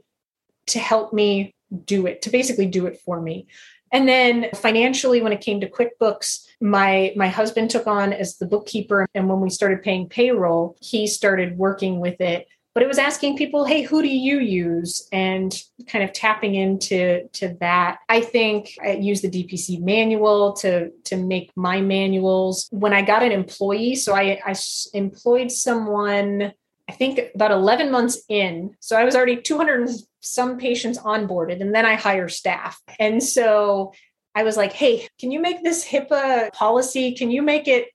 to 0.68 0.80
help 0.80 1.14
me 1.14 1.54
do 1.86 2.06
it, 2.06 2.22
to 2.24 2.30
basically 2.30 2.68
do 2.68 2.86
it 2.86 3.00
for 3.04 3.20
me. 3.20 3.48
And 3.92 4.08
then 4.08 4.50
financially, 4.54 5.22
when 5.22 5.34
it 5.34 5.42
came 5.42 5.62
to 5.62 5.70
QuickBooks, 5.70 6.46
my 6.62 7.12
my 7.16 7.28
husband 7.28 7.72
took 7.72 7.88
on 7.88 8.14
as 8.14 8.38
the 8.38 8.46
bookkeeper. 8.46 9.08
And 9.16 9.28
when 9.28 9.40
we 9.40 9.50
started 9.50 9.82
paying 9.82 10.08
payroll, 10.08 10.78
he 10.80 11.08
started 11.08 11.58
working 11.58 12.00
with 12.00 12.22
it 12.22 12.48
but 12.80 12.86
it 12.86 12.88
was 12.88 12.98
asking 12.98 13.36
people 13.36 13.66
hey 13.66 13.82
who 13.82 14.02
do 14.02 14.08
you 14.08 14.40
use? 14.40 15.10
and 15.12 15.54
kind 15.88 16.02
of 16.02 16.14
tapping 16.14 16.56
into 16.56 17.28
to 17.34 17.58
that. 17.60 17.98
I 18.08 18.22
think 18.22 18.70
i 18.82 18.92
use 18.92 19.20
the 19.22 19.30
dpc 19.30 19.82
manual 19.82 20.54
to 20.62 20.90
to 21.10 21.18
make 21.18 21.52
my 21.58 21.82
manuals. 21.82 22.70
When 22.72 22.94
i 22.94 23.02
got 23.02 23.22
an 23.22 23.34
employee 23.34 23.96
so 23.96 24.14
i, 24.16 24.40
I 24.46 24.56
employed 24.94 25.52
someone 25.52 26.54
i 26.88 26.94
think 26.94 27.20
about 27.36 27.52
11 27.52 27.92
months 27.92 28.24
in. 28.30 28.78
So 28.80 28.96
i 28.96 29.04
was 29.04 29.14
already 29.14 29.42
200 29.42 29.90
some 30.22 30.58
patients 30.58 30.98
onboarded 31.00 31.60
and 31.60 31.76
then 31.76 31.86
i 31.86 31.96
hire 31.96 32.30
staff. 32.30 32.82
And 32.98 33.22
so 33.22 33.92
I 34.36 34.44
was 34.44 34.56
like, 34.56 34.72
hey, 34.72 35.08
can 35.20 35.32
you 35.32 35.42
make 35.42 35.64
this 35.64 35.84
HIPAA 35.84 36.54
policy? 36.54 37.14
Can 37.14 37.30
you 37.32 37.42
make 37.42 37.68
it 37.68 37.90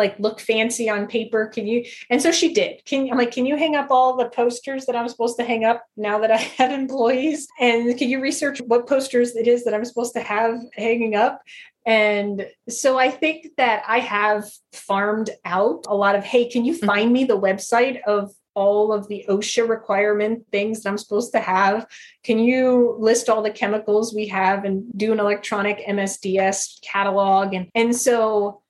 like 0.00 0.18
look 0.18 0.40
fancy 0.40 0.88
on 0.88 1.06
paper 1.06 1.46
can 1.46 1.66
you 1.66 1.84
and 2.08 2.20
so 2.20 2.32
she 2.32 2.52
did 2.52 2.82
can 2.84 3.08
i'm 3.10 3.18
like 3.18 3.30
can 3.30 3.46
you 3.46 3.56
hang 3.56 3.76
up 3.76 3.90
all 3.90 4.16
the 4.16 4.28
posters 4.30 4.86
that 4.86 4.96
i'm 4.96 5.08
supposed 5.08 5.36
to 5.36 5.44
hang 5.44 5.64
up 5.64 5.84
now 5.96 6.18
that 6.18 6.30
i 6.30 6.36
have 6.58 6.72
employees 6.72 7.46
and 7.60 7.96
can 7.98 8.08
you 8.08 8.20
research 8.20 8.60
what 8.62 8.88
posters 8.88 9.36
it 9.36 9.46
is 9.46 9.64
that 9.64 9.74
i'm 9.74 9.84
supposed 9.84 10.14
to 10.14 10.20
have 10.20 10.58
hanging 10.74 11.14
up 11.14 11.42
and 11.86 12.46
so 12.68 12.98
i 12.98 13.10
think 13.10 13.48
that 13.56 13.82
i 13.86 13.98
have 14.00 14.50
farmed 14.72 15.30
out 15.44 15.84
a 15.86 15.94
lot 15.94 16.16
of 16.16 16.24
hey 16.24 16.48
can 16.48 16.64
you 16.64 16.74
mm-hmm. 16.74 16.86
find 16.86 17.12
me 17.12 17.24
the 17.24 17.38
website 17.38 18.00
of 18.02 18.32
all 18.54 18.92
of 18.92 19.06
the 19.08 19.24
OSHA 19.28 19.68
requirement 19.68 20.44
things 20.50 20.82
that 20.82 20.88
I'm 20.88 20.98
supposed 20.98 21.32
to 21.32 21.40
have? 21.40 21.86
Can 22.24 22.38
you 22.38 22.96
list 22.98 23.28
all 23.28 23.42
the 23.42 23.50
chemicals 23.50 24.12
we 24.12 24.26
have 24.26 24.64
and 24.64 24.90
do 24.96 25.12
an 25.12 25.20
electronic 25.20 25.78
MSDS 25.86 26.82
catalog? 26.82 27.54
And, 27.54 27.68
and 27.74 27.94
so 27.94 28.60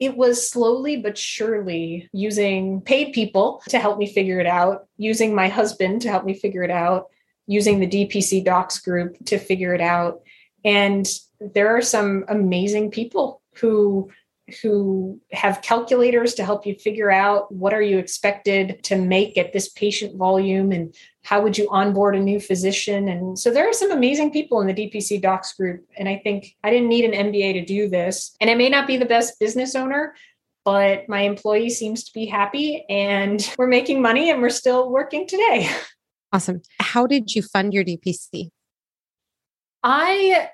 it 0.00 0.16
was 0.16 0.48
slowly 0.48 0.96
but 0.96 1.16
surely 1.16 2.08
using 2.12 2.80
paid 2.80 3.12
people 3.12 3.62
to 3.68 3.78
help 3.78 3.98
me 3.98 4.06
figure 4.06 4.40
it 4.40 4.46
out, 4.46 4.86
using 4.96 5.34
my 5.34 5.48
husband 5.48 6.02
to 6.02 6.10
help 6.10 6.24
me 6.24 6.34
figure 6.34 6.62
it 6.62 6.70
out, 6.70 7.06
using 7.46 7.78
the 7.78 7.86
DPC 7.86 8.44
Docs 8.44 8.80
group 8.80 9.16
to 9.26 9.38
figure 9.38 9.74
it 9.74 9.80
out. 9.80 10.22
And 10.64 11.06
there 11.40 11.76
are 11.76 11.82
some 11.82 12.24
amazing 12.28 12.90
people 12.90 13.42
who 13.56 14.10
who 14.62 15.18
have 15.32 15.62
calculators 15.62 16.34
to 16.34 16.44
help 16.44 16.66
you 16.66 16.74
figure 16.74 17.10
out 17.10 17.50
what 17.50 17.72
are 17.72 17.80
you 17.80 17.98
expected 17.98 18.82
to 18.84 18.96
make 18.96 19.38
at 19.38 19.54
this 19.54 19.70
patient 19.70 20.16
volume 20.16 20.70
and 20.70 20.94
how 21.24 21.42
would 21.42 21.58
you 21.58 21.68
onboard 21.70 22.14
a 22.14 22.20
new 22.20 22.38
physician? 22.38 23.08
And 23.08 23.38
so 23.38 23.50
there 23.50 23.68
are 23.68 23.72
some 23.72 23.90
amazing 23.90 24.30
people 24.30 24.60
in 24.60 24.66
the 24.66 24.74
dpc 24.74 25.20
docs 25.20 25.54
group 25.54 25.84
and 25.96 26.08
i 26.08 26.20
think 26.22 26.54
i 26.62 26.70
didn't 26.70 26.88
need 26.88 27.04
an 27.04 27.30
mba 27.32 27.54
to 27.54 27.64
do 27.64 27.88
this. 27.88 28.36
And 28.40 28.50
i 28.50 28.54
may 28.54 28.68
not 28.68 28.86
be 28.86 28.96
the 28.96 29.06
best 29.06 29.40
business 29.40 29.74
owner 29.74 30.14
but 30.64 31.06
my 31.10 31.20
employee 31.20 31.68
seems 31.68 32.04
to 32.04 32.12
be 32.14 32.24
happy 32.24 32.86
and 32.88 33.52
we're 33.58 33.66
making 33.66 34.00
money 34.00 34.30
and 34.30 34.40
we're 34.40 34.50
still 34.50 34.90
working 34.90 35.26
today. 35.26 35.68
Awesome. 36.32 36.62
How 36.80 37.06
did 37.06 37.32
you 37.32 37.42
fund 37.42 37.72
your 37.72 37.84
dpc 37.84 38.50
I, 39.84 40.48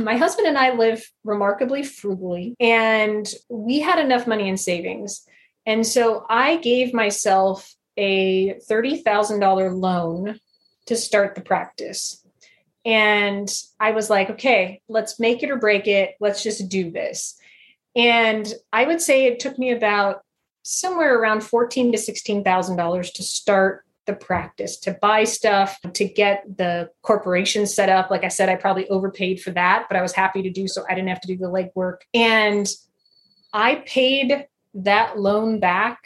my 0.00 0.16
husband 0.16 0.48
and 0.48 0.58
I 0.58 0.74
live 0.74 1.08
remarkably 1.22 1.84
frugally, 1.84 2.56
and 2.58 3.32
we 3.48 3.78
had 3.78 4.00
enough 4.00 4.26
money 4.26 4.48
in 4.48 4.56
savings. 4.56 5.24
And 5.66 5.86
so 5.86 6.26
I 6.28 6.56
gave 6.56 6.92
myself 6.92 7.72
a 8.00 8.54
$30,000 8.68 9.80
loan 9.80 10.40
to 10.86 10.96
start 10.96 11.34
the 11.34 11.40
practice. 11.40 12.24
And 12.84 13.52
I 13.78 13.90
was 13.92 14.08
like, 14.08 14.30
okay, 14.30 14.80
let's 14.88 15.20
make 15.20 15.42
it 15.42 15.50
or 15.50 15.56
break 15.56 15.86
it. 15.86 16.14
Let's 16.18 16.42
just 16.42 16.68
do 16.68 16.90
this. 16.90 17.36
And 17.94 18.52
I 18.72 18.86
would 18.86 19.02
say 19.02 19.26
it 19.26 19.38
took 19.38 19.58
me 19.58 19.70
about 19.70 20.22
somewhere 20.62 21.18
around 21.18 21.42
fourteen 21.42 21.92
to 21.92 21.98
sixteen 21.98 22.44
thousand 22.44 22.76
dollars 22.76 23.10
to 23.12 23.22
start 23.22 23.84
the 24.06 24.14
practice, 24.14 24.78
to 24.78 24.96
buy 25.00 25.24
stuff, 25.24 25.78
to 25.92 26.04
get 26.04 26.44
the 26.56 26.90
corporation 27.02 27.66
set 27.66 27.88
up. 27.88 28.10
Like 28.10 28.24
I 28.24 28.28
said, 28.28 28.48
I 28.48 28.56
probably 28.56 28.88
overpaid 28.88 29.42
for 29.42 29.50
that, 29.50 29.86
but 29.88 29.96
I 29.96 30.02
was 30.02 30.12
happy 30.12 30.42
to 30.42 30.50
do 30.50 30.66
so. 30.66 30.84
I 30.88 30.94
didn't 30.94 31.08
have 31.08 31.20
to 31.20 31.28
do 31.28 31.36
the 31.36 31.50
legwork. 31.50 31.98
And 32.14 32.66
I 33.52 33.82
paid 33.86 34.46
that 34.74 35.18
loan 35.18 35.60
back 35.60 35.98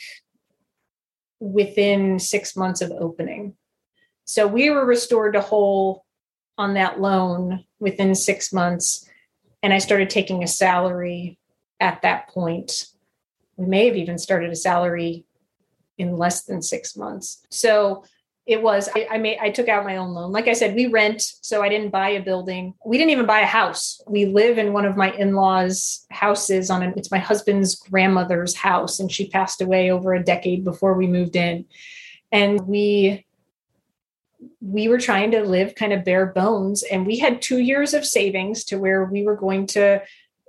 within 1.45 2.19
six 2.19 2.57
months 2.57 2.81
of 2.81 2.91
opening. 2.91 3.55
So 4.25 4.47
we 4.47 4.71
were 4.71 4.87
restored 4.87 5.35
to 5.35 5.43
whole 5.43 6.07
on 6.57 6.75
that 6.75 7.01
loan 7.01 7.65
within 7.79 8.15
six 8.15 8.51
months. 8.51 9.07
And 9.63 9.73
I 9.73 9.79
started 9.79 10.09
taking 10.09 10.43
a 10.43 10.47
salary 10.49 11.39
at 11.81 12.01
that 12.03 12.29
point. 12.29 12.87
we 13.57 13.67
may 13.67 13.87
have 13.87 13.97
even 13.97 14.19
started 14.19 14.51
a 14.51 14.57
salary 14.57 15.27
in 15.99 16.17
less 16.17 16.45
than 16.45 16.63
six 16.63 16.97
months. 16.97 17.47
So 17.51 18.05
it 18.47 18.63
was 18.63 18.91
I, 18.95 19.07
I 19.13 19.19
made 19.19 19.39
I 19.41 19.51
took 19.51 19.69
out 19.69 19.85
my 19.85 19.97
own 19.97 20.11
loan. 20.11 20.31
Like 20.31 20.49
I 20.49 20.53
said, 20.53 20.75
we 20.75 20.87
rent, 20.87 21.23
so 21.23 21.63
I 21.63 21.69
didn't 21.69 21.91
buy 21.91 22.11
a 22.11 22.23
building. 22.23 22.75
We 22.85 22.99
didn't 22.99 23.13
even 23.13 23.27
buy 23.27 23.41
a 23.41 23.47
house. 23.47 24.03
We 24.07 24.27
live 24.27 24.59
in 24.59 24.75
one 24.75 24.85
of 24.85 24.97
my 24.97 25.13
in-laws' 25.13 26.07
houses 26.11 26.69
on 26.69 26.83
an 26.83 26.93
it's 26.97 27.11
my 27.11 27.19
husband's 27.19 27.77
grandmother's 27.77 28.55
house, 28.55 29.01
and 29.01 29.11
she 29.11 29.29
passed 29.29 29.63
away 29.63 29.91
over 29.91 30.13
a 30.13 30.23
decade 30.23 30.63
before 30.63 30.95
we 30.95 31.07
moved 31.07 31.37
in. 31.37 31.65
And 32.33 32.61
we 32.67 33.25
we 34.61 34.89
were 34.89 34.99
trying 34.99 35.31
to 35.31 35.43
live 35.43 35.75
kind 35.75 35.93
of 35.93 36.05
bare 36.05 36.27
bones 36.27 36.83
and 36.83 37.07
we 37.07 37.19
had 37.19 37.41
2 37.41 37.59
years 37.59 37.95
of 37.95 38.05
savings 38.05 38.65
to 38.65 38.79
where 38.79 39.05
we 39.05 39.25
were 39.25 39.37
going 39.37 39.67
to 39.69 40.03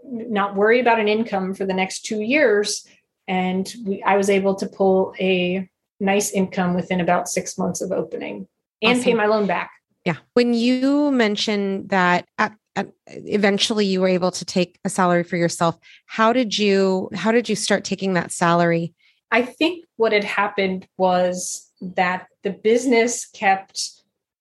not 0.04 0.56
worry 0.56 0.82
about 0.82 1.00
an 1.00 1.08
income 1.08 1.54
for 1.54 1.66
the 1.66 1.74
next 1.74 2.02
2 2.06 2.20
years 2.20 2.86
and 3.28 3.74
we, 3.86 4.04
I 4.04 4.18
was 4.18 4.30
able 4.30 4.56
to 4.56 4.68
pull 4.68 5.14
a 5.20 5.70
nice 6.00 6.32
income 6.32 6.74
within 6.74 7.00
about 7.00 7.28
six 7.28 7.58
months 7.58 7.82
of 7.82 7.92
opening 7.92 8.48
and 8.82 8.94
awesome. 8.94 9.04
pay 9.04 9.14
my 9.14 9.26
loan 9.26 9.48
back. 9.48 9.72
Yeah. 10.06 10.18
When 10.34 10.54
you 10.54 11.12
mentioned 11.12 11.90
that 11.90 12.28
at, 12.38 12.56
at, 12.76 12.90
eventually 13.08 13.86
you 13.86 14.02
were 14.02 14.08
able 14.08 14.32
to 14.32 14.46
take 14.46 14.80
a 14.86 14.90
salary 14.90 15.24
for 15.24 15.38
yourself, 15.38 15.78
how 16.06 16.32
did 16.34 16.58
you 16.58 17.10
how 17.16 17.32
did 17.32 17.50
you 17.50 17.56
start 17.56 17.84
taking 17.84 18.14
that 18.14 18.32
salary? 18.32 18.94
I 19.32 19.42
think 19.42 19.86
what 19.98 20.12
had 20.12 20.24
happened 20.24 20.88
was 20.98 21.72
that 21.82 22.28
the 22.44 22.52
business 22.52 23.26
kept 23.26 23.90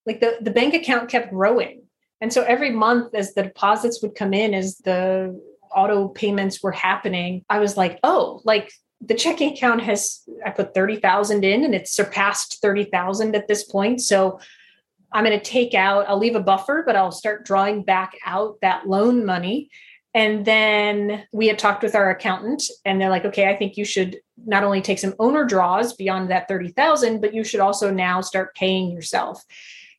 like 0.07 0.21
the, 0.21 0.37
the 0.41 0.51
bank 0.51 0.75
account 0.75 1.09
kept 1.09 1.31
growing. 1.31 1.83
And 2.21 2.33
so 2.33 2.43
every 2.43 2.71
month 2.71 3.15
as 3.15 3.35
the 3.35 3.45
deposits 3.45 4.03
would 4.03 4.15
come 4.15 4.35
in, 4.35 4.55
as 4.55 4.77
the 4.79 5.41
auto 5.75 6.09
payments 6.09 6.63
were 6.63 6.73
happening, 6.73 7.45
I 7.49 7.59
was 7.59 7.77
like, 7.77 7.99
oh, 8.03 8.41
like 8.45 8.71
the 9.01 9.15
checking 9.15 9.53
account 9.53 9.83
has 9.83 10.23
I 10.45 10.51
put 10.51 10.75
30,000 10.75 11.45
in 11.45 11.65
and 11.65 11.75
it's 11.75 11.93
surpassed 11.93 12.61
30,000 12.61 13.35
at 13.37 13.49
this 13.49 13.65
point. 13.65 14.01
So 14.01 14.41
I'm 15.13 15.25
going 15.25 15.39
to 15.39 15.45
take 15.45 15.75
out, 15.75 16.09
I'll 16.09 16.19
leave 16.19 16.35
a 16.35 16.41
buffer, 16.41 16.83
but 16.85 16.97
I'll 16.97 17.13
start 17.13 17.45
drawing 17.45 17.83
back 17.83 18.17
out 18.27 18.61
that 18.63 18.89
loan 18.89 19.25
money. 19.25 19.71
And 20.13 20.45
then 20.45 21.27
we 21.33 21.49
had 21.49 21.59
talked 21.59 21.83
with 21.83 21.95
our 21.95 22.11
accountant 22.11 22.65
and 22.85 23.01
they're 23.01 23.11
like, 23.11 23.25
okay, 23.25 23.49
I 23.49 23.57
think 23.57 23.77
you 23.77 23.85
should 23.85 24.21
not 24.47 24.65
only 24.65 24.81
take 24.81 24.99
some 24.99 25.15
owner 25.19 25.45
draws 25.45 25.93
beyond 25.93 26.31
that 26.31 26.49
30,000, 26.49 27.21
but 27.21 27.35
you 27.35 27.45
should 27.45 27.61
also 27.61 27.91
now 27.91 28.21
start 28.21 28.55
paying 28.55 28.91
yourself 28.91 29.43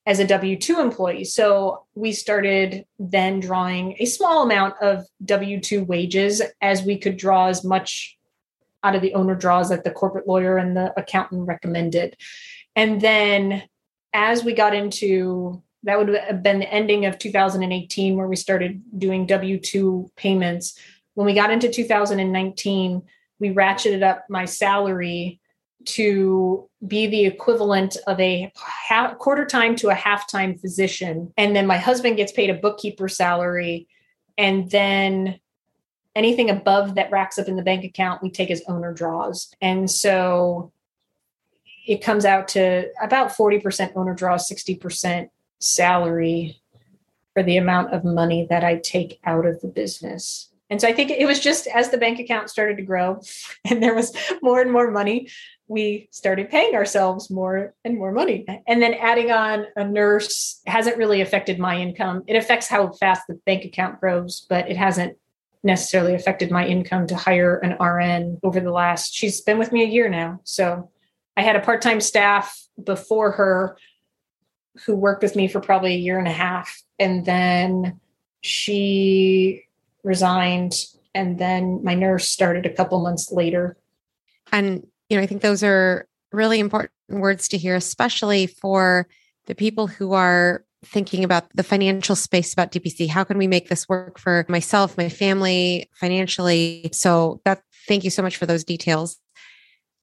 as 0.06 0.20
a 0.20 0.28
W 0.28 0.58
2 0.58 0.80
employee. 0.80 1.24
So 1.24 1.86
we 1.96 2.12
started 2.12 2.86
then 3.00 3.40
drawing 3.40 3.96
a 4.00 4.06
small 4.06 4.44
amount 4.44 4.76
of 4.82 5.06
W 5.24 5.60
2 5.60 5.84
wages 5.84 6.42
as 6.62 6.84
we 6.84 6.98
could 6.98 7.18
draw 7.18 7.48
as 7.48 7.64
much 7.64 8.18
out 8.86 8.96
of 8.96 9.02
the 9.02 9.14
owner 9.14 9.36
draws 9.36 9.70
that 9.70 9.84
the 9.84 9.92
corporate 9.92 10.28
lawyer 10.28 10.58
and 10.58 10.78
the 10.78 10.94
accountant 10.98 11.48
recommended. 11.48 12.16
And 12.76 13.02
then 13.02 13.64
as 14.14 14.44
we 14.44 14.54
got 14.54 14.76
into 14.76 15.62
that 15.86 16.00
would 16.00 16.10
have 16.10 16.44
been 16.44 16.60
the 16.60 16.74
ending 16.74 17.06
of 17.06 17.18
2018 17.20 18.18
where 18.18 18.28
we 18.28 18.36
started 18.36 18.82
doing 18.98 19.28
W 19.28 19.60
2 19.60 20.12
payments. 20.16 20.78
When 21.14 21.26
we 21.26 21.34
got 21.34 21.52
into 21.52 21.70
2019, 21.70 23.04
we 23.40 23.50
ratcheted 23.50 24.04
up 24.04 24.26
my 24.28 24.46
salary 24.46 25.40
to 25.86 26.68
be 26.86 27.06
the 27.06 27.26
equivalent 27.26 27.98
of 28.08 28.20
a 28.20 28.52
half, 28.88 29.18
quarter 29.20 29.46
time 29.46 29.76
to 29.76 29.90
a 29.90 29.94
half 29.94 30.30
time 30.30 30.58
physician. 30.58 31.32
And 31.38 31.56
then 31.56 31.68
my 31.68 31.78
husband 31.78 32.18
gets 32.18 32.32
paid 32.32 32.50
a 32.50 32.56
bookkeeper 32.56 33.08
salary. 33.08 33.88
And 34.40 34.70
then 34.72 35.40
anything 36.16 36.50
above 36.50 36.96
that 36.96 37.12
racks 37.12 37.38
up 37.38 37.48
in 37.48 37.56
the 37.56 37.64
bank 37.64 37.84
account, 37.84 38.24
we 38.24 38.30
take 38.30 38.50
as 38.50 38.64
owner 38.68 38.94
draws. 38.94 39.54
And 39.62 39.90
so 39.90 40.72
it 41.86 42.04
comes 42.04 42.26
out 42.26 42.48
to 42.50 42.90
about 43.02 43.30
40% 43.30 43.92
owner 43.96 44.14
draws, 44.14 44.50
60% 44.50 45.30
salary 45.60 46.62
for 47.34 47.44
the 47.44 47.58
amount 47.58 47.94
of 47.94 48.04
money 48.04 48.48
that 48.50 48.64
I 48.64 48.78
take 48.78 49.20
out 49.26 49.46
of 49.46 49.60
the 49.62 49.68
business. 49.68 50.50
And 50.70 50.82
so 50.82 50.88
I 50.88 50.94
think 50.94 51.12
it 51.12 51.28
was 51.28 51.40
just 51.40 51.68
as 51.68 51.90
the 51.90 51.98
bank 51.98 52.20
account 52.20 52.50
started 52.50 52.78
to 52.78 52.84
grow 52.84 53.22
and 53.66 53.84
there 53.84 53.94
was 53.94 54.16
more 54.42 54.62
and 54.62 54.72
more 54.72 54.90
money, 54.90 55.30
we 55.68 56.08
started 56.12 56.50
paying 56.50 56.76
ourselves 56.76 57.30
more 57.30 57.74
and 57.84 57.98
more 57.98 58.12
money. 58.12 58.46
And 58.68 58.82
then 58.82 58.94
adding 58.94 59.32
on 59.32 59.66
a 59.76 59.84
nurse 59.84 60.62
hasn't 60.68 60.98
really 60.98 61.22
affected 61.22 61.60
my 61.60 61.76
income. 61.78 62.24
It 62.28 62.36
affects 62.36 62.68
how 62.68 62.92
fast 62.94 63.24
the 63.28 63.34
bank 63.46 63.66
account 63.66 64.00
grows, 64.00 64.46
but 64.48 64.70
it 64.70 64.78
hasn't 64.78 65.18
necessarily 65.66 66.14
affected 66.14 66.52
my 66.52 66.66
income 66.66 67.08
to 67.08 67.16
hire 67.16 67.58
an 67.58 67.76
RN 67.84 68.40
over 68.44 68.60
the 68.60 68.72
last, 68.72 69.14
she's 69.14 69.42
been 69.42 69.58
with 69.58 69.72
me 69.72 69.84
a 69.84 69.88
year 69.88 70.08
now. 70.08 70.40
So 70.44 70.90
I 71.36 71.42
had 71.42 71.56
a 71.56 71.60
part 71.60 71.82
time 71.82 72.00
staff 72.00 72.58
before 72.82 73.32
her 73.32 73.78
who 74.86 74.96
worked 74.96 75.24
with 75.24 75.36
me 75.36 75.48
for 75.48 75.60
probably 75.60 75.94
a 75.94 75.98
year 75.98 76.20
and 76.20 76.28
a 76.28 76.32
half. 76.32 76.82
And 77.00 77.26
then 77.26 78.00
she 78.42 79.64
resigned. 80.04 80.74
And 81.16 81.40
then 81.40 81.84
my 81.84 81.96
nurse 81.96 82.30
started 82.30 82.66
a 82.66 82.74
couple 82.74 83.02
months 83.02 83.32
later. 83.32 83.76
And, 84.52 84.86
you 85.10 85.18
know, 85.18 85.24
I 85.24 85.26
think 85.26 85.42
those 85.42 85.64
are 85.64 86.08
really 86.32 86.60
important 86.60 86.92
words 87.10 87.48
to 87.50 87.58
hear, 87.58 87.76
especially 87.76 88.48
for 88.48 89.08
the 89.48 89.56
people 89.56 89.88
who 89.88 90.14
are 90.14 90.64
thinking 90.86 91.24
about 91.24 91.46
the 91.56 91.64
financial 91.64 92.16
space 92.16 92.54
about 92.54 92.72
DPC. 92.72 93.10
How 93.10 93.24
can 93.24 93.38
we 93.38 93.48
make 93.48 93.70
this 93.70 93.90
work 93.90 94.20
for 94.20 94.46
myself, 94.48 94.98
my 94.98 95.10
family, 95.10 95.90
financially? 95.94 96.90
So 96.92 97.42
that 97.46 97.62
thank 97.88 98.04
you 98.04 98.10
so 98.10 98.22
much 98.22 98.38
for 98.38 98.46
those 98.46 98.64
details. 98.64 99.18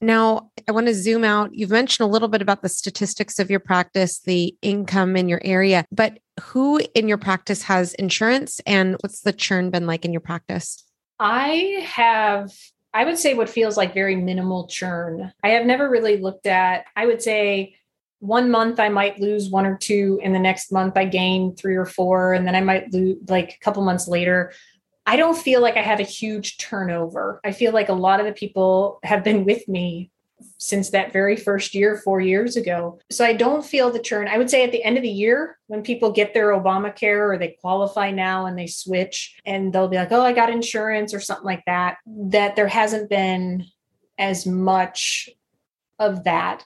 Now, 0.00 0.50
I 0.68 0.72
want 0.72 0.88
to 0.88 0.94
zoom 0.94 1.22
out. 1.22 1.50
You've 1.52 1.70
mentioned 1.70 2.08
a 2.08 2.10
little 2.10 2.26
bit 2.26 2.42
about 2.42 2.62
the 2.62 2.68
statistics 2.68 3.38
of 3.38 3.50
your 3.50 3.60
practice, 3.60 4.18
the 4.18 4.54
income 4.60 5.16
in 5.16 5.28
your 5.28 5.40
area, 5.44 5.84
but 5.92 6.18
who 6.40 6.80
in 6.94 7.06
your 7.06 7.18
practice 7.18 7.62
has 7.62 7.94
insurance 7.94 8.60
and 8.66 8.96
what's 9.00 9.20
the 9.20 9.32
churn 9.32 9.70
been 9.70 9.86
like 9.86 10.04
in 10.04 10.12
your 10.12 10.20
practice? 10.20 10.84
I 11.20 11.86
have, 11.86 12.52
I 12.92 13.04
would 13.04 13.16
say, 13.16 13.34
what 13.34 13.48
feels 13.48 13.76
like 13.76 13.94
very 13.94 14.16
minimal 14.16 14.66
churn. 14.66 15.32
I 15.44 15.50
have 15.50 15.66
never 15.66 15.88
really 15.88 16.16
looked 16.16 16.48
at, 16.48 16.86
I 16.96 17.06
would 17.06 17.22
say, 17.22 17.76
one 18.22 18.52
month 18.52 18.78
I 18.78 18.88
might 18.88 19.18
lose 19.18 19.50
one 19.50 19.66
or 19.66 19.76
two, 19.76 20.20
and 20.22 20.32
the 20.32 20.38
next 20.38 20.70
month 20.70 20.96
I 20.96 21.06
gain 21.06 21.56
three 21.56 21.74
or 21.74 21.84
four, 21.84 22.34
and 22.34 22.46
then 22.46 22.54
I 22.54 22.60
might 22.60 22.92
lose 22.92 23.18
like 23.28 23.58
a 23.60 23.64
couple 23.64 23.82
months 23.82 24.06
later. 24.06 24.52
I 25.04 25.16
don't 25.16 25.36
feel 25.36 25.60
like 25.60 25.76
I 25.76 25.82
have 25.82 25.98
a 25.98 26.04
huge 26.04 26.56
turnover. 26.58 27.40
I 27.42 27.50
feel 27.50 27.72
like 27.72 27.88
a 27.88 27.94
lot 27.94 28.20
of 28.20 28.26
the 28.26 28.32
people 28.32 29.00
have 29.02 29.24
been 29.24 29.44
with 29.44 29.66
me 29.66 30.12
since 30.58 30.90
that 30.90 31.12
very 31.12 31.34
first 31.34 31.74
year, 31.74 31.96
four 31.96 32.20
years 32.20 32.56
ago. 32.56 33.00
So 33.10 33.24
I 33.24 33.32
don't 33.32 33.64
feel 33.64 33.90
the 33.90 33.98
churn. 33.98 34.28
I 34.28 34.38
would 34.38 34.50
say 34.50 34.62
at 34.62 34.70
the 34.70 34.84
end 34.84 34.96
of 34.96 35.02
the 35.02 35.08
year, 35.08 35.58
when 35.66 35.82
people 35.82 36.12
get 36.12 36.32
their 36.32 36.50
Obamacare 36.50 37.28
or 37.28 37.38
they 37.38 37.56
qualify 37.60 38.12
now 38.12 38.46
and 38.46 38.56
they 38.56 38.68
switch 38.68 39.36
and 39.44 39.72
they'll 39.72 39.88
be 39.88 39.96
like, 39.96 40.12
oh, 40.12 40.22
I 40.22 40.32
got 40.32 40.48
insurance 40.48 41.12
or 41.12 41.18
something 41.18 41.44
like 41.44 41.64
that, 41.66 41.96
that 42.06 42.54
there 42.54 42.68
hasn't 42.68 43.10
been 43.10 43.64
as 44.16 44.46
much 44.46 45.28
of 45.98 46.22
that 46.22 46.64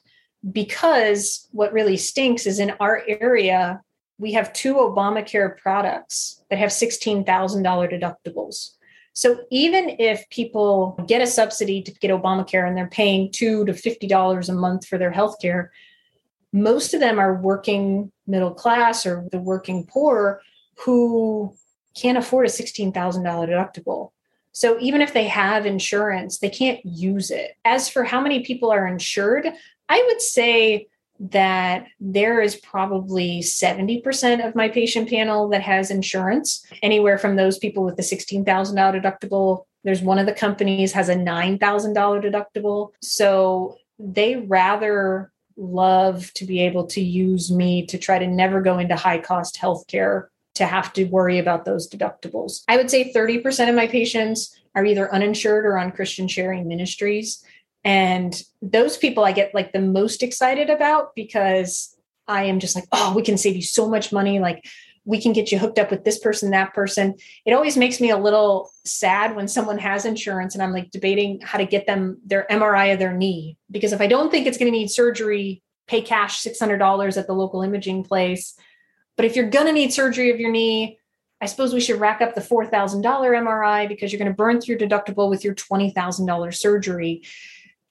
because 0.53 1.49
what 1.53 1.73
really 1.73 1.97
stinks 1.97 2.47
is 2.47 2.59
in 2.59 2.73
our 2.81 3.03
area, 3.07 3.81
we 4.19 4.33
have 4.33 4.53
two 4.53 4.75
Obamacare 4.75 5.57
products 5.59 6.43
that 6.51 6.59
have 6.59 6.71
$16,000 6.71 7.25
deductibles. 7.27 8.71
So 9.13 9.41
even 9.51 9.97
if 9.99 10.29
people 10.29 11.03
get 11.07 11.23
a 11.23 11.27
subsidy 11.27 11.83
to 11.83 11.91
get 11.93 12.11
Obamacare 12.11 12.69
and 12.69 12.77
they're 12.77 12.87
paying 12.87 13.33
two 13.33 13.65
to 13.65 13.73
$50 13.73 14.49
a 14.49 14.53
month 14.53 14.87
for 14.87 14.99
their 14.99 15.11
health 15.11 15.37
care, 15.41 15.73
most 16.53 16.95
of 16.95 17.01
them 17.01 17.19
are 17.19 17.35
working 17.35 18.13
middle 18.27 18.53
class 18.53 19.07
or 19.07 19.27
the 19.33 19.39
working 19.39 19.87
poor 19.87 20.41
who 20.85 21.55
can't 21.95 22.19
afford 22.19 22.47
a 22.47 22.51
$16,000 22.51 22.93
deductible. 22.93 24.11
So 24.53 24.79
even 24.81 25.03
if 25.03 25.13
they 25.13 25.29
have 25.29 25.67
insurance, 25.67 26.39
they 26.39 26.49
can't 26.49 26.85
use 26.85 27.31
it. 27.31 27.57
As 27.65 27.89
for 27.89 28.05
how 28.05 28.21
many 28.21 28.45
people 28.45 28.71
are 28.71 28.87
insured, 28.87 29.49
I 29.89 30.05
would 30.07 30.21
say 30.21 30.89
that 31.19 31.87
there 31.99 32.41
is 32.41 32.57
probably 32.57 33.41
70% 33.41 34.47
of 34.47 34.55
my 34.55 34.69
patient 34.69 35.09
panel 35.09 35.49
that 35.49 35.63
has 35.63 35.91
insurance, 35.91 36.65
anywhere 36.83 37.19
from 37.19 37.37
those 37.37 37.59
people 37.59 37.85
with 37.85 37.97
the 37.97 38.03
$16,000 38.03 38.45
deductible. 38.45 39.65
There's 39.85 40.03
one 40.03 40.19
of 40.19 40.27
the 40.27 40.33
companies 40.33 40.93
has 40.93 41.09
a 41.09 41.15
$9,000 41.15 41.59
deductible. 42.23 42.91
So 43.01 43.77
they 43.99 44.37
rather 44.37 45.33
love 45.57 46.33
to 46.35 46.45
be 46.45 46.61
able 46.61 46.87
to 46.87 47.01
use 47.01 47.51
me 47.51 47.87
to 47.87 47.97
try 47.97 48.19
to 48.19 48.27
never 48.27 48.61
go 48.61 48.79
into 48.79 48.95
high 48.95 49.19
cost 49.19 49.59
healthcare 49.59 50.27
to 50.57 50.67
have 50.67 50.93
to 50.95 51.05
worry 51.05 51.39
about 51.39 51.65
those 51.65 51.89
deductibles. 51.89 52.63
I 52.69 52.77
would 52.77 52.91
say 52.91 53.13
30% 53.13 53.69
of 53.69 53.75
my 53.75 53.87
patients 53.87 54.59
are 54.75 54.85
either 54.85 55.13
uninsured 55.13 55.65
or 55.65 55.79
on 55.79 55.93
Christian 55.93 56.29
sharing 56.29 56.69
ministries. 56.69 57.43
And 57.87 58.43
those 58.61 58.99
people 58.99 59.25
I 59.25 59.31
get 59.31 59.55
like 59.55 59.73
the 59.73 59.81
most 59.81 60.25
excited 60.25 60.71
about 60.71 61.15
because 61.15 61.97
I 62.27 62.45
am 62.45 62.59
just 62.59 62.75
like, 62.75 62.85
oh, 62.91 63.15
we 63.15 63.23
can 63.23 63.39
save 63.39 63.55
you 63.55 63.63
so 63.63 63.89
much 63.89 64.13
money. 64.13 64.41
Like, 64.41 64.67
we 65.05 65.23
can 65.23 65.33
get 65.33 65.53
you 65.53 65.59
hooked 65.61 65.79
up 65.79 65.93
with 65.93 66.05
this 66.05 66.19
person, 66.19 66.51
that 66.51 66.75
person. 66.75 67.15
It 67.45 67.53
always 67.53 67.77
makes 67.77 68.01
me 68.01 68.11
a 68.11 68.17
little 68.17 68.73
sad 68.85 69.37
when 69.37 69.47
someone 69.47 69.79
has 69.79 70.05
insurance 70.05 70.55
and 70.55 70.63
I'm 70.65 70.73
like 70.73 70.91
debating 70.91 71.41
how 71.43 71.59
to 71.59 71.65
get 71.65 71.87
them 71.87 72.19
their 72.27 72.45
MRI 72.51 72.93
of 72.93 72.99
their 72.99 73.13
knee. 73.13 73.57
Because 73.71 73.93
if 73.93 74.01
I 74.01 74.09
don't 74.09 74.33
think 74.33 74.49
it's 74.49 74.59
going 74.59 74.71
to 74.71 74.77
need 74.77 74.91
surgery, 74.91 75.63
pay 75.87 76.03
cash 76.03 76.43
$600 76.43 77.17
at 77.17 77.29
the 77.29 77.35
local 77.35 77.63
imaging 77.63 78.03
place. 78.03 78.59
But 79.15 79.27
if 79.27 79.37
you're 79.37 79.49
going 79.49 79.67
to 79.67 79.73
need 79.73 79.93
surgery 79.93 80.33
of 80.33 80.41
your 80.41 80.51
knee, 80.51 80.99
I 81.41 81.47
suppose 81.47 81.73
we 81.73 81.81
should 81.81 82.01
rack 82.01 82.21
up 82.21 82.35
the 82.35 82.41
$4,000 82.41 83.03
MRI 83.03 83.89
because 83.89 84.11
you're 84.11 84.19
going 84.19 84.31
to 84.31 84.35
burn 84.35 84.61
through 84.61 84.77
your 84.77 84.89
deductible 84.89 85.31
with 85.31 85.45
your 85.45 85.55
$20,000 85.55 86.55
surgery. 86.55 87.23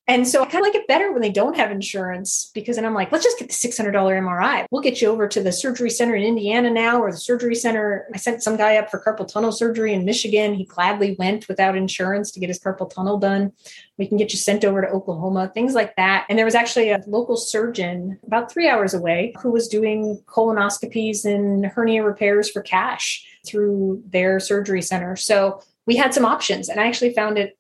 And 0.08 0.28
so 0.28 0.42
I 0.42 0.46
kind 0.46 0.58
of 0.58 0.72
like 0.72 0.76
it 0.76 0.88
better 0.88 1.12
when 1.12 1.22
they 1.22 1.32
don't 1.32 1.56
have 1.56 1.72
insurance 1.72 2.52
because 2.54 2.76
then 2.76 2.86
I'm 2.86 2.94
like, 2.94 3.12
let's 3.12 3.24
just 3.24 3.40
get 3.40 3.50
the 3.50 3.56
$600 3.56 3.92
MRI. 3.92 4.68
We'll 4.70 4.84
get 4.84 5.02
you 5.02 5.10
over 5.10 5.28
to 5.28 5.42
the 5.42 5.52
surgery 5.52 5.90
center 5.90 6.14
in 6.16 6.24
Indiana 6.24 6.70
now 6.70 7.02
or 7.02 7.12
the 7.12 7.18
surgery 7.18 7.56
center. 7.56 8.08
I 8.14 8.18
sent 8.18 8.44
some 8.44 8.56
guy 8.56 8.78
up 8.78 8.92
for 8.92 9.02
carpal 9.04 9.28
tunnel 9.28 9.52
surgery 9.52 9.94
in 9.94 10.06
Michigan. 10.06 10.54
He 10.54 10.66
gladly 10.66 11.16
went 11.18 11.48
without 11.48 11.76
insurance 11.76 12.32
to 12.32 12.40
get 12.40 12.50
his 12.50 12.60
carpal 12.60 12.88
tunnel 12.88 13.18
done. 13.18 13.52
We 13.98 14.06
can 14.06 14.18
get 14.18 14.32
you 14.32 14.38
sent 14.38 14.64
over 14.64 14.82
to 14.82 14.90
Oklahoma, 14.90 15.50
things 15.54 15.74
like 15.74 15.96
that. 15.96 16.28
And 16.30 16.38
there 16.38 16.46
was 16.46 16.56
actually 16.56 16.92
a 16.92 17.02
local 17.08 17.36
surgeon 17.36 18.20
about 18.28 18.52
three 18.52 18.70
hours 18.70 18.94
away 18.94 19.34
who 19.42 19.52
was 19.52 19.68
doing 19.68 20.22
colonoscopies 20.28 21.26
and 21.26 21.66
hernia 21.66 22.04
repairs 22.04 22.52
for 22.52 22.62
cash 22.62 23.26
through 23.48 24.04
their 24.08 24.40
surgery 24.40 24.84
center. 24.84 25.16
So 25.16 25.62
we 25.88 25.96
had 25.96 26.14
some 26.14 26.26
options 26.26 26.70
and 26.70 26.80
I 26.80 26.88
actually 26.88 27.14
found 27.14 27.40
it 27.40 27.58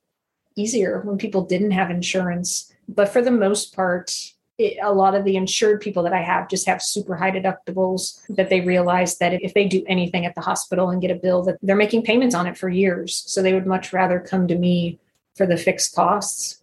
easier 0.55 1.01
when 1.01 1.17
people 1.17 1.43
didn't 1.43 1.71
have 1.71 1.89
insurance. 1.89 2.71
But 2.87 3.09
for 3.09 3.21
the 3.21 3.31
most 3.31 3.75
part, 3.75 4.11
it, 4.57 4.77
a 4.81 4.93
lot 4.93 5.15
of 5.15 5.25
the 5.25 5.35
insured 5.35 5.81
people 5.81 6.03
that 6.03 6.13
I 6.13 6.21
have 6.21 6.49
just 6.49 6.67
have 6.67 6.81
super 6.81 7.15
high 7.15 7.31
deductibles 7.31 8.21
that 8.29 8.49
they 8.49 8.61
realize 8.61 9.17
that 9.17 9.33
if 9.33 9.53
they 9.53 9.67
do 9.67 9.83
anything 9.87 10.25
at 10.25 10.35
the 10.35 10.41
hospital 10.41 10.89
and 10.89 11.01
get 11.01 11.11
a 11.11 11.15
bill 11.15 11.43
that 11.43 11.57
they're 11.61 11.75
making 11.75 12.03
payments 12.03 12.35
on 12.35 12.47
it 12.47 12.57
for 12.57 12.69
years. 12.69 13.23
So 13.27 13.41
they 13.41 13.53
would 13.53 13.65
much 13.65 13.91
rather 13.91 14.19
come 14.19 14.47
to 14.47 14.57
me 14.57 14.99
for 15.35 15.45
the 15.45 15.57
fixed 15.57 15.93
costs. 15.93 16.61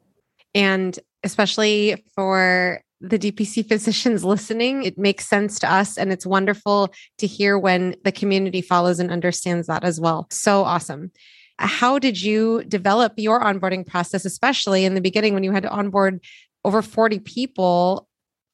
And 0.55 0.99
especially 1.23 2.03
for 2.15 2.83
the 3.01 3.19
DPC 3.19 3.69
physicians 3.69 4.25
listening, 4.25 4.85
it 4.85 4.97
makes 4.97 5.27
sense 5.27 5.59
to 5.59 5.71
us. 5.71 5.99
And 5.99 6.13
it's 6.13 6.25
wonderful 6.25 6.93
to 7.19 7.27
hear 7.27 7.59
when 7.59 7.97
the 8.05 8.13
community 8.13 8.63
follows 8.63 9.01
and 9.01 9.11
understands 9.11 9.67
that 9.67 9.85
as 9.85 10.01
well. 10.01 10.27
So 10.31 10.63
awesome. 10.63 11.11
How 11.59 11.99
did 11.99 12.21
you 12.21 12.65
develop 12.65 13.15
your 13.17 13.41
onboarding 13.41 13.87
process, 13.87 14.25
especially 14.25 14.85
in 14.85 14.95
the 14.95 15.01
beginning 15.01 15.35
when 15.35 15.45
you 15.45 15.53
had 15.53 15.63
to 15.63 15.71
onboard 15.71 16.21
over 16.65 16.83
40 16.83 17.21
people 17.21 18.09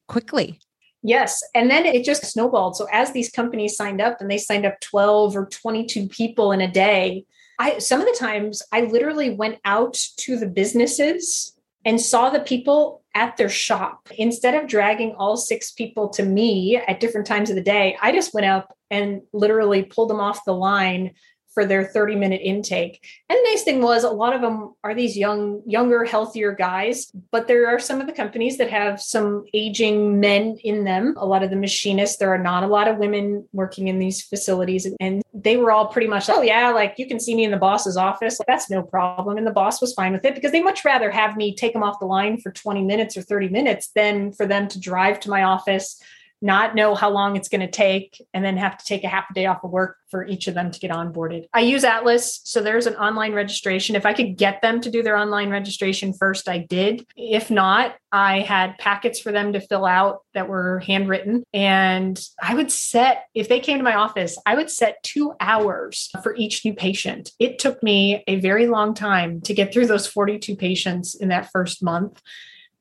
quickly? 0.08 0.60
Yes. 1.02 1.40
And 1.54 1.70
then 1.70 1.86
it 1.86 2.04
just 2.04 2.26
snowballed. 2.26 2.76
So 2.76 2.88
as 2.92 3.12
these 3.12 3.30
companies 3.30 3.76
signed 3.76 4.00
up 4.00 4.20
and 4.20 4.30
they 4.30 4.38
signed 4.38 4.66
up 4.66 4.80
12 4.80 5.36
or 5.36 5.46
22 5.46 6.08
people 6.08 6.52
in 6.52 6.60
a 6.60 6.70
day, 6.70 7.24
I 7.58 7.78
some 7.78 8.00
of 8.00 8.06
the 8.06 8.16
times 8.18 8.62
I 8.72 8.82
literally 8.82 9.30
went 9.30 9.58
out 9.64 9.94
to 10.18 10.36
the 10.36 10.46
businesses 10.46 11.54
and 11.84 12.00
saw 12.00 12.30
the 12.30 12.40
people 12.40 13.02
at 13.14 13.36
their 13.36 13.48
shop. 13.48 14.08
Instead 14.16 14.54
of 14.54 14.68
dragging 14.68 15.14
all 15.14 15.36
six 15.36 15.70
people 15.70 16.08
to 16.10 16.22
me 16.22 16.76
at 16.76 17.00
different 17.00 17.26
times 17.26 17.50
of 17.50 17.56
the 17.56 17.62
day, 17.62 17.96
I 18.00 18.12
just 18.12 18.34
went 18.34 18.46
up 18.46 18.76
and 18.90 19.22
literally 19.32 19.82
pulled 19.82 20.10
them 20.10 20.20
off 20.20 20.44
the 20.44 20.52
line 20.52 21.14
for 21.52 21.64
their 21.64 21.84
30 21.84 22.16
minute 22.16 22.40
intake. 22.42 23.04
And 23.28 23.38
the 23.38 23.50
nice 23.50 23.62
thing 23.62 23.82
was 23.82 24.04
a 24.04 24.10
lot 24.10 24.34
of 24.34 24.40
them 24.40 24.74
are 24.84 24.94
these 24.94 25.16
young, 25.16 25.62
younger, 25.66 26.04
healthier 26.04 26.52
guys, 26.52 27.10
but 27.30 27.48
there 27.48 27.68
are 27.68 27.78
some 27.78 28.00
of 28.00 28.06
the 28.06 28.12
companies 28.12 28.58
that 28.58 28.70
have 28.70 29.00
some 29.00 29.44
aging 29.54 30.20
men 30.20 30.58
in 30.62 30.84
them. 30.84 31.14
A 31.16 31.26
lot 31.26 31.42
of 31.42 31.50
the 31.50 31.56
machinists, 31.56 32.18
there 32.18 32.32
are 32.32 32.38
not 32.38 32.62
a 32.62 32.68
lot 32.68 32.88
of 32.88 32.98
women 32.98 33.48
working 33.52 33.88
in 33.88 33.98
these 33.98 34.22
facilities. 34.22 34.86
And 35.00 35.22
they 35.34 35.56
were 35.56 35.72
all 35.72 35.86
pretty 35.86 36.08
much, 36.08 36.28
oh, 36.28 36.42
yeah, 36.42 36.70
like 36.70 36.94
you 36.98 37.06
can 37.06 37.20
see 37.20 37.34
me 37.34 37.44
in 37.44 37.50
the 37.50 37.56
boss's 37.56 37.96
office. 37.96 38.38
That's 38.46 38.70
no 38.70 38.82
problem. 38.82 39.36
And 39.36 39.46
the 39.46 39.52
boss 39.52 39.80
was 39.80 39.94
fine 39.94 40.12
with 40.12 40.24
it 40.24 40.34
because 40.34 40.52
they 40.52 40.62
much 40.62 40.84
rather 40.84 41.10
have 41.10 41.36
me 41.36 41.54
take 41.54 41.72
them 41.72 41.82
off 41.82 42.00
the 42.00 42.06
line 42.06 42.40
for 42.40 42.52
20 42.52 42.82
minutes 42.82 43.16
or 43.16 43.22
30 43.22 43.48
minutes 43.48 43.90
than 43.94 44.32
for 44.32 44.46
them 44.46 44.68
to 44.68 44.80
drive 44.80 45.20
to 45.20 45.30
my 45.30 45.42
office 45.42 46.00
not 46.40 46.74
know 46.74 46.94
how 46.94 47.10
long 47.10 47.36
it's 47.36 47.48
going 47.48 47.60
to 47.60 47.70
take, 47.70 48.24
and 48.32 48.44
then 48.44 48.56
have 48.56 48.78
to 48.78 48.84
take 48.84 49.04
a 49.04 49.08
half 49.08 49.26
a 49.30 49.34
day 49.34 49.46
off 49.46 49.64
of 49.64 49.70
work 49.70 49.96
for 50.10 50.26
each 50.26 50.46
of 50.46 50.54
them 50.54 50.70
to 50.70 50.80
get 50.80 50.90
onboarded. 50.90 51.46
I 51.52 51.60
use 51.60 51.84
Atlas, 51.84 52.40
so 52.44 52.62
there's 52.62 52.86
an 52.86 52.94
online 52.96 53.32
registration. 53.32 53.96
If 53.96 54.06
I 54.06 54.14
could 54.14 54.36
get 54.36 54.62
them 54.62 54.80
to 54.80 54.90
do 54.90 55.02
their 55.02 55.16
online 55.16 55.50
registration 55.50 56.12
first, 56.12 56.48
I 56.48 56.58
did. 56.58 57.06
If 57.16 57.50
not, 57.50 57.96
I 58.10 58.40
had 58.40 58.78
packets 58.78 59.20
for 59.20 59.32
them 59.32 59.52
to 59.52 59.60
fill 59.60 59.84
out 59.84 60.20
that 60.32 60.48
were 60.48 60.80
handwritten. 60.80 61.44
And 61.52 62.18
I 62.42 62.54
would 62.54 62.72
set, 62.72 63.26
if 63.34 63.48
they 63.48 63.60
came 63.60 63.78
to 63.78 63.84
my 63.84 63.96
office, 63.96 64.38
I 64.46 64.54
would 64.54 64.70
set 64.70 65.02
two 65.02 65.34
hours 65.40 66.10
for 66.22 66.34
each 66.36 66.64
new 66.64 66.72
patient. 66.72 67.32
It 67.38 67.58
took 67.58 67.82
me 67.82 68.24
a 68.26 68.40
very 68.40 68.66
long 68.66 68.94
time 68.94 69.40
to 69.42 69.54
get 69.54 69.72
through 69.72 69.86
those 69.86 70.06
42 70.06 70.56
patients 70.56 71.14
in 71.14 71.28
that 71.28 71.50
first 71.52 71.82
month. 71.82 72.22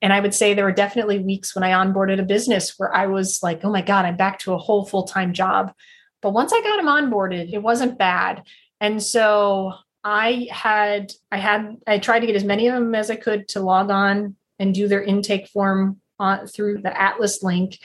And 0.01 0.13
I 0.13 0.19
would 0.19 0.33
say 0.33 0.53
there 0.53 0.65
were 0.65 0.71
definitely 0.71 1.19
weeks 1.19 1.55
when 1.55 1.63
I 1.63 1.71
onboarded 1.71 2.19
a 2.19 2.23
business 2.23 2.75
where 2.77 2.93
I 2.93 3.07
was 3.07 3.41
like, 3.41 3.61
oh 3.63 3.71
my 3.71 3.81
God, 3.81 4.05
I'm 4.05 4.17
back 4.17 4.39
to 4.39 4.53
a 4.53 4.57
whole 4.57 4.85
full 4.85 5.03
time 5.03 5.33
job. 5.33 5.73
But 6.21 6.33
once 6.33 6.53
I 6.53 6.61
got 6.61 6.77
them 6.77 6.85
onboarded, 6.85 7.51
it 7.51 7.59
wasn't 7.59 7.97
bad. 7.97 8.43
And 8.79 9.01
so 9.01 9.73
I 10.03 10.47
had, 10.51 11.11
I 11.31 11.37
had, 11.37 11.77
I 11.87 11.99
tried 11.99 12.19
to 12.19 12.27
get 12.27 12.35
as 12.35 12.43
many 12.43 12.67
of 12.67 12.75
them 12.75 12.93
as 12.95 13.09
I 13.09 13.15
could 13.15 13.47
to 13.49 13.59
log 13.59 13.89
on 13.89 14.35
and 14.59 14.73
do 14.73 14.87
their 14.87 15.03
intake 15.03 15.47
form 15.47 15.99
on, 16.19 16.47
through 16.47 16.81
the 16.81 16.99
Atlas 16.99 17.43
link. 17.43 17.77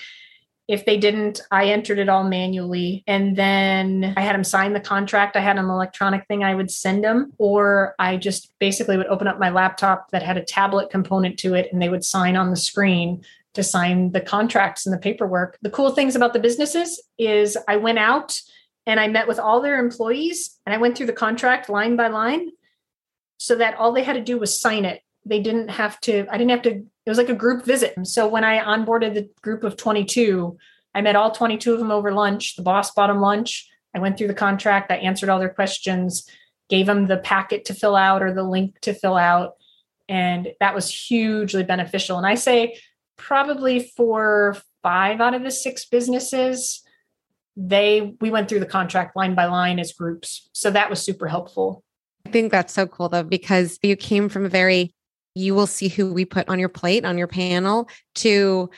If 0.68 0.84
they 0.84 0.96
didn't, 0.96 1.40
I 1.50 1.66
entered 1.66 1.98
it 1.98 2.08
all 2.08 2.24
manually. 2.24 3.02
And 3.06 3.36
then 3.36 4.14
I 4.16 4.20
had 4.20 4.34
them 4.34 4.44
sign 4.44 4.72
the 4.72 4.80
contract. 4.80 5.36
I 5.36 5.40
had 5.40 5.58
an 5.58 5.64
electronic 5.64 6.26
thing 6.26 6.44
I 6.44 6.54
would 6.54 6.70
send 6.70 7.02
them, 7.02 7.32
or 7.38 7.94
I 7.98 8.16
just 8.16 8.52
basically 8.58 8.96
would 8.96 9.06
open 9.06 9.26
up 9.26 9.38
my 9.38 9.50
laptop 9.50 10.10
that 10.12 10.22
had 10.22 10.36
a 10.36 10.44
tablet 10.44 10.90
component 10.90 11.38
to 11.40 11.54
it 11.54 11.68
and 11.72 11.82
they 11.82 11.88
would 11.88 12.04
sign 12.04 12.36
on 12.36 12.50
the 12.50 12.56
screen 12.56 13.24
to 13.54 13.62
sign 13.62 14.12
the 14.12 14.20
contracts 14.20 14.86
and 14.86 14.94
the 14.94 14.98
paperwork. 14.98 15.58
The 15.62 15.70
cool 15.70 15.90
things 15.90 16.16
about 16.16 16.32
the 16.32 16.40
businesses 16.40 17.02
is 17.18 17.58
I 17.68 17.76
went 17.76 17.98
out 17.98 18.40
and 18.86 18.98
I 18.98 19.08
met 19.08 19.28
with 19.28 19.38
all 19.38 19.60
their 19.60 19.78
employees 19.78 20.58
and 20.64 20.74
I 20.74 20.78
went 20.78 20.96
through 20.96 21.06
the 21.06 21.12
contract 21.12 21.68
line 21.68 21.96
by 21.96 22.08
line 22.08 22.50
so 23.36 23.56
that 23.56 23.76
all 23.76 23.92
they 23.92 24.04
had 24.04 24.14
to 24.14 24.22
do 24.22 24.38
was 24.38 24.58
sign 24.58 24.84
it. 24.84 25.02
They 25.24 25.40
didn't 25.40 25.68
have 25.68 26.00
to, 26.02 26.26
I 26.30 26.38
didn't 26.38 26.50
have 26.50 26.62
to 26.62 26.84
it 27.04 27.10
was 27.10 27.18
like 27.18 27.28
a 27.28 27.34
group 27.34 27.64
visit. 27.64 27.94
So 28.06 28.28
when 28.28 28.44
I 28.44 28.62
onboarded 28.62 29.14
the 29.14 29.28
group 29.42 29.64
of 29.64 29.76
22, 29.76 30.56
I 30.94 31.00
met 31.00 31.16
all 31.16 31.32
22 31.32 31.72
of 31.72 31.78
them 31.78 31.90
over 31.90 32.12
lunch. 32.12 32.54
The 32.56 32.62
boss 32.62 32.92
bought 32.92 33.08
them 33.08 33.20
lunch. 33.20 33.68
I 33.94 33.98
went 33.98 34.16
through 34.16 34.28
the 34.28 34.34
contract. 34.34 34.90
I 34.90 34.96
answered 34.96 35.28
all 35.28 35.40
their 35.40 35.48
questions, 35.48 36.28
gave 36.68 36.86
them 36.86 37.06
the 37.06 37.18
packet 37.18 37.64
to 37.66 37.74
fill 37.74 37.96
out 37.96 38.22
or 38.22 38.32
the 38.32 38.44
link 38.44 38.80
to 38.82 38.94
fill 38.94 39.16
out. 39.16 39.54
And 40.08 40.52
that 40.60 40.74
was 40.74 40.88
hugely 40.88 41.64
beneficial. 41.64 42.18
And 42.18 42.26
I 42.26 42.36
say 42.36 42.78
probably 43.16 43.90
for 43.96 44.56
five 44.82 45.20
out 45.20 45.34
of 45.34 45.42
the 45.42 45.50
six 45.50 45.84
businesses, 45.84 46.82
they 47.56 48.14
we 48.20 48.30
went 48.30 48.48
through 48.48 48.60
the 48.60 48.66
contract 48.66 49.16
line 49.16 49.34
by 49.34 49.46
line 49.46 49.78
as 49.78 49.92
groups. 49.92 50.48
So 50.52 50.70
that 50.70 50.88
was 50.88 51.02
super 51.02 51.26
helpful. 51.26 51.82
I 52.24 52.30
think 52.30 52.52
that's 52.52 52.72
so 52.72 52.86
cool 52.86 53.08
though, 53.08 53.24
because 53.24 53.78
you 53.82 53.96
came 53.96 54.28
from 54.28 54.46
a 54.46 54.48
very 54.48 54.94
you 55.34 55.54
will 55.54 55.66
see 55.66 55.88
who 55.88 56.12
we 56.12 56.24
put 56.24 56.48
on 56.48 56.58
your 56.58 56.68
plate, 56.68 57.04
on 57.04 57.18
your 57.18 57.26
panel, 57.26 57.88
to 58.16 58.70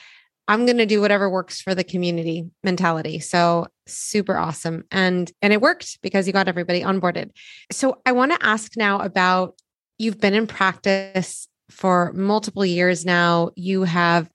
I'm 0.47 0.65
going 0.65 0.77
to 0.77 0.85
do 0.85 1.01
whatever 1.01 1.29
works 1.29 1.59
for 1.59 1.73
the 1.73 1.83
community 1.83 2.49
mentality. 2.63 3.19
So 3.19 3.67
super 3.87 4.37
awesome. 4.37 4.83
And 4.91 5.31
and 5.41 5.51
it 5.51 5.61
worked 5.61 6.01
because 6.01 6.27
you 6.27 6.33
got 6.33 6.47
everybody 6.47 6.81
onboarded. 6.81 7.31
So 7.71 7.99
I 8.05 8.11
want 8.11 8.31
to 8.31 8.45
ask 8.45 8.77
now 8.77 8.99
about 8.99 9.55
you've 9.97 10.19
been 10.19 10.33
in 10.33 10.45
practice 10.45 11.47
for 11.69 12.11
multiple 12.13 12.65
years 12.65 13.05
now. 13.05 13.51
You 13.55 13.83
have 13.83 14.29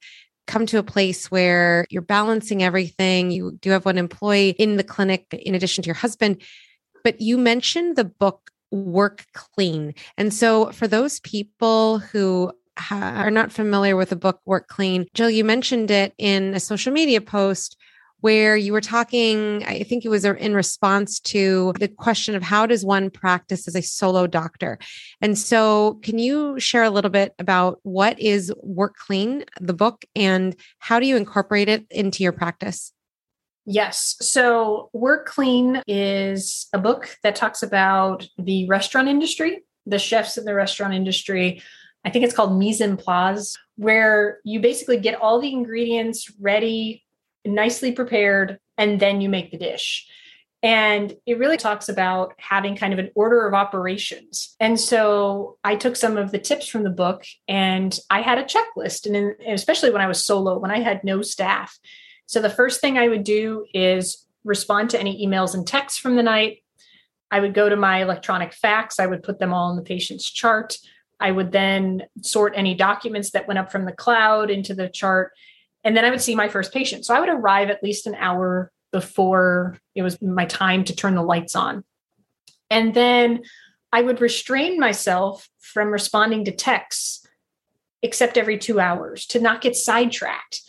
come 0.47 0.65
to 0.65 0.79
a 0.79 0.83
place 0.83 1.31
where 1.31 1.85
you're 1.89 2.01
balancing 2.01 2.61
everything. 2.61 3.31
You 3.31 3.57
do 3.61 3.69
have 3.69 3.85
one 3.85 3.97
employee 3.97 4.49
in 4.49 4.75
the 4.75 4.83
clinic 4.83 5.27
in 5.31 5.55
addition 5.55 5.83
to 5.83 5.87
your 5.87 5.95
husband. 5.95 6.41
But 7.03 7.21
you 7.21 7.37
mentioned 7.37 7.95
the 7.95 8.03
book 8.03 8.51
work 8.71 9.25
clean. 9.33 9.93
And 10.17 10.33
so, 10.33 10.71
for 10.71 10.87
those 10.87 11.19
people 11.19 11.99
who 11.99 12.51
are 12.89 13.31
not 13.31 13.51
familiar 13.51 13.95
with 13.95 14.09
the 14.09 14.15
book 14.15 14.39
Work 14.45 14.67
Clean, 14.67 15.05
Jill, 15.13 15.29
you 15.29 15.43
mentioned 15.43 15.91
it 15.91 16.13
in 16.17 16.53
a 16.53 16.59
social 16.59 16.91
media 16.91 17.21
post 17.21 17.77
where 18.21 18.55
you 18.55 18.71
were 18.71 18.81
talking, 18.81 19.63
I 19.65 19.81
think 19.83 20.05
it 20.05 20.09
was 20.09 20.23
in 20.23 20.53
response 20.53 21.19
to 21.21 21.73
the 21.79 21.87
question 21.87 22.35
of 22.35 22.43
how 22.43 22.67
does 22.67 22.85
one 22.85 23.09
practice 23.09 23.67
as 23.67 23.75
a 23.75 23.81
solo 23.81 24.27
doctor? 24.27 24.77
And 25.21 25.37
so, 25.37 25.99
can 26.03 26.19
you 26.19 26.59
share 26.59 26.83
a 26.83 26.89
little 26.89 27.11
bit 27.11 27.33
about 27.39 27.79
what 27.83 28.19
is 28.19 28.53
Work 28.61 28.95
Clean, 28.95 29.43
the 29.59 29.73
book, 29.73 30.05
and 30.15 30.55
how 30.79 30.99
do 30.99 31.07
you 31.07 31.17
incorporate 31.17 31.67
it 31.67 31.85
into 31.89 32.23
your 32.23 32.31
practice? 32.31 32.93
Yes. 33.71 34.17
So, 34.19 34.89
Work 34.91 35.27
Clean 35.27 35.81
is 35.87 36.67
a 36.73 36.77
book 36.77 37.17
that 37.23 37.37
talks 37.37 37.63
about 37.63 38.27
the 38.37 38.67
restaurant 38.67 39.07
industry, 39.07 39.63
the 39.85 39.97
chefs 39.97 40.37
in 40.37 40.43
the 40.43 40.53
restaurant 40.53 40.93
industry. 40.93 41.61
I 42.03 42.09
think 42.09 42.25
it's 42.25 42.33
called 42.33 42.59
mise 42.59 42.81
en 42.81 42.97
place, 42.97 43.57
where 43.77 44.39
you 44.43 44.59
basically 44.59 44.97
get 44.97 45.21
all 45.21 45.39
the 45.39 45.53
ingredients 45.53 46.29
ready, 46.41 47.05
nicely 47.45 47.93
prepared, 47.93 48.59
and 48.77 48.99
then 48.99 49.21
you 49.21 49.29
make 49.29 49.51
the 49.51 49.57
dish. 49.57 50.05
And 50.61 51.15
it 51.25 51.39
really 51.39 51.55
talks 51.55 51.87
about 51.87 52.33
having 52.39 52.75
kind 52.75 52.91
of 52.91 52.99
an 52.99 53.11
order 53.15 53.47
of 53.47 53.53
operations. 53.53 54.53
And 54.59 54.77
so 54.77 55.57
I 55.63 55.77
took 55.77 55.95
some 55.95 56.17
of 56.17 56.31
the 56.31 56.39
tips 56.39 56.67
from 56.67 56.83
the 56.83 56.89
book 56.89 57.23
and 57.47 57.97
I 58.09 58.21
had 58.21 58.37
a 58.37 58.43
checklist. 58.43 59.05
And, 59.05 59.15
in, 59.15 59.35
especially 59.47 59.91
when 59.91 60.01
I 60.01 60.07
was 60.07 60.25
solo, 60.25 60.59
when 60.59 60.71
I 60.71 60.81
had 60.81 61.05
no 61.05 61.21
staff. 61.21 61.79
So 62.31 62.39
the 62.39 62.49
first 62.49 62.79
thing 62.79 62.97
I 62.97 63.09
would 63.09 63.25
do 63.25 63.65
is 63.73 64.25
respond 64.45 64.89
to 64.91 64.99
any 64.99 65.27
emails 65.27 65.53
and 65.53 65.67
texts 65.67 65.99
from 65.99 66.15
the 66.15 66.23
night. 66.23 66.63
I 67.29 67.41
would 67.41 67.53
go 67.53 67.67
to 67.67 67.75
my 67.75 68.01
electronic 68.01 68.53
fax, 68.53 69.01
I 69.01 69.05
would 69.05 69.21
put 69.21 69.37
them 69.37 69.53
all 69.53 69.69
in 69.69 69.75
the 69.75 69.81
patient's 69.81 70.31
chart. 70.31 70.77
I 71.19 71.29
would 71.29 71.51
then 71.51 72.03
sort 72.21 72.53
any 72.55 72.73
documents 72.73 73.31
that 73.31 73.49
went 73.49 73.59
up 73.59 73.69
from 73.69 73.83
the 73.83 73.91
cloud 73.91 74.49
into 74.49 74.73
the 74.73 74.87
chart. 74.87 75.33
And 75.83 75.95
then 75.95 76.05
I 76.05 76.09
would 76.09 76.21
see 76.21 76.33
my 76.33 76.47
first 76.47 76.73
patient. 76.73 77.05
So 77.05 77.13
I 77.13 77.19
would 77.19 77.27
arrive 77.27 77.69
at 77.69 77.83
least 77.83 78.07
an 78.07 78.15
hour 78.15 78.71
before 78.93 79.77
it 79.93 80.01
was 80.01 80.21
my 80.21 80.45
time 80.45 80.85
to 80.85 80.95
turn 80.95 81.15
the 81.15 81.21
lights 81.21 81.53
on. 81.53 81.83
And 82.69 82.93
then 82.93 83.41
I 83.91 84.03
would 84.03 84.21
restrain 84.21 84.79
myself 84.79 85.49
from 85.59 85.89
responding 85.89 86.45
to 86.45 86.51
texts 86.53 87.27
except 88.01 88.37
every 88.37 88.57
two 88.57 88.79
hours 88.79 89.25
to 89.27 89.41
not 89.41 89.59
get 89.59 89.75
sidetracked, 89.75 90.61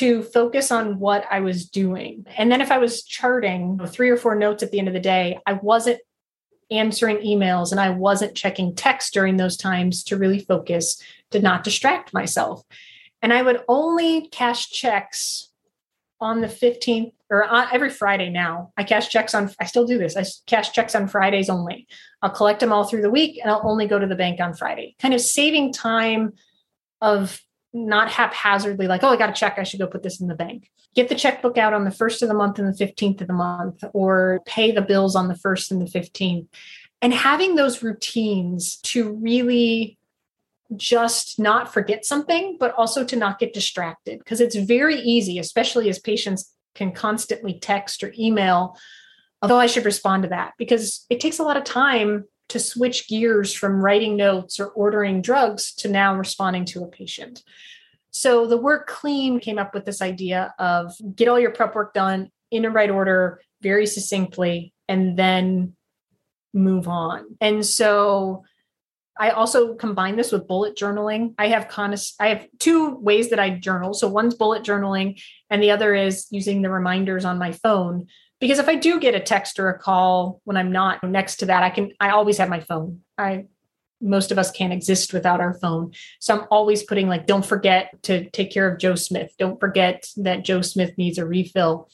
to 0.00 0.22
focus 0.22 0.72
on 0.72 0.98
what 0.98 1.26
I 1.30 1.40
was 1.40 1.68
doing. 1.68 2.24
And 2.38 2.50
then 2.50 2.62
if 2.62 2.72
I 2.72 2.78
was 2.78 3.02
charting 3.02 3.78
three 3.86 4.08
or 4.08 4.16
four 4.16 4.34
notes 4.34 4.62
at 4.62 4.70
the 4.70 4.78
end 4.78 4.88
of 4.88 4.94
the 4.94 5.00
day, 5.00 5.38
I 5.46 5.52
wasn't 5.52 6.00
answering 6.70 7.18
emails 7.18 7.70
and 7.70 7.78
I 7.78 7.90
wasn't 7.90 8.34
checking 8.34 8.74
text 8.74 9.12
during 9.12 9.36
those 9.36 9.58
times 9.58 10.02
to 10.04 10.16
really 10.16 10.38
focus, 10.38 11.02
to 11.32 11.40
not 11.42 11.64
distract 11.64 12.14
myself. 12.14 12.62
And 13.20 13.30
I 13.30 13.42
would 13.42 13.62
only 13.68 14.26
cash 14.28 14.70
checks 14.70 15.50
on 16.18 16.40
the 16.40 16.46
15th 16.46 17.12
or 17.28 17.44
on, 17.44 17.68
every 17.70 17.90
Friday 17.90 18.30
now. 18.30 18.72
I 18.78 18.84
cash 18.84 19.10
checks 19.10 19.34
on, 19.34 19.50
I 19.60 19.66
still 19.66 19.86
do 19.86 19.98
this. 19.98 20.16
I 20.16 20.24
cash 20.46 20.72
checks 20.72 20.94
on 20.94 21.08
Fridays 21.08 21.50
only. 21.50 21.86
I'll 22.22 22.30
collect 22.30 22.60
them 22.60 22.72
all 22.72 22.84
through 22.84 23.02
the 23.02 23.10
week 23.10 23.38
and 23.42 23.50
I'll 23.50 23.68
only 23.68 23.86
go 23.86 23.98
to 23.98 24.06
the 24.06 24.16
bank 24.16 24.40
on 24.40 24.54
Friday, 24.54 24.96
kind 24.98 25.12
of 25.12 25.20
saving 25.20 25.74
time 25.74 26.32
of 27.02 27.42
not 27.72 28.10
haphazardly 28.10 28.86
like, 28.86 29.02
oh, 29.04 29.08
I 29.08 29.16
got 29.16 29.30
a 29.30 29.34
check. 29.34 29.56
I 29.58 29.62
should 29.62 29.80
go 29.80 29.86
put 29.86 30.02
this 30.02 30.20
in 30.20 30.28
the 30.28 30.34
bank. 30.34 30.70
Get 30.94 31.08
the 31.08 31.14
checkbook 31.14 31.56
out 31.56 31.72
on 31.72 31.84
the 31.84 31.90
first 31.90 32.22
of 32.22 32.28
the 32.28 32.34
month 32.34 32.58
and 32.58 32.72
the 32.72 32.84
15th 32.84 33.20
of 33.20 33.28
the 33.28 33.32
month, 33.32 33.84
or 33.92 34.40
pay 34.44 34.72
the 34.72 34.82
bills 34.82 35.14
on 35.14 35.28
the 35.28 35.36
first 35.36 35.70
and 35.70 35.80
the 35.80 35.90
15th. 35.90 36.48
And 37.02 37.14
having 37.14 37.54
those 37.54 37.82
routines 37.82 38.76
to 38.82 39.12
really 39.12 39.98
just 40.76 41.38
not 41.38 41.72
forget 41.72 42.04
something, 42.04 42.56
but 42.58 42.74
also 42.74 43.04
to 43.04 43.16
not 43.16 43.38
get 43.38 43.54
distracted. 43.54 44.18
Because 44.18 44.40
it's 44.40 44.56
very 44.56 45.00
easy, 45.00 45.38
especially 45.38 45.88
as 45.88 45.98
patients 45.98 46.52
can 46.74 46.92
constantly 46.92 47.58
text 47.58 48.02
or 48.02 48.12
email, 48.18 48.76
although 49.42 49.58
I 49.58 49.66
should 49.66 49.84
respond 49.84 50.24
to 50.24 50.28
that 50.30 50.52
because 50.58 51.06
it 51.10 51.20
takes 51.20 51.38
a 51.38 51.42
lot 51.42 51.56
of 51.56 51.64
time 51.64 52.24
to 52.50 52.60
switch 52.60 53.08
gears 53.08 53.52
from 53.54 53.80
writing 53.80 54.16
notes 54.16 54.60
or 54.60 54.66
ordering 54.68 55.22
drugs 55.22 55.74
to 55.76 55.88
now 55.88 56.14
responding 56.14 56.64
to 56.66 56.84
a 56.84 56.88
patient. 56.88 57.42
So 58.10 58.46
the 58.46 58.56
work 58.56 58.88
clean 58.88 59.40
came 59.40 59.58
up 59.58 59.72
with 59.72 59.84
this 59.84 60.02
idea 60.02 60.54
of 60.58 60.92
get 61.14 61.28
all 61.28 61.38
your 61.38 61.52
prep 61.52 61.74
work 61.74 61.94
done 61.94 62.30
in 62.50 62.64
a 62.64 62.70
right 62.70 62.90
order, 62.90 63.40
very 63.62 63.86
succinctly, 63.86 64.72
and 64.88 65.16
then 65.16 65.76
move 66.52 66.88
on. 66.88 67.36
And 67.40 67.64
so 67.64 68.42
I 69.16 69.30
also 69.30 69.74
combine 69.74 70.16
this 70.16 70.32
with 70.32 70.48
bullet 70.48 70.76
journaling. 70.76 71.34
I 71.38 71.48
have 71.48 71.68
con- 71.68 71.94
I 72.18 72.28
have 72.28 72.46
two 72.58 72.96
ways 72.96 73.30
that 73.30 73.38
I 73.38 73.50
journal. 73.50 73.94
So 73.94 74.08
one's 74.08 74.34
bullet 74.34 74.64
journaling 74.64 75.22
and 75.50 75.62
the 75.62 75.70
other 75.70 75.94
is 75.94 76.26
using 76.30 76.62
the 76.62 76.70
reminders 76.70 77.24
on 77.24 77.38
my 77.38 77.52
phone 77.52 78.06
because 78.40 78.58
if 78.58 78.68
I 78.68 78.74
do 78.74 78.98
get 78.98 79.14
a 79.14 79.20
text 79.20 79.58
or 79.58 79.68
a 79.68 79.78
call 79.78 80.40
when 80.44 80.56
I'm 80.56 80.72
not 80.72 81.04
next 81.04 81.36
to 81.36 81.46
that, 81.46 81.62
I 81.62 81.70
can 81.70 81.92
I 82.00 82.10
always 82.10 82.38
have 82.38 82.48
my 82.48 82.60
phone. 82.60 83.00
I 83.16 83.46
most 84.00 84.32
of 84.32 84.38
us 84.38 84.50
can't 84.50 84.72
exist 84.72 85.12
without 85.12 85.40
our 85.40 85.52
phone. 85.54 85.92
So 86.20 86.34
I'm 86.34 86.46
always 86.50 86.82
putting 86.82 87.08
like 87.08 87.26
don't 87.26 87.44
forget 87.44 88.02
to 88.04 88.28
take 88.30 88.50
care 88.50 88.70
of 88.70 88.78
Joe 88.78 88.94
Smith. 88.94 89.32
Don't 89.38 89.60
forget 89.60 90.08
that 90.16 90.44
Joe 90.44 90.62
Smith 90.62 90.96
needs 90.96 91.18
a 91.18 91.26
refill. 91.26 91.90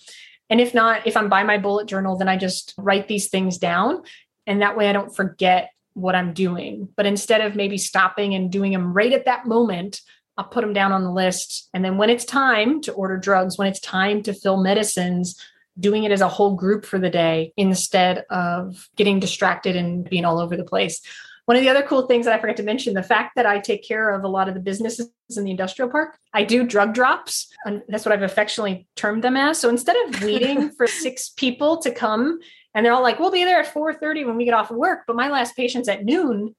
And 0.49 0.61
if 0.61 0.73
not, 0.73 1.07
if 1.07 1.17
I'm 1.17 1.29
by 1.29 1.43
my 1.43 1.59
bullet 1.59 1.89
journal, 1.89 2.17
then 2.17 2.29
I 2.29 2.37
just 2.37 2.75
write 2.79 3.09
these 3.09 3.29
things 3.29 3.59
down 3.59 4.03
and 4.47 4.63
that 4.63 4.77
way 4.77 4.89
I 4.89 4.93
don't 4.93 5.15
forget 5.15 5.71
what 5.95 6.15
I'm 6.15 6.33
doing. 6.33 6.89
But 6.97 7.07
instead 7.07 7.41
of 7.41 7.57
maybe 7.57 7.79
stopping 7.79 8.35
and 8.35 8.53
doing 8.53 8.71
them 8.71 8.93
right 8.93 9.13
at 9.13 9.25
that 9.25 9.47
moment, 9.47 10.01
I'll 10.37 10.45
put 10.45 10.61
them 10.61 10.75
down 10.75 10.93
on 10.93 11.03
the 11.03 11.11
list. 11.11 11.69
And 11.73 11.85
then 11.85 11.97
when 11.97 12.11
it's 12.11 12.25
time 12.25 12.81
to 12.83 12.93
order 12.93 13.17
drugs, 13.17 13.57
when 13.59 13.67
it's 13.67 13.81
time 13.81 14.23
to 14.25 14.35
fill 14.35 14.59
medicines, 14.59 15.41
doing 15.79 16.05
it 16.05 16.13
as 16.13 16.21
a 16.21 16.29
whole 16.29 16.55
group 16.55 16.85
for 16.85 16.99
the 16.99 17.11
day 17.11 17.53
instead 17.57 18.25
of 18.31 18.89
getting 18.97 19.21
distracted 19.21 19.77
and 19.77 20.09
being 20.09 20.25
all 20.25 20.39
over 20.39 20.57
the 20.57 20.65
place. 20.65 21.01
One 21.47 21.57
of 21.57 21.63
the 21.63 21.69
other 21.69 21.83
cool 21.83 22.09
things 22.09 22.27
that 22.27 22.35
I 22.35 22.41
forgot 22.41 22.57
to 22.57 22.65
mention 22.65 22.95
the 22.95 23.05
fact 23.05 23.37
that 23.37 23.47
I 23.47 23.61
take 23.61 23.87
care 23.87 24.11
of 24.11 24.25
a 24.25 24.29
lot 24.29 24.49
of 24.49 24.55
the 24.55 24.61
businesses 24.61 25.11
in 25.37 25.45
the 25.45 25.53
industrial 25.53 25.89
park, 25.91 26.19
I 26.33 26.43
do 26.43 26.67
drug 26.67 26.93
drops. 26.93 27.47
And 27.65 27.83
that's 27.89 28.05
what 28.05 28.13
I've 28.13 28.23
affectionately 28.23 28.89
termed 28.97 29.23
them 29.23 29.37
as. 29.37 29.59
So 29.59 29.69
instead 29.69 29.97
of 30.09 30.23
waiting 30.23 30.71
for 30.77 30.89
six 30.89 31.29
people 31.29 31.77
to 31.79 31.93
come 31.93 32.41
and 32.75 32.85
they're 32.85 32.93
all 32.93 33.03
like, 33.03 33.21
we'll 33.21 33.31
be 33.31 33.45
there 33.45 33.61
at 33.61 33.73
4:30 33.73 34.27
when 34.27 34.37
we 34.37 34.45
get 34.45 34.55
off 34.55 34.73
of 34.73 34.77
work. 34.77 35.05
But 35.07 35.17
my 35.17 35.29
last 35.29 35.57
patient's 35.57 35.89
at 35.89 36.05
noon. 36.05 36.55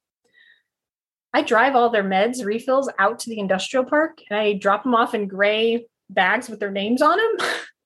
I 1.34 1.42
drive 1.42 1.76
all 1.76 1.90
their 1.90 2.04
meds 2.04 2.44
refills 2.46 2.90
out 2.98 3.20
to 3.20 3.30
the 3.30 3.40
industrial 3.40 3.84
park 3.84 4.22
and 4.30 4.40
I 4.40 4.54
drop 4.54 4.84
them 4.84 4.96
off 4.96 5.14
in 5.14 5.28
gray 5.28 5.86
bags 6.10 6.48
with 6.48 6.62
their 6.62 6.72
names 6.72 7.02
on 7.02 7.18
them. 7.18 7.50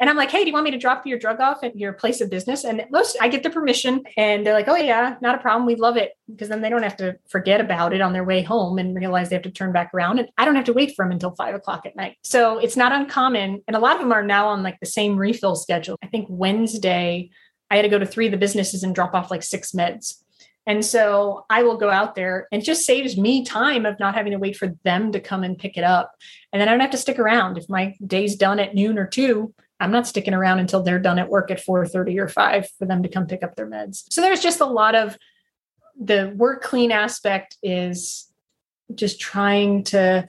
and 0.00 0.08
I'm 0.08 0.16
like, 0.16 0.30
hey, 0.30 0.42
do 0.42 0.46
you 0.46 0.52
want 0.52 0.64
me 0.64 0.70
to 0.70 0.78
drop 0.78 1.06
your 1.06 1.18
drug 1.18 1.40
off 1.40 1.62
at 1.62 1.76
your 1.76 1.92
place 1.92 2.20
of 2.20 2.30
business? 2.30 2.64
And 2.64 2.84
most 2.90 3.16
I 3.20 3.28
get 3.28 3.42
the 3.42 3.50
permission 3.50 4.02
and 4.16 4.46
they're 4.46 4.54
like, 4.54 4.68
oh 4.68 4.76
yeah, 4.76 5.16
not 5.20 5.34
a 5.34 5.38
problem. 5.38 5.66
We 5.66 5.76
love 5.76 5.96
it 5.96 6.12
because 6.28 6.48
then 6.48 6.60
they 6.60 6.68
don't 6.68 6.82
have 6.82 6.96
to 6.98 7.16
forget 7.28 7.60
about 7.60 7.92
it 7.92 8.00
on 8.00 8.12
their 8.12 8.24
way 8.24 8.42
home 8.42 8.78
and 8.78 8.94
realize 8.94 9.28
they 9.28 9.36
have 9.36 9.42
to 9.42 9.50
turn 9.50 9.72
back 9.72 9.92
around. 9.94 10.18
And 10.18 10.28
I 10.38 10.44
don't 10.44 10.56
have 10.56 10.64
to 10.66 10.72
wait 10.72 10.94
for 10.94 11.04
them 11.04 11.12
until 11.12 11.32
five 11.32 11.54
o'clock 11.54 11.86
at 11.86 11.96
night. 11.96 12.16
So 12.22 12.58
it's 12.58 12.76
not 12.76 12.92
uncommon. 12.92 13.62
And 13.66 13.76
a 13.76 13.80
lot 13.80 13.94
of 13.94 14.00
them 14.00 14.12
are 14.12 14.22
now 14.22 14.48
on 14.48 14.62
like 14.62 14.78
the 14.80 14.86
same 14.86 15.16
refill 15.16 15.56
schedule. 15.56 15.96
I 16.02 16.06
think 16.06 16.26
Wednesday 16.28 17.30
I 17.70 17.76
had 17.76 17.82
to 17.82 17.88
go 17.88 17.98
to 17.98 18.06
three 18.06 18.26
of 18.26 18.32
the 18.32 18.38
businesses 18.38 18.82
and 18.82 18.94
drop 18.94 19.14
off 19.14 19.30
like 19.30 19.42
six 19.42 19.72
meds. 19.72 20.16
And 20.70 20.84
so 20.84 21.46
I 21.50 21.64
will 21.64 21.76
go 21.76 21.90
out 21.90 22.14
there 22.14 22.46
and 22.52 22.62
just 22.62 22.86
saves 22.86 23.16
me 23.16 23.44
time 23.44 23.84
of 23.84 23.98
not 23.98 24.14
having 24.14 24.30
to 24.30 24.38
wait 24.38 24.56
for 24.56 24.68
them 24.84 25.10
to 25.10 25.18
come 25.18 25.42
and 25.42 25.58
pick 25.58 25.76
it 25.76 25.82
up. 25.82 26.14
And 26.52 26.62
then 26.62 26.68
I 26.68 26.70
don't 26.70 26.80
have 26.80 26.92
to 26.92 26.96
stick 26.96 27.18
around. 27.18 27.58
If 27.58 27.68
my 27.68 27.96
day's 28.06 28.36
done 28.36 28.60
at 28.60 28.72
noon 28.72 28.96
or 28.96 29.04
two, 29.04 29.52
I'm 29.80 29.90
not 29.90 30.06
sticking 30.06 30.32
around 30.32 30.60
until 30.60 30.84
they're 30.84 31.00
done 31.00 31.18
at 31.18 31.28
work 31.28 31.50
at 31.50 31.58
4:30 31.58 32.20
or 32.20 32.28
5 32.28 32.68
for 32.78 32.86
them 32.86 33.02
to 33.02 33.08
come 33.08 33.26
pick 33.26 33.42
up 33.42 33.56
their 33.56 33.66
meds. 33.66 34.04
So 34.10 34.20
there's 34.20 34.40
just 34.40 34.60
a 34.60 34.64
lot 34.64 34.94
of 34.94 35.18
the 36.00 36.32
work 36.36 36.62
clean 36.62 36.92
aspect 36.92 37.56
is 37.64 38.30
just 38.94 39.18
trying 39.18 39.82
to 39.86 40.28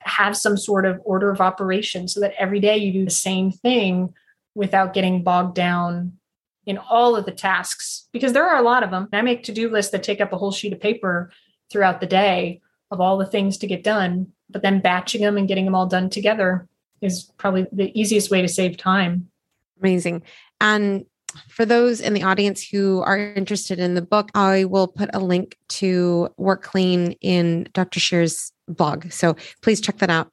have 0.00 0.36
some 0.36 0.58
sort 0.58 0.84
of 0.84 1.00
order 1.06 1.30
of 1.30 1.40
operation 1.40 2.06
so 2.06 2.20
that 2.20 2.34
every 2.38 2.60
day 2.60 2.76
you 2.76 2.92
do 2.92 3.06
the 3.06 3.10
same 3.10 3.50
thing 3.50 4.12
without 4.54 4.92
getting 4.92 5.22
bogged 5.22 5.54
down 5.54 6.19
in 6.70 6.78
all 6.78 7.16
of 7.16 7.26
the 7.26 7.32
tasks 7.32 8.08
because 8.12 8.32
there 8.32 8.48
are 8.48 8.58
a 8.58 8.62
lot 8.62 8.84
of 8.84 8.90
them. 8.90 9.08
I 9.12 9.22
make 9.22 9.42
to 9.44 9.52
do 9.52 9.68
lists 9.68 9.90
that 9.90 10.04
take 10.04 10.20
up 10.20 10.32
a 10.32 10.38
whole 10.38 10.52
sheet 10.52 10.72
of 10.72 10.80
paper 10.80 11.30
throughout 11.70 12.00
the 12.00 12.06
day 12.06 12.60
of 12.90 13.00
all 13.00 13.18
the 13.18 13.26
things 13.26 13.58
to 13.58 13.66
get 13.66 13.82
done, 13.82 14.28
but 14.48 14.62
then 14.62 14.80
batching 14.80 15.20
them 15.20 15.36
and 15.36 15.48
getting 15.48 15.64
them 15.64 15.74
all 15.74 15.86
done 15.86 16.08
together 16.08 16.68
is 17.00 17.30
probably 17.38 17.66
the 17.72 17.90
easiest 18.00 18.30
way 18.30 18.40
to 18.40 18.48
save 18.48 18.76
time. 18.76 19.28
Amazing. 19.80 20.22
And 20.60 21.04
for 21.48 21.64
those 21.64 22.00
in 22.00 22.14
the 22.14 22.22
audience 22.22 22.66
who 22.66 23.00
are 23.02 23.18
interested 23.18 23.80
in 23.80 23.94
the 23.94 24.02
book, 24.02 24.30
I 24.34 24.64
will 24.64 24.86
put 24.88 25.10
a 25.12 25.18
link 25.18 25.56
to 25.68 26.28
Work 26.36 26.62
Clean 26.62 27.12
in 27.20 27.68
Dr. 27.72 27.98
Shear's 27.98 28.52
blog. 28.68 29.10
So 29.10 29.36
please 29.60 29.80
check 29.80 29.98
that 29.98 30.10
out. 30.10 30.30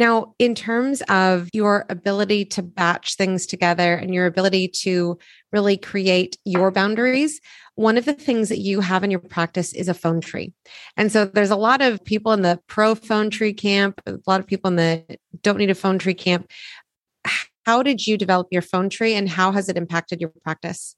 Now, 0.00 0.34
in 0.38 0.54
terms 0.54 1.02
of 1.10 1.50
your 1.52 1.84
ability 1.90 2.46
to 2.46 2.62
batch 2.62 3.16
things 3.16 3.44
together 3.44 3.94
and 3.94 4.14
your 4.14 4.24
ability 4.24 4.68
to 4.84 5.18
really 5.52 5.76
create 5.76 6.38
your 6.46 6.70
boundaries, 6.70 7.38
one 7.74 7.98
of 7.98 8.06
the 8.06 8.14
things 8.14 8.48
that 8.48 8.60
you 8.60 8.80
have 8.80 9.04
in 9.04 9.10
your 9.10 9.20
practice 9.20 9.74
is 9.74 9.90
a 9.90 9.94
phone 9.94 10.22
tree. 10.22 10.54
And 10.96 11.12
so 11.12 11.26
there's 11.26 11.50
a 11.50 11.56
lot 11.56 11.82
of 11.82 12.02
people 12.02 12.32
in 12.32 12.40
the 12.40 12.58
pro 12.66 12.94
phone 12.94 13.28
tree 13.28 13.52
camp, 13.52 14.00
a 14.06 14.16
lot 14.26 14.40
of 14.40 14.46
people 14.46 14.68
in 14.68 14.76
the 14.76 15.04
don't 15.42 15.58
need 15.58 15.68
a 15.68 15.74
phone 15.74 15.98
tree 15.98 16.14
camp. 16.14 16.50
How 17.66 17.82
did 17.82 18.06
you 18.06 18.16
develop 18.16 18.48
your 18.50 18.62
phone 18.62 18.88
tree 18.88 19.12
and 19.12 19.28
how 19.28 19.52
has 19.52 19.68
it 19.68 19.76
impacted 19.76 20.18
your 20.18 20.32
practice? 20.42 20.96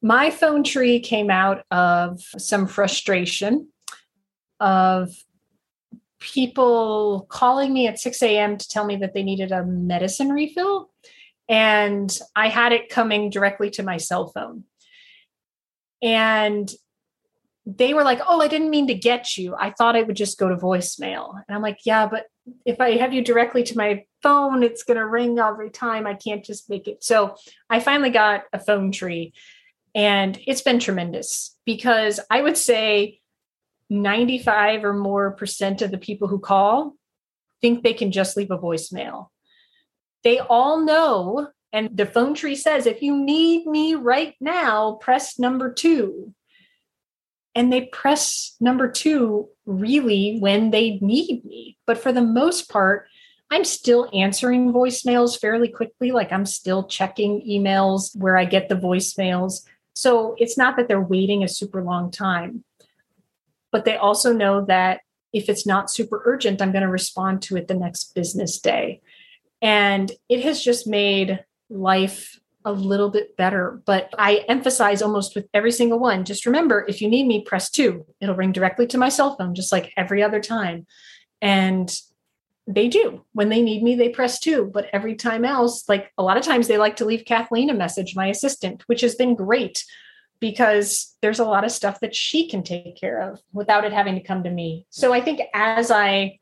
My 0.00 0.30
phone 0.30 0.64
tree 0.64 0.98
came 0.98 1.30
out 1.30 1.66
of 1.70 2.22
some 2.38 2.66
frustration 2.68 3.68
of 4.60 5.10
people 6.24 7.26
calling 7.28 7.72
me 7.72 7.86
at 7.86 8.00
6 8.00 8.22
a.m. 8.22 8.56
to 8.56 8.68
tell 8.68 8.86
me 8.86 8.96
that 8.96 9.12
they 9.12 9.22
needed 9.22 9.52
a 9.52 9.64
medicine 9.64 10.30
refill. 10.30 10.90
And 11.48 12.16
I 12.34 12.48
had 12.48 12.72
it 12.72 12.88
coming 12.88 13.28
directly 13.28 13.68
to 13.70 13.82
my 13.82 13.98
cell 13.98 14.28
phone. 14.28 14.64
And 16.02 16.70
they 17.66 17.92
were 17.92 18.04
like, 18.04 18.20
Oh, 18.26 18.40
I 18.40 18.48
didn't 18.48 18.70
mean 18.70 18.86
to 18.86 18.94
get 18.94 19.36
you. 19.36 19.54
I 19.54 19.70
thought 19.70 19.96
it 19.96 20.06
would 20.06 20.16
just 20.16 20.38
go 20.38 20.48
to 20.48 20.56
voicemail. 20.56 21.34
And 21.46 21.54
I'm 21.54 21.62
like, 21.62 21.78
Yeah, 21.84 22.06
but 22.06 22.24
if 22.64 22.80
I 22.80 22.92
have 22.96 23.12
you 23.12 23.22
directly 23.22 23.62
to 23.64 23.76
my 23.76 24.04
phone, 24.22 24.62
it's 24.62 24.82
going 24.82 24.98
to 24.98 25.06
ring 25.06 25.38
every 25.38 25.70
time. 25.70 26.06
I 26.06 26.14
can't 26.14 26.44
just 26.44 26.70
make 26.70 26.88
it. 26.88 27.04
So 27.04 27.36
I 27.68 27.80
finally 27.80 28.10
got 28.10 28.44
a 28.52 28.58
phone 28.58 28.92
tree 28.92 29.34
and 29.94 30.38
it's 30.46 30.62
been 30.62 30.78
tremendous 30.78 31.56
because 31.64 32.20
I 32.30 32.40
would 32.42 32.56
say 32.56 33.20
95 33.90 34.84
or 34.84 34.92
more 34.94 35.32
percent 35.32 35.82
of 35.82 35.90
the 35.90 35.98
people 35.98 36.28
who 36.28 36.38
call 36.38 36.94
think 37.60 37.82
they 37.82 37.94
can 37.94 38.12
just 38.12 38.36
leave 38.36 38.50
a 38.50 38.58
voicemail. 38.58 39.28
They 40.22 40.38
all 40.38 40.80
know, 40.80 41.48
and 41.72 41.96
the 41.96 42.06
phone 42.06 42.34
tree 42.34 42.56
says, 42.56 42.86
if 42.86 43.02
you 43.02 43.16
need 43.16 43.66
me 43.66 43.94
right 43.94 44.34
now, 44.40 44.98
press 45.00 45.38
number 45.38 45.72
two. 45.72 46.34
And 47.54 47.72
they 47.72 47.82
press 47.86 48.56
number 48.60 48.90
two 48.90 49.48
really 49.64 50.38
when 50.40 50.70
they 50.70 50.98
need 51.00 51.44
me. 51.44 51.78
But 51.86 51.98
for 51.98 52.12
the 52.12 52.22
most 52.22 52.68
part, 52.68 53.06
I'm 53.50 53.64
still 53.64 54.10
answering 54.12 54.72
voicemails 54.72 55.38
fairly 55.38 55.68
quickly. 55.68 56.10
Like 56.10 56.32
I'm 56.32 56.46
still 56.46 56.84
checking 56.84 57.46
emails 57.48 58.16
where 58.16 58.36
I 58.36 58.44
get 58.44 58.68
the 58.68 58.74
voicemails. 58.74 59.60
So 59.94 60.34
it's 60.38 60.58
not 60.58 60.76
that 60.76 60.88
they're 60.88 61.00
waiting 61.00 61.44
a 61.44 61.48
super 61.48 61.82
long 61.82 62.10
time, 62.10 62.64
but 63.74 63.84
they 63.84 63.96
also 63.96 64.32
know 64.32 64.64
that 64.66 65.00
if 65.32 65.48
it's 65.48 65.66
not 65.66 65.90
super 65.90 66.22
urgent, 66.26 66.62
I'm 66.62 66.70
going 66.70 66.84
to 66.84 66.88
respond 66.88 67.42
to 67.42 67.56
it 67.56 67.66
the 67.66 67.74
next 67.74 68.14
business 68.14 68.60
day. 68.60 69.00
And 69.60 70.12
it 70.28 70.44
has 70.44 70.62
just 70.62 70.86
made 70.86 71.44
life 71.68 72.38
a 72.64 72.70
little 72.70 73.10
bit 73.10 73.36
better. 73.36 73.82
But 73.84 74.14
I 74.16 74.44
emphasize 74.48 75.02
almost 75.02 75.34
with 75.34 75.48
every 75.52 75.72
single 75.72 75.98
one 75.98 76.24
just 76.24 76.46
remember 76.46 76.86
if 76.88 77.02
you 77.02 77.08
need 77.08 77.26
me, 77.26 77.42
press 77.42 77.68
two. 77.68 78.06
It'll 78.20 78.36
ring 78.36 78.52
directly 78.52 78.86
to 78.86 78.96
my 78.96 79.08
cell 79.08 79.34
phone, 79.34 79.56
just 79.56 79.72
like 79.72 79.92
every 79.96 80.22
other 80.22 80.40
time. 80.40 80.86
And 81.42 81.92
they 82.68 82.86
do. 82.86 83.24
When 83.32 83.48
they 83.48 83.60
need 83.60 83.82
me, 83.82 83.96
they 83.96 84.08
press 84.08 84.38
two. 84.38 84.70
But 84.72 84.86
every 84.92 85.16
time 85.16 85.44
else, 85.44 85.88
like 85.88 86.12
a 86.16 86.22
lot 86.22 86.36
of 86.36 86.44
times 86.44 86.68
they 86.68 86.78
like 86.78 86.94
to 86.96 87.04
leave 87.04 87.24
Kathleen 87.24 87.70
a 87.70 87.74
message, 87.74 88.14
my 88.14 88.28
assistant, 88.28 88.84
which 88.86 89.00
has 89.00 89.16
been 89.16 89.34
great 89.34 89.84
because 90.40 91.14
there's 91.22 91.38
a 91.38 91.44
lot 91.44 91.64
of 91.64 91.72
stuff 91.72 92.00
that 92.00 92.14
she 92.14 92.48
can 92.48 92.62
take 92.62 92.96
care 92.96 93.20
of 93.20 93.40
without 93.52 93.84
it 93.84 93.92
having 93.92 94.14
to 94.14 94.22
come 94.22 94.42
to 94.42 94.50
me. 94.50 94.86
So 94.90 95.12
I 95.12 95.20
think 95.20 95.40
as 95.54 95.90
I 95.90 96.38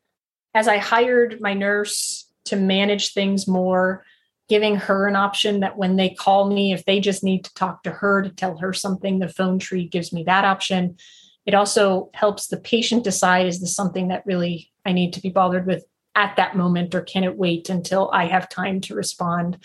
as 0.55 0.67
I 0.67 0.77
hired 0.77 1.41
my 1.41 1.53
nurse 1.53 2.29
to 2.45 2.55
manage 2.55 3.13
things 3.13 3.47
more, 3.47 4.03
giving 4.49 4.75
her 4.75 5.07
an 5.07 5.15
option 5.15 5.61
that 5.61 5.77
when 5.77 5.95
they 5.95 6.09
call 6.09 6.47
me, 6.47 6.73
if 6.73 6.85
they 6.85 6.99
just 6.99 7.23
need 7.23 7.45
to 7.45 7.53
talk 7.53 7.83
to 7.83 7.91
her 7.91 8.21
to 8.21 8.29
tell 8.29 8.57
her 8.57 8.73
something, 8.73 9.19
the 9.19 9.29
phone 9.29 9.57
tree 9.57 9.87
gives 9.87 10.13
me 10.13 10.23
that 10.23 10.45
option. 10.45 10.97
It 11.45 11.53
also 11.53 12.09
helps 12.13 12.47
the 12.47 12.57
patient 12.57 13.03
decide 13.03 13.47
is 13.47 13.59
this 13.59 13.75
something 13.75 14.09
that 14.09 14.25
really 14.25 14.71
I 14.85 14.91
need 14.91 15.13
to 15.13 15.21
be 15.21 15.29
bothered 15.29 15.65
with 15.65 15.85
at 16.15 16.35
that 16.35 16.55
moment, 16.55 16.93
or 16.93 17.01
can 17.01 17.23
it 17.23 17.37
wait 17.37 17.69
until 17.69 18.09
I 18.11 18.25
have 18.25 18.47
time 18.47 18.81
to 18.81 18.95
respond? 18.95 19.57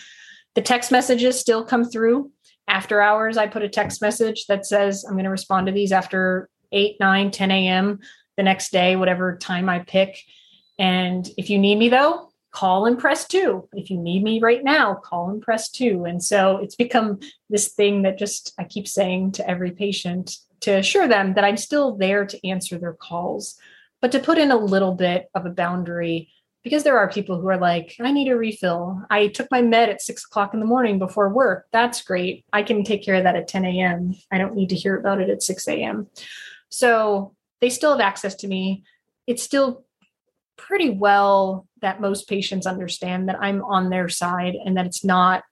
The 0.55 0.61
text 0.61 0.91
messages 0.91 1.39
still 1.39 1.63
come 1.63 1.85
through. 1.85 2.31
After 2.69 3.01
hours, 3.01 3.35
I 3.35 3.47
put 3.47 3.63
a 3.63 3.69
text 3.69 3.99
message 3.99 4.45
that 4.45 4.65
says 4.65 5.03
I'm 5.03 5.15
going 5.15 5.23
to 5.23 5.31
respond 5.31 5.67
to 5.67 5.73
these 5.73 5.91
after 5.91 6.49
8, 6.71 6.97
9, 6.99 7.31
10 7.31 7.51
a.m. 7.51 7.99
the 8.37 8.43
next 8.43 8.71
day, 8.71 8.95
whatever 8.95 9.37
time 9.37 9.67
I 9.67 9.79
pick. 9.79 10.19
And 10.77 11.27
if 11.35 11.49
you 11.49 11.57
need 11.57 11.79
me 11.79 11.89
though, 11.89 12.29
call 12.51 12.85
and 12.85 12.97
press 12.97 13.27
two. 13.27 13.67
If 13.73 13.89
you 13.89 13.97
need 13.97 14.23
me 14.23 14.39
right 14.39 14.63
now, 14.63 14.93
call 14.95 15.31
and 15.31 15.41
press 15.41 15.69
two. 15.69 16.05
And 16.05 16.23
so 16.23 16.57
it's 16.57 16.75
become 16.75 17.19
this 17.49 17.69
thing 17.69 18.03
that 18.03 18.19
just 18.19 18.53
I 18.59 18.65
keep 18.65 18.87
saying 18.87 19.33
to 19.33 19.49
every 19.49 19.71
patient 19.71 20.37
to 20.61 20.77
assure 20.77 21.07
them 21.07 21.33
that 21.33 21.43
I'm 21.43 21.57
still 21.57 21.95
there 21.95 22.25
to 22.25 22.47
answer 22.47 22.77
their 22.77 22.93
calls, 22.93 23.55
but 23.99 24.11
to 24.11 24.19
put 24.19 24.37
in 24.37 24.51
a 24.51 24.57
little 24.57 24.93
bit 24.93 25.27
of 25.33 25.45
a 25.45 25.51
boundary 25.51 26.29
because 26.63 26.83
there 26.83 26.97
are 26.97 27.09
people 27.09 27.39
who 27.39 27.47
are 27.47 27.57
like, 27.57 27.95
I 27.99 28.11
need 28.11 28.29
a 28.29 28.35
refill. 28.35 29.01
I 29.09 29.27
took 29.27 29.49
my 29.49 29.61
med 29.61 29.89
at 29.89 30.01
six 30.01 30.25
o'clock 30.25 30.53
in 30.53 30.59
the 30.59 30.65
morning 30.65 30.99
before 30.99 31.29
work. 31.29 31.67
That's 31.71 32.01
great. 32.01 32.45
I 32.51 32.63
can 32.63 32.83
take 32.83 33.03
care 33.03 33.15
of 33.15 33.23
that 33.23 33.35
at 33.35 33.47
10 33.47 33.65
a.m. 33.65 34.15
I 34.31 34.37
don't 34.37 34.55
need 34.55 34.69
to 34.69 34.75
hear 34.75 34.97
about 34.97 35.21
it 35.21 35.29
at 35.29 35.41
6 35.41 35.67
a.m. 35.67 36.07
So 36.69 37.33
they 37.61 37.69
still 37.69 37.91
have 37.91 38.01
access 38.01 38.35
to 38.35 38.47
me. 38.47 38.83
It's 39.25 39.43
still 39.43 39.85
pretty 40.57 40.89
well 40.89 41.65
that 41.81 42.01
most 42.01 42.27
patients 42.27 42.67
understand 42.67 43.29
that 43.29 43.41
I'm 43.41 43.63
on 43.63 43.89
their 43.89 44.09
side 44.09 44.55
and 44.55 44.75
that 44.77 44.85
it's 44.85 45.03
not 45.03 45.43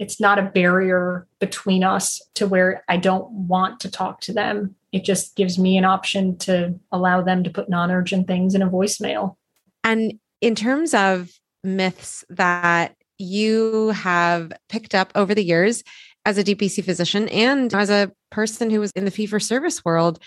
it's 0.00 0.18
not 0.18 0.38
a 0.38 0.42
barrier 0.42 1.26
between 1.40 1.84
us 1.84 2.22
to 2.32 2.46
where 2.46 2.82
I 2.88 2.96
don't 2.96 3.30
want 3.30 3.80
to 3.80 3.90
talk 3.90 4.22
to 4.22 4.32
them. 4.32 4.74
It 4.92 5.04
just 5.04 5.36
gives 5.36 5.58
me 5.58 5.76
an 5.76 5.84
option 5.84 6.38
to 6.38 6.80
allow 6.90 7.20
them 7.20 7.44
to 7.44 7.50
put 7.50 7.68
non-urgent 7.68 8.26
things 8.26 8.54
in 8.54 8.62
a 8.62 8.70
voicemail. 8.70 9.36
And 9.84 10.18
in 10.40 10.54
terms 10.54 10.94
of 10.94 11.30
myths 11.62 12.24
that 12.30 12.94
you 13.18 13.90
have 13.90 14.52
picked 14.68 14.94
up 14.94 15.12
over 15.14 15.34
the 15.34 15.44
years 15.44 15.84
as 16.24 16.38
a 16.38 16.44
DPC 16.44 16.84
physician 16.84 17.28
and 17.28 17.72
as 17.74 17.90
a 17.90 18.10
person 18.30 18.70
who 18.70 18.80
was 18.80 18.92
in 18.92 19.04
the 19.04 19.10
fee 19.10 19.26
for 19.26 19.40
service 19.40 19.84
world, 19.84 20.18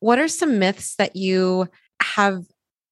what 0.00 0.18
are 0.18 0.28
some 0.28 0.58
myths 0.58 0.96
that 0.96 1.16
you 1.16 1.68
have 2.02 2.44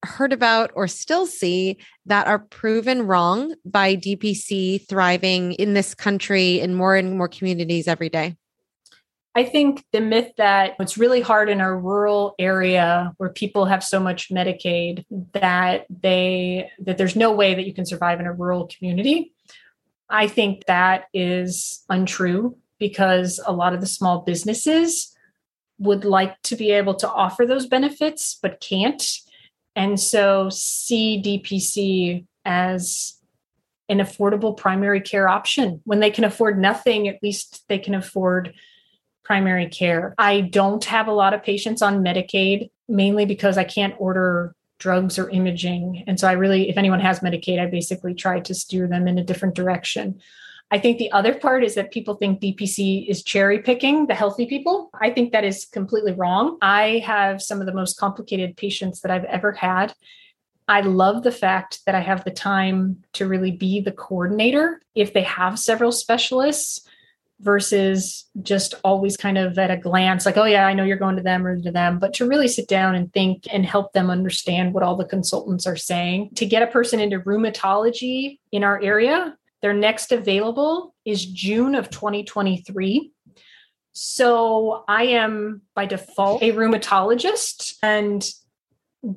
heard 0.04 0.32
about 0.32 0.70
or 0.74 0.88
still 0.88 1.26
see 1.26 1.76
that 2.06 2.26
are 2.26 2.38
proven 2.38 3.02
wrong 3.02 3.54
by 3.64 3.96
DPC 3.96 4.86
thriving 4.88 5.52
in 5.54 5.74
this 5.74 5.94
country 5.94 6.60
in 6.60 6.74
more 6.74 6.96
and 6.96 7.18
more 7.18 7.28
communities 7.28 7.86
every 7.86 8.08
day? 8.08 8.36
I 9.40 9.44
think 9.44 9.86
the 9.90 10.02
myth 10.02 10.32
that 10.36 10.76
it's 10.78 10.98
really 10.98 11.22
hard 11.22 11.48
in 11.48 11.62
a 11.62 11.74
rural 11.74 12.34
area 12.38 13.14
where 13.16 13.30
people 13.30 13.64
have 13.64 13.82
so 13.82 13.98
much 13.98 14.28
Medicaid 14.28 15.06
that 15.32 15.86
they 15.88 16.70
that 16.80 16.98
there's 16.98 17.16
no 17.16 17.32
way 17.32 17.54
that 17.54 17.66
you 17.66 17.72
can 17.72 17.86
survive 17.86 18.20
in 18.20 18.26
a 18.26 18.34
rural 18.34 18.66
community. 18.66 19.32
I 20.10 20.26
think 20.26 20.66
that 20.66 21.04
is 21.14 21.82
untrue 21.88 22.58
because 22.78 23.40
a 23.46 23.52
lot 23.54 23.72
of 23.72 23.80
the 23.80 23.86
small 23.86 24.20
businesses 24.20 25.16
would 25.78 26.04
like 26.04 26.38
to 26.42 26.54
be 26.54 26.72
able 26.72 26.96
to 26.96 27.10
offer 27.10 27.46
those 27.46 27.64
benefits 27.64 28.38
but 28.42 28.60
can't. 28.60 29.02
And 29.74 29.98
so 29.98 30.50
see 30.50 31.22
DPC 31.24 32.26
as 32.44 33.16
an 33.88 34.00
affordable 34.00 34.54
primary 34.54 35.00
care 35.00 35.30
option. 35.30 35.80
When 35.84 36.00
they 36.00 36.10
can 36.10 36.24
afford 36.24 36.60
nothing, 36.60 37.08
at 37.08 37.22
least 37.22 37.64
they 37.68 37.78
can 37.78 37.94
afford 37.94 38.52
primary 39.30 39.68
care. 39.68 40.12
I 40.18 40.40
don't 40.40 40.84
have 40.86 41.06
a 41.06 41.12
lot 41.12 41.34
of 41.34 41.44
patients 41.44 41.82
on 41.82 42.02
Medicaid, 42.02 42.68
mainly 42.88 43.26
because 43.26 43.56
I 43.56 43.62
can't 43.62 43.94
order 43.96 44.56
drugs 44.80 45.20
or 45.20 45.30
imaging. 45.30 46.02
And 46.08 46.18
so 46.18 46.26
I 46.26 46.32
really, 46.32 46.68
if 46.68 46.76
anyone 46.76 46.98
has 46.98 47.20
Medicaid, 47.20 47.60
I 47.60 47.66
basically 47.66 48.12
try 48.12 48.40
to 48.40 48.52
steer 48.52 48.88
them 48.88 49.06
in 49.06 49.18
a 49.18 49.22
different 49.22 49.54
direction. 49.54 50.20
I 50.72 50.80
think 50.80 50.98
the 50.98 51.12
other 51.12 51.32
part 51.32 51.62
is 51.62 51.76
that 51.76 51.92
people 51.92 52.16
think 52.16 52.40
DPC 52.40 53.08
is 53.08 53.22
cherry 53.22 53.60
picking 53.60 54.08
the 54.08 54.16
healthy 54.16 54.46
people. 54.46 54.90
I 55.00 55.10
think 55.10 55.30
that 55.30 55.44
is 55.44 55.64
completely 55.64 56.12
wrong. 56.12 56.58
I 56.60 57.00
have 57.06 57.40
some 57.40 57.60
of 57.60 57.66
the 57.66 57.72
most 57.72 58.00
complicated 58.00 58.56
patients 58.56 59.00
that 59.02 59.12
I've 59.12 59.26
ever 59.26 59.52
had. 59.52 59.94
I 60.66 60.80
love 60.80 61.22
the 61.22 61.30
fact 61.30 61.82
that 61.86 61.94
I 61.94 62.00
have 62.00 62.24
the 62.24 62.32
time 62.32 63.04
to 63.12 63.28
really 63.28 63.52
be 63.52 63.80
the 63.80 63.92
coordinator. 63.92 64.80
If 64.96 65.12
they 65.12 65.22
have 65.22 65.56
several 65.56 65.92
specialists, 65.92 66.84
versus 67.40 68.28
just 68.42 68.74
always 68.84 69.16
kind 69.16 69.38
of 69.38 69.58
at 69.58 69.70
a 69.70 69.76
glance 69.76 70.26
like 70.26 70.36
oh 70.36 70.44
yeah 70.44 70.66
i 70.66 70.74
know 70.74 70.84
you're 70.84 70.96
going 70.96 71.16
to 71.16 71.22
them 71.22 71.46
or 71.46 71.60
to 71.60 71.70
them 71.70 71.98
but 71.98 72.12
to 72.12 72.26
really 72.26 72.48
sit 72.48 72.68
down 72.68 72.94
and 72.94 73.12
think 73.12 73.46
and 73.52 73.64
help 73.64 73.92
them 73.92 74.10
understand 74.10 74.74
what 74.74 74.82
all 74.82 74.96
the 74.96 75.04
consultants 75.04 75.66
are 75.66 75.76
saying 75.76 76.30
to 76.34 76.44
get 76.46 76.62
a 76.62 76.66
person 76.66 77.00
into 77.00 77.20
rheumatology 77.20 78.38
in 78.52 78.62
our 78.62 78.80
area 78.82 79.36
their 79.62 79.72
next 79.72 80.12
available 80.12 80.94
is 81.04 81.24
june 81.24 81.74
of 81.74 81.90
2023 81.90 83.10
so 83.92 84.84
i 84.86 85.04
am 85.04 85.62
by 85.74 85.86
default 85.86 86.42
a 86.42 86.52
rheumatologist 86.52 87.74
and 87.82 88.30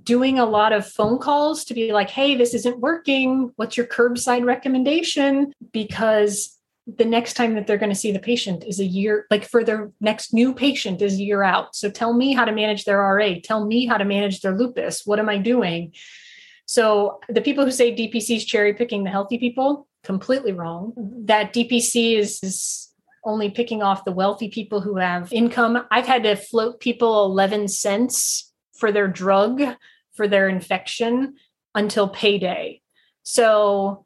doing 0.03 0.39
a 0.39 0.45
lot 0.45 0.71
of 0.71 0.87
phone 0.87 1.17
calls 1.17 1.65
to 1.65 1.73
be 1.73 1.91
like, 1.91 2.09
hey, 2.09 2.35
this 2.35 2.53
isn't 2.53 2.79
working. 2.79 3.51
What's 3.57 3.75
your 3.75 3.85
curbside 3.85 4.45
recommendation? 4.45 5.53
Because 5.71 6.57
the 6.85 7.05
next 7.05 7.33
time 7.33 7.55
that 7.55 7.65
they're 7.65 7.77
going 7.77 7.91
to 7.91 7.95
see 7.95 8.11
the 8.11 8.19
patient 8.19 8.63
is 8.65 8.79
a 8.79 8.85
year 8.85 9.25
like 9.31 9.45
for 9.45 9.63
their 9.63 9.91
next 10.01 10.33
new 10.33 10.53
patient 10.53 11.01
is 11.01 11.13
a 11.15 11.23
year 11.23 11.43
out. 11.43 11.75
So 11.75 11.89
tell 11.89 12.13
me 12.13 12.33
how 12.33 12.45
to 12.45 12.51
manage 12.51 12.85
their 12.85 12.99
ra 12.99 13.29
tell 13.43 13.65
me 13.65 13.85
how 13.85 13.97
to 13.97 14.05
manage 14.05 14.41
their 14.41 14.55
lupus 14.57 15.05
what 15.05 15.19
am 15.19 15.29
i 15.29 15.37
doing? 15.37 15.93
So 16.65 17.19
the 17.29 17.41
people 17.41 17.65
who 17.65 17.71
say 17.71 17.95
dpc 17.95 18.35
is 18.35 18.45
cherry 18.45 18.73
picking 18.73 19.03
the 19.03 19.09
healthy 19.09 19.37
people 19.37 19.87
completely 20.03 20.51
wrong. 20.51 20.93
Mm-hmm. 20.97 21.25
That 21.25 21.53
dpc 21.53 22.17
is, 22.17 22.39
is 22.43 22.91
only 23.23 23.49
picking 23.49 23.81
off 23.81 24.03
the 24.03 24.11
wealthy 24.11 24.49
people 24.49 24.81
who 24.81 24.97
have 24.97 25.31
income. 25.31 25.85
I've 25.89 26.07
had 26.07 26.23
to 26.23 26.35
float 26.35 26.81
people 26.81 27.25
11 27.25 27.69
cents 27.69 28.51
for 28.73 28.91
their 28.91 29.07
drug 29.07 29.61
for 30.13 30.27
their 30.27 30.49
infection 30.49 31.35
until 31.73 32.09
payday. 32.09 32.81
So 33.23 34.05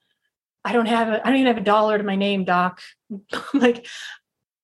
I 0.64 0.74
don't 0.74 0.88
have 0.88 1.08
a, 1.08 1.22
I 1.22 1.30
don't 1.30 1.40
even 1.40 1.48
have 1.48 1.62
a 1.62 1.66
dollar 1.66 1.98
to 1.98 2.04
my 2.04 2.16
name, 2.16 2.44
doc. 2.44 2.82
I'm 3.12 3.22
like 3.54 3.88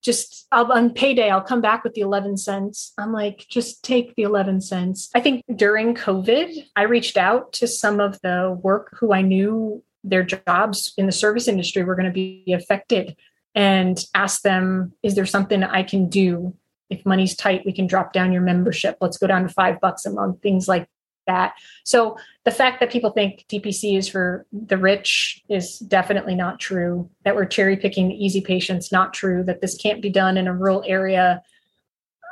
just 0.04 0.48
I'll, 0.52 0.72
on 0.72 0.92
payday, 0.92 1.30
I'll 1.30 1.42
come 1.42 1.62
back 1.62 1.84
with 1.84 1.94
the 1.94 2.02
11 2.02 2.38
cents. 2.38 2.94
I'm 2.98 3.14
like, 3.14 3.46
just 3.50 3.84
take 3.84 4.16
the 4.16 4.24
11 4.24 4.62
cents. 4.62 5.10
I 5.16 5.22
think 5.22 5.44
during 5.56 5.96
COVID, 5.96 6.66
I 6.76 6.84
reached 6.84 7.18
out 7.18 7.54
to 7.54 7.68
some 7.68 8.00
of 8.00 8.20
the 8.22 8.60
work 8.62 8.96
who 9.00 9.14
I 9.14 9.22
knew 9.22 9.82
their 10.04 10.24
jobs 10.24 10.94
in 10.98 11.06
the 11.06 11.14
service 11.14 11.48
industry 11.48 11.84
were 11.84 11.96
going 11.96 12.08
to 12.08 12.12
be 12.12 12.54
affected 12.54 13.16
and 13.56 14.04
asked 14.14 14.44
them, 14.44 14.94
is 15.04 15.16
there 15.16 15.26
something 15.26 15.64
I 15.64 15.84
can 15.84 16.10
do? 16.10 16.54
If 16.90 17.06
money's 17.06 17.36
tight, 17.36 17.66
we 17.66 17.72
can 17.72 17.88
drop 17.88 18.12
down 18.12 18.34
your 18.34 18.42
membership. 18.42 18.98
Let's 19.00 19.18
go 19.18 19.28
down 19.28 19.44
to 19.44 19.50
five 19.50 19.80
bucks 19.80 20.06
a 20.06 20.12
month, 20.12 20.42
things 20.42 20.68
like 20.68 20.88
that. 21.28 21.54
So 21.84 22.18
the 22.44 22.52
fact 22.52 22.80
that 22.80 22.92
people 22.92 23.12
think 23.12 23.46
DPC 23.50 23.98
is 23.98 24.08
for 24.08 24.46
the 24.52 24.78
rich 24.78 25.44
is 25.50 25.80
definitely 25.80 26.36
not 26.36 26.60
true. 26.60 27.10
That 27.24 27.36
we're 27.36 27.46
cherry 27.46 27.78
picking 27.78 28.12
easy 28.12 28.42
patients, 28.42 28.92
not 28.92 29.14
true. 29.14 29.44
That 29.44 29.62
this 29.62 29.76
can't 29.78 30.02
be 30.02 30.10
done 30.10 30.38
in 30.38 30.48
a 30.48 30.56
rural 30.56 30.84
area, 30.86 31.42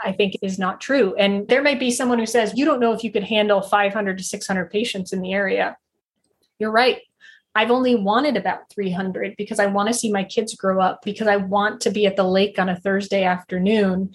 I 0.04 0.12
think 0.12 0.36
is 0.42 0.60
not 0.60 0.82
true. 0.82 1.16
And 1.16 1.48
there 1.48 1.62
may 1.62 1.76
be 1.76 1.92
someone 1.92 2.20
who 2.20 2.26
says, 2.26 2.54
you 2.56 2.66
don't 2.66 2.80
know 2.80 2.94
if 2.94 3.04
you 3.04 3.12
could 3.12 3.24
handle 3.24 3.62
500 3.62 4.18
to 4.18 4.24
600 4.24 4.72
patients 4.72 5.14
in 5.14 5.22
the 5.22 5.34
area. 5.34 5.78
You're 6.60 6.72
right. 6.72 7.02
I've 7.54 7.72
only 7.72 7.96
wanted 7.96 8.38
about 8.38 8.70
300 8.70 9.36
because 9.38 9.60
I 9.60 9.66
want 9.66 9.88
to 9.90 9.94
see 9.94 10.12
my 10.12 10.24
kids 10.24 10.56
grow 10.56 10.82
up, 10.82 11.02
because 11.04 11.28
I 11.28 11.36
want 11.36 11.82
to 11.82 11.92
be 11.92 12.06
at 12.06 12.16
the 12.16 12.24
lake 12.24 12.58
on 12.60 12.70
a 12.70 12.80
Thursday 12.80 13.24
afternoon. 13.24 14.14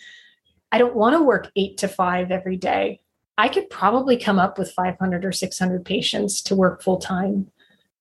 I 0.72 0.79
don't 0.79 0.97
want 0.97 1.14
to 1.16 1.22
work 1.22 1.51
eight 1.55 1.79
to 1.79 1.89
five 1.89 2.31
every 2.31 2.57
day. 2.57 3.01
I 3.39 3.49
could 3.49 3.68
probably 3.68 4.16
come 4.16 4.39
up 4.39 4.59
with 4.59 4.72
500 4.72 5.24
or 5.24 5.32
600 5.32 5.84
patients 5.84 6.41
to 6.43 6.55
work 6.55 6.82
full 6.82 6.99
time, 6.99 7.51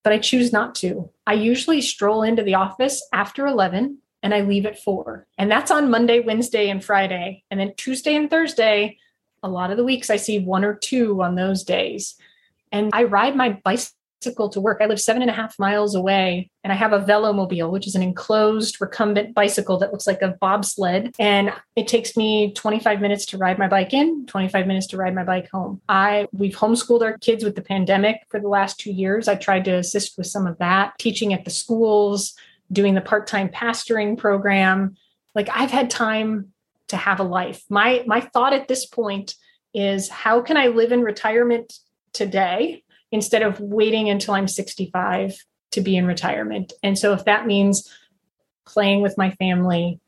but 0.03 0.13
I 0.13 0.19
choose 0.19 0.53
not 0.53 0.75
to. 0.75 1.09
I 1.27 1.33
usually 1.33 1.81
stroll 1.81 2.23
into 2.23 2.43
the 2.43 2.55
office 2.55 3.05
after 3.11 3.45
11 3.45 3.97
and 4.23 4.33
I 4.33 4.41
leave 4.41 4.65
at 4.65 4.79
four. 4.79 5.27
And 5.37 5.51
that's 5.51 5.71
on 5.71 5.89
Monday, 5.89 6.19
Wednesday, 6.19 6.69
and 6.69 6.83
Friday. 6.83 7.43
And 7.51 7.59
then 7.59 7.73
Tuesday 7.77 8.15
and 8.15 8.29
Thursday, 8.29 8.97
a 9.43 9.49
lot 9.49 9.71
of 9.71 9.77
the 9.77 9.83
weeks 9.83 10.09
I 10.09 10.15
see 10.15 10.39
one 10.39 10.63
or 10.63 10.73
two 10.73 11.21
on 11.21 11.35
those 11.35 11.63
days. 11.63 12.15
And 12.71 12.89
I 12.93 13.03
ride 13.03 13.35
my 13.35 13.49
bicycle 13.63 13.95
bicycle 13.95 14.04
to 14.21 14.61
work. 14.61 14.79
I 14.81 14.85
live 14.85 14.99
seven 14.99 15.21
and 15.21 15.29
a 15.29 15.33
half 15.33 15.57
miles 15.59 15.95
away 15.95 16.49
and 16.63 16.73
I 16.73 16.75
have 16.75 16.93
a 16.93 16.99
velomobile, 16.99 17.71
which 17.71 17.87
is 17.87 17.95
an 17.95 18.01
enclosed 18.01 18.81
recumbent 18.81 19.35
bicycle 19.35 19.77
that 19.77 19.91
looks 19.91 20.07
like 20.07 20.21
a 20.21 20.35
bobsled. 20.41 21.13
And 21.19 21.53
it 21.75 21.87
takes 21.87 22.17
me 22.17 22.53
25 22.53 23.01
minutes 23.01 23.25
to 23.27 23.37
ride 23.37 23.59
my 23.59 23.67
bike 23.67 23.93
in, 23.93 24.25
25 24.25 24.67
minutes 24.67 24.87
to 24.87 24.97
ride 24.97 25.15
my 25.15 25.23
bike 25.23 25.49
home. 25.51 25.81
I 25.87 26.27
we've 26.33 26.55
homeschooled 26.55 27.01
our 27.01 27.17
kids 27.19 27.43
with 27.43 27.55
the 27.55 27.61
pandemic 27.61 28.21
for 28.29 28.39
the 28.39 28.47
last 28.47 28.79
two 28.79 28.91
years. 28.91 29.27
I 29.27 29.35
tried 29.35 29.65
to 29.65 29.75
assist 29.75 30.17
with 30.17 30.27
some 30.27 30.47
of 30.47 30.57
that, 30.57 30.97
teaching 30.97 31.33
at 31.33 31.45
the 31.45 31.51
schools, 31.51 32.33
doing 32.71 32.95
the 32.95 33.01
part-time 33.01 33.49
pastoring 33.49 34.17
program. 34.17 34.95
Like 35.35 35.49
I've 35.53 35.71
had 35.71 35.89
time 35.89 36.51
to 36.87 36.97
have 36.97 37.19
a 37.19 37.23
life. 37.23 37.63
My 37.69 38.03
my 38.07 38.21
thought 38.21 38.53
at 38.53 38.67
this 38.67 38.85
point 38.85 39.35
is 39.73 40.09
how 40.09 40.41
can 40.41 40.57
I 40.57 40.67
live 40.67 40.91
in 40.91 41.01
retirement 41.01 41.73
today 42.13 42.84
instead 43.11 43.41
of 43.41 43.59
waiting 43.59 44.09
until 44.09 44.33
I'm 44.33 44.47
65 44.47 45.37
to 45.71 45.81
be 45.81 45.97
in 45.97 46.05
retirement. 46.05 46.73
And 46.83 46.97
so 46.97 47.13
if 47.13 47.25
that 47.25 47.45
means 47.45 47.89
playing 48.65 49.01
with 49.01 49.17
my 49.17 49.31
family, 49.31 49.99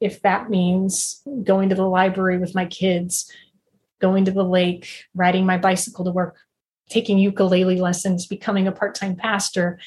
if 0.00 0.20
that 0.22 0.50
means 0.50 1.22
going 1.44 1.68
to 1.68 1.74
the 1.74 1.86
library 1.86 2.38
with 2.38 2.54
my 2.54 2.66
kids, 2.66 3.30
going 4.00 4.24
to 4.24 4.32
the 4.32 4.44
lake, 4.44 5.04
riding 5.14 5.46
my 5.46 5.58
bicycle 5.58 6.04
to 6.04 6.10
work, 6.10 6.36
taking 6.90 7.18
ukulele 7.18 7.80
lessons, 7.80 8.26
becoming 8.26 8.66
a 8.66 8.72
part 8.72 8.94
time 8.94 9.16
pastor, 9.16 9.78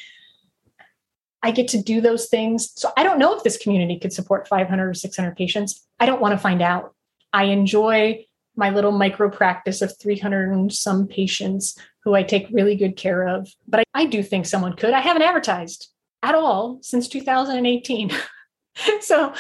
I 1.43 1.51
get 1.51 1.68
to 1.70 1.82
do 1.82 2.01
those 2.01 2.28
things. 2.28 2.72
So 2.76 2.91
I 2.97 3.03
don't 3.03 3.20
know 3.20 3.36
if 3.36 3.43
this 3.43 3.57
community 3.57 3.99
could 3.99 4.13
support 4.13 4.47
500 4.47 4.89
or 4.89 4.93
600 4.93 5.36
patients. 5.36 5.86
I 5.99 6.05
don't 6.07 6.22
want 6.22 6.32
to 6.32 6.39
find 6.39 6.61
out. 6.61 6.95
I 7.34 7.45
enjoy 7.45 8.26
my 8.55 8.70
little 8.70 8.91
micro 8.91 9.30
practice 9.30 9.82
of 9.82 9.95
300 9.99 10.51
and 10.51 10.74
some 10.74 11.07
patients 11.07 11.78
who 12.06 12.14
I 12.14 12.24
take 12.24 12.47
really 12.51 12.76
good 12.76 12.95
care 12.95 13.28
of. 13.28 13.51
But 13.68 13.82
I, 13.82 13.84
I 13.93 14.06
do 14.06 14.24
think 14.24 14.45
someone 14.45 14.76
could. 14.76 14.93
I 14.93 15.01
haven't 15.01 15.24
advertised 15.24 15.89
at 16.24 16.36
all 16.36 16.80
since 16.82 17.08
2018. 17.08 18.12
so 19.01 19.34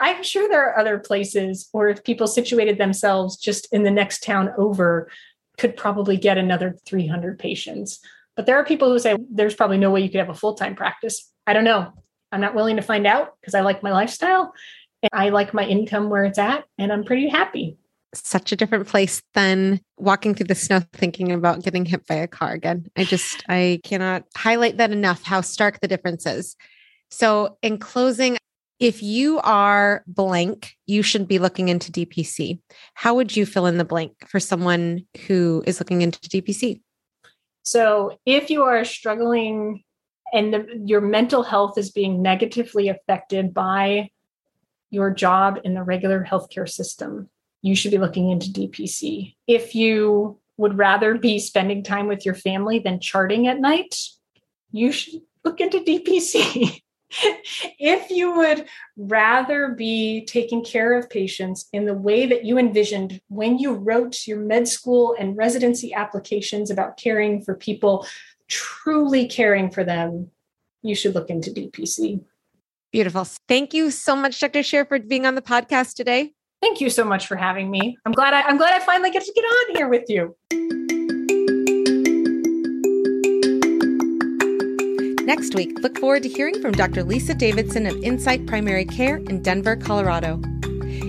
I'm 0.00 0.22
sure 0.22 0.48
there 0.48 0.68
are 0.68 0.78
other 0.78 0.98
places, 0.98 1.68
or 1.72 1.88
if 1.88 2.02
people 2.02 2.26
situated 2.26 2.78
themselves 2.78 3.36
just 3.36 3.72
in 3.72 3.82
the 3.82 3.90
next 3.90 4.22
town 4.22 4.50
over, 4.56 5.10
could 5.58 5.76
probably 5.76 6.16
get 6.16 6.38
another 6.38 6.76
300 6.86 7.38
patients. 7.38 8.00
But 8.34 8.46
there 8.46 8.56
are 8.56 8.64
people 8.64 8.90
who 8.90 8.98
say 8.98 9.16
there's 9.30 9.54
probably 9.54 9.78
no 9.78 9.90
way 9.90 10.00
you 10.00 10.10
could 10.10 10.20
have 10.20 10.28
a 10.30 10.34
full 10.34 10.54
time 10.54 10.74
practice. 10.74 11.30
I 11.46 11.52
don't 11.52 11.64
know. 11.64 11.92
I'm 12.32 12.40
not 12.40 12.54
willing 12.54 12.76
to 12.76 12.82
find 12.82 13.06
out 13.06 13.34
because 13.40 13.54
I 13.54 13.60
like 13.60 13.82
my 13.82 13.92
lifestyle 13.92 14.52
and 15.02 15.10
I 15.12 15.28
like 15.28 15.54
my 15.54 15.64
income 15.64 16.10
where 16.10 16.24
it's 16.24 16.38
at, 16.38 16.64
and 16.78 16.92
I'm 16.92 17.04
pretty 17.04 17.28
happy 17.28 17.76
such 18.14 18.52
a 18.52 18.56
different 18.56 18.86
place 18.86 19.22
than 19.34 19.80
walking 19.98 20.34
through 20.34 20.46
the 20.46 20.54
snow 20.54 20.80
thinking 20.92 21.32
about 21.32 21.62
getting 21.62 21.84
hit 21.84 22.06
by 22.06 22.14
a 22.14 22.28
car 22.28 22.52
again. 22.52 22.86
I 22.96 23.04
just, 23.04 23.44
I 23.48 23.80
cannot 23.84 24.24
highlight 24.36 24.78
that 24.78 24.92
enough 24.92 25.22
how 25.22 25.40
stark 25.40 25.80
the 25.80 25.88
difference 25.88 26.26
is. 26.26 26.56
So, 27.10 27.56
in 27.62 27.78
closing, 27.78 28.36
if 28.78 29.02
you 29.02 29.38
are 29.40 30.02
blank, 30.06 30.74
you 30.86 31.02
should 31.02 31.26
be 31.26 31.38
looking 31.38 31.68
into 31.68 31.92
DPC. 31.92 32.60
How 32.94 33.14
would 33.14 33.36
you 33.36 33.46
fill 33.46 33.66
in 33.66 33.78
the 33.78 33.84
blank 33.84 34.12
for 34.28 34.40
someone 34.40 35.06
who 35.26 35.62
is 35.66 35.80
looking 35.80 36.02
into 36.02 36.18
DPC? 36.20 36.80
So, 37.62 38.18
if 38.26 38.50
you 38.50 38.62
are 38.64 38.84
struggling 38.84 39.82
and 40.32 40.52
the, 40.52 40.82
your 40.84 41.00
mental 41.00 41.42
health 41.42 41.78
is 41.78 41.90
being 41.90 42.22
negatively 42.22 42.88
affected 42.88 43.54
by 43.54 44.10
your 44.90 45.10
job 45.10 45.60
in 45.64 45.74
the 45.74 45.82
regular 45.82 46.24
healthcare 46.24 46.68
system, 46.68 47.28
you 47.62 47.74
should 47.74 47.90
be 47.90 47.98
looking 47.98 48.30
into 48.30 48.48
DPC. 48.50 49.34
If 49.46 49.74
you 49.74 50.38
would 50.56 50.78
rather 50.78 51.16
be 51.16 51.38
spending 51.38 51.82
time 51.82 52.06
with 52.06 52.24
your 52.24 52.34
family 52.34 52.78
than 52.78 53.00
charting 53.00 53.46
at 53.46 53.60
night, 53.60 53.96
you 54.72 54.92
should 54.92 55.22
look 55.44 55.60
into 55.60 55.78
DPC. 55.78 56.80
if 57.78 58.10
you 58.10 58.36
would 58.36 58.66
rather 58.96 59.68
be 59.68 60.24
taking 60.26 60.64
care 60.64 60.98
of 60.98 61.08
patients 61.08 61.68
in 61.72 61.86
the 61.86 61.94
way 61.94 62.26
that 62.26 62.44
you 62.44 62.58
envisioned 62.58 63.20
when 63.28 63.58
you 63.58 63.72
wrote 63.72 64.26
your 64.26 64.40
med 64.40 64.66
school 64.66 65.14
and 65.18 65.36
residency 65.36 65.92
applications 65.92 66.70
about 66.70 66.96
caring 66.96 67.42
for 67.42 67.54
people, 67.54 68.06
truly 68.48 69.26
caring 69.26 69.70
for 69.70 69.84
them, 69.84 70.30
you 70.82 70.94
should 70.94 71.14
look 71.14 71.30
into 71.30 71.50
DPC. 71.50 72.22
Beautiful. 72.92 73.26
Thank 73.48 73.74
you 73.74 73.90
so 73.90 74.16
much, 74.16 74.40
Dr. 74.40 74.60
Scher, 74.60 74.88
for 74.88 74.98
being 74.98 75.26
on 75.26 75.34
the 75.34 75.42
podcast 75.42 75.94
today. 75.94 76.32
Thank 76.62 76.80
you 76.80 76.90
so 76.90 77.04
much 77.04 77.26
for 77.26 77.36
having 77.36 77.70
me. 77.70 77.96
I'm 78.04 78.12
glad 78.12 78.34
I, 78.34 78.42
I'm 78.42 78.56
glad 78.56 78.74
I 78.74 78.84
finally 78.84 79.10
get 79.10 79.24
to 79.24 79.32
get 79.32 79.42
on 79.42 79.76
here 79.76 79.88
with 79.88 80.04
you. 80.08 80.34
Next 85.26 85.54
week, 85.54 85.78
look 85.80 85.98
forward 85.98 86.22
to 86.22 86.28
hearing 86.28 86.60
from 86.62 86.72
Dr. 86.72 87.02
Lisa 87.02 87.34
Davidson 87.34 87.86
of 87.86 87.96
Insight 88.02 88.46
Primary 88.46 88.84
Care 88.84 89.16
in 89.16 89.42
Denver, 89.42 89.76
Colorado. 89.76 90.40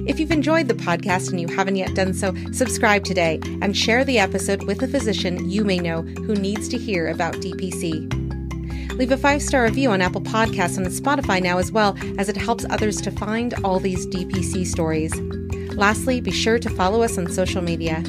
If 0.07 0.19
you've 0.19 0.31
enjoyed 0.31 0.67
the 0.67 0.73
podcast 0.73 1.29
and 1.29 1.39
you 1.39 1.47
haven't 1.47 1.75
yet 1.75 1.95
done 1.95 2.13
so, 2.13 2.33
subscribe 2.51 3.03
today 3.03 3.39
and 3.61 3.77
share 3.77 4.03
the 4.03 4.19
episode 4.19 4.63
with 4.63 4.81
a 4.81 4.87
physician 4.87 5.49
you 5.49 5.63
may 5.63 5.77
know 5.77 6.01
who 6.01 6.33
needs 6.33 6.67
to 6.69 6.77
hear 6.77 7.07
about 7.07 7.35
DPC. 7.35 8.27
Leave 8.97 9.11
a 9.11 9.17
five 9.17 9.43
star 9.43 9.63
review 9.63 9.91
on 9.91 10.01
Apple 10.01 10.21
Podcasts 10.21 10.77
and 10.77 10.87
Spotify 10.87 11.41
now 11.41 11.59
as 11.59 11.71
well, 11.71 11.95
as 12.17 12.29
it 12.29 12.37
helps 12.37 12.65
others 12.69 12.99
to 13.01 13.11
find 13.11 13.53
all 13.63 13.79
these 13.79 14.07
DPC 14.07 14.65
stories. 14.65 15.13
Lastly, 15.77 16.19
be 16.21 16.31
sure 16.31 16.57
to 16.57 16.69
follow 16.71 17.03
us 17.03 17.19
on 17.19 17.29
social 17.29 17.61
media. 17.61 18.01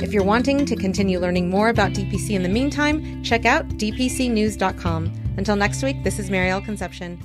If 0.00 0.12
you're 0.12 0.24
wanting 0.24 0.64
to 0.64 0.76
continue 0.76 1.18
learning 1.18 1.50
more 1.50 1.68
about 1.68 1.90
DPC 1.90 2.30
in 2.30 2.44
the 2.44 2.48
meantime, 2.48 3.22
check 3.24 3.44
out 3.44 3.68
dpcnews.com. 3.70 5.12
Until 5.36 5.56
next 5.56 5.82
week, 5.82 6.04
this 6.04 6.20
is 6.20 6.30
Maryal 6.30 6.60
Concepcion. 6.60 7.18